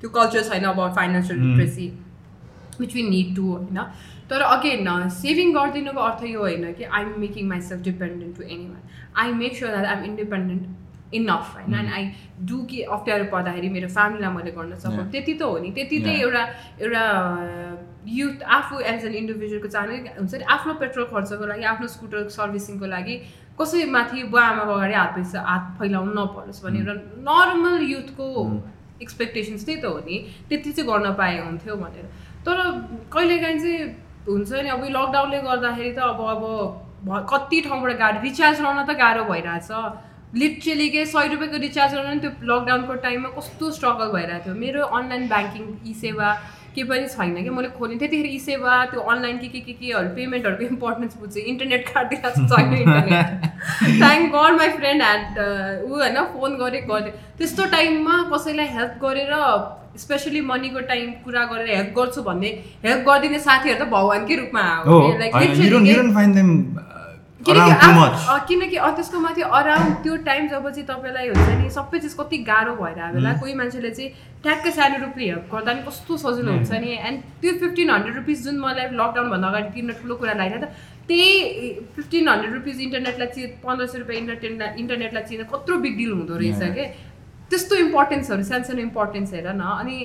[0.00, 1.38] त्यो कल्चर छैन about financial.
[1.40, 1.86] Literacy
[2.80, 3.78] which we need to होइन?
[4.30, 8.66] तर अगेन सेभिङ गरिदिनुको अर्थ यो होइन कि I am making myself dependent to any
[8.66, 8.82] one
[9.22, 10.62] I make sure that I am independent
[11.14, 12.04] enough होइन एन्ड आई
[12.48, 15.04] डु कि अप्ठ्यारो पर्दाखेरि मेरो फ्यामिलीलाई मैले गर्न सकौँ.
[15.10, 16.20] त्यति त हो नि। त्यति Yeah.
[16.20, 16.42] एउटा
[16.84, 17.04] एउटा
[18.08, 22.86] युथ आफू एज एन इन्डिभिजुअलको चाहने हुन्छ नि आफ्नो पेट्रोल खर्चको लागि आफ्नो स्कुटर सर्भिसिङको
[22.86, 23.14] लागि
[23.60, 26.94] कसैमाथि बुवा आमाको अगाडि हात पैसा हात फैलाउनु नपरोस् भन्ने एउटा
[27.28, 28.26] नर्मल युथको
[29.02, 30.16] एक्सपेक्टेसन्स त्यही त हो नि।
[30.48, 32.06] त्यति चाहिँ गर्न पाए हुन्थ्यो भनेर।
[32.46, 32.56] तर
[33.12, 33.78] कहिलेकाहीँ चाहिँ
[34.28, 36.44] हुन्छ नि अब यो लकडाउनले गर्दाखेरि त अब अब
[37.32, 39.70] कति ठाउँबाट गाह्रो रिचार्ज गर्न त गाह्रो भइरहेछ।
[40.34, 44.82] लिटरली के सय रुपियाँको रिचार्ज गर्न नि त्यो लकडाउनको टाइममा कस्तो स्ट्रगल भइरहेको थियो। मेरो
[44.84, 46.28] अनलाइन ब्याङ्किङ ई सेवा
[46.74, 50.08] के पनि छैन कि मैले खोलेँ त्यतिखेर ई सेवा त्यो अनलाइन के के के केहरू
[50.18, 53.26] पेमेन्टहरूको इम्पोर्टेन्स बुझेँ। इन्टरनेट काटिरहेको छ छैन internet
[54.04, 55.24] thank god my friend had
[55.88, 59.32] ऊ होइन फोन गरेँ गरेँ। त्यस्तो टाइममा कसैलाई हेल्प गरेर
[59.98, 62.50] स्पेसली मनीको टाइम कुरा गरेर हेल्प गर्छु भन्ने
[62.84, 64.98] हेल्प गरिदिने साथीहरू त भगवान्कै रूपमा हो।
[67.46, 72.74] किनकि त्यसको माथि अराउन्ड त्यो टाइम जब चाहिँ तपाईँलाई हुन्छ नि सबै चिज कति गाह्रो
[72.76, 74.10] भएर बेला कोही मान्छेले चाहिँ
[74.42, 78.38] ट्याक्कै सानो रुपियाँ हेल्प गर्दा नि कस्तो सजिलो हुन्छ नि। एन्ड त्यो फिफ्टिन हन्ड्रेड रुपिस
[78.44, 80.66] जुन मलाई लकडाउनभन्दा अगाडि तिर्न ठुलो कुरा लागेन त
[81.08, 81.30] त्यही
[81.96, 86.34] फिफ्टिन हन्ड्रेड रुपिस इन्टरनेटलाई चाहिँ पन्ध्र सय रुपियाँ इन्टरटेनलाई इन्टरनेटलाई चाहिँ कत्रो बिग डिल हुँदो
[86.42, 86.74] रहेछ Yeah.
[86.74, 86.84] के।
[87.50, 89.96] त्यस्तो इम्पोर्टेन्सहरू सानसानो इम्पोर्टेन्स हेर न। अनि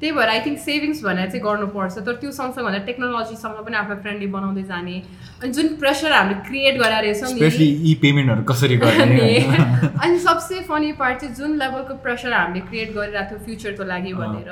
[0.00, 4.00] त्यही भएर आई थिङ्क सेभिङ्स भनेर चाहिँ गर्नुपर्छ। तर त्यो सँगसँगै भन्दा टेक्नोलोजीसँग पनि आफूलाई
[4.02, 4.96] फ्रेन्डली बनाउँदै जाने।
[5.42, 9.30] अनि जुन प्रेसर हामीले क्रिएट गरेर रहेछौँ नि पेमेन्टहरू कसरी गर्ने?
[10.02, 14.50] अनि सबसे फनी पार्ट चाहिँ जुन लेभलको प्रेसर हामीले क्रिएट गरिरहेको थियो फ्युचरको लागि भनेर।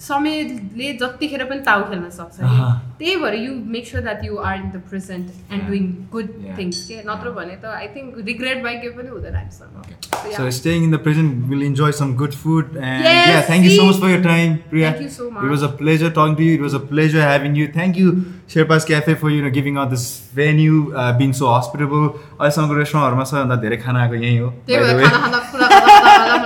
[0.00, 2.46] समयले जतिखेर पनि ताउ खेल्न सक्छ कि।
[2.98, 5.62] त्यही भएर you make sure that you are in the present and.
[5.68, 6.28] Doing good.
[6.58, 9.70] Things के नत्र भने त आई थिङ्क रिग्रेट बाई केही पनि हुँदैन हामीसँग
[14.26, 14.92] time, Priya.
[14.92, 15.78] Thank you so It was a much.
[15.78, 16.54] pleasure talking to you.
[16.54, 17.66] It was a pleasure having you.
[17.68, 18.14] Thank you,
[18.48, 20.06] Sherpa's Cafe, for you know giving out this
[20.40, 22.08] venue, uh, being so hospitable.
[22.40, 24.48] अहिलेसम्मको रेस्टुरेन्टहरूमा सबैभन्दा धेरै खाना आएको यहीँ हो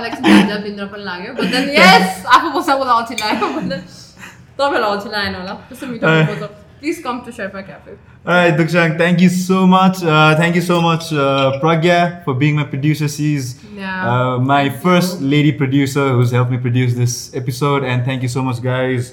[0.00, 0.10] by the भएर way.
[0.10, 2.26] खाना खाँदा कुरा गर्दा गर्दा गर्दा मलाई एकछिन भित्र भित्र पनि लाग्यो But then, yes
[2.36, 3.82] आफू बस्दा बस्दा अल्छी लाग्यो But then
[4.58, 6.28] तपाईँहरूलाई अल्छी लागेन होला त्यस्तो मिठो Uh.
[6.30, 6.46] मिठो
[6.80, 7.96] please come to Sherpa cafe
[8.28, 9.98] All right, Dukshang, thank you so much.
[10.02, 13.06] Uh, thank you so much, uh, Pragya, for being my producer.
[13.12, 14.08] She's Yeah.
[14.12, 17.84] uh, my first lady producer who's helped me produce this episode.
[17.92, 19.12] And thank you so much, guys,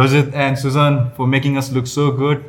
[0.00, 2.42] Rajat and Suzanne, for making us look so good,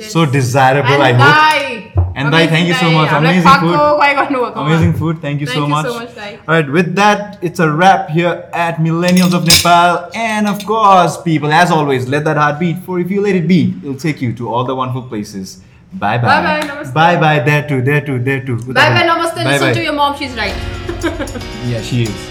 [0.00, 0.12] Yes.
[0.12, 1.00] so desirable.
[1.02, 2.00] I hope.
[2.16, 3.10] And Dai, oh thank you so much.
[3.12, 4.52] Amazing food.
[4.56, 5.20] Amazing food.
[5.20, 5.86] Thank you Thank so you much.
[5.86, 6.16] so much,
[6.48, 10.10] All right, with that, it's a wrap here at Millennials of Nepal.
[10.14, 12.78] And of course, people, as always, let that heart beat.
[12.78, 15.62] For if you let it beat, it'll take you to all the wonderful places.
[15.92, 16.28] Bye bye.
[16.42, 16.94] Bye-bye, namaste.
[16.94, 17.38] Bye bye.
[17.40, 17.82] There too.
[17.82, 18.18] There too.
[18.18, 18.56] There too.
[18.58, 19.34] Bye bye, namaste.
[19.36, 19.72] Bye Listen bye.
[19.74, 20.54] to your mom, she's right.
[21.66, 22.29] Yeah, she is.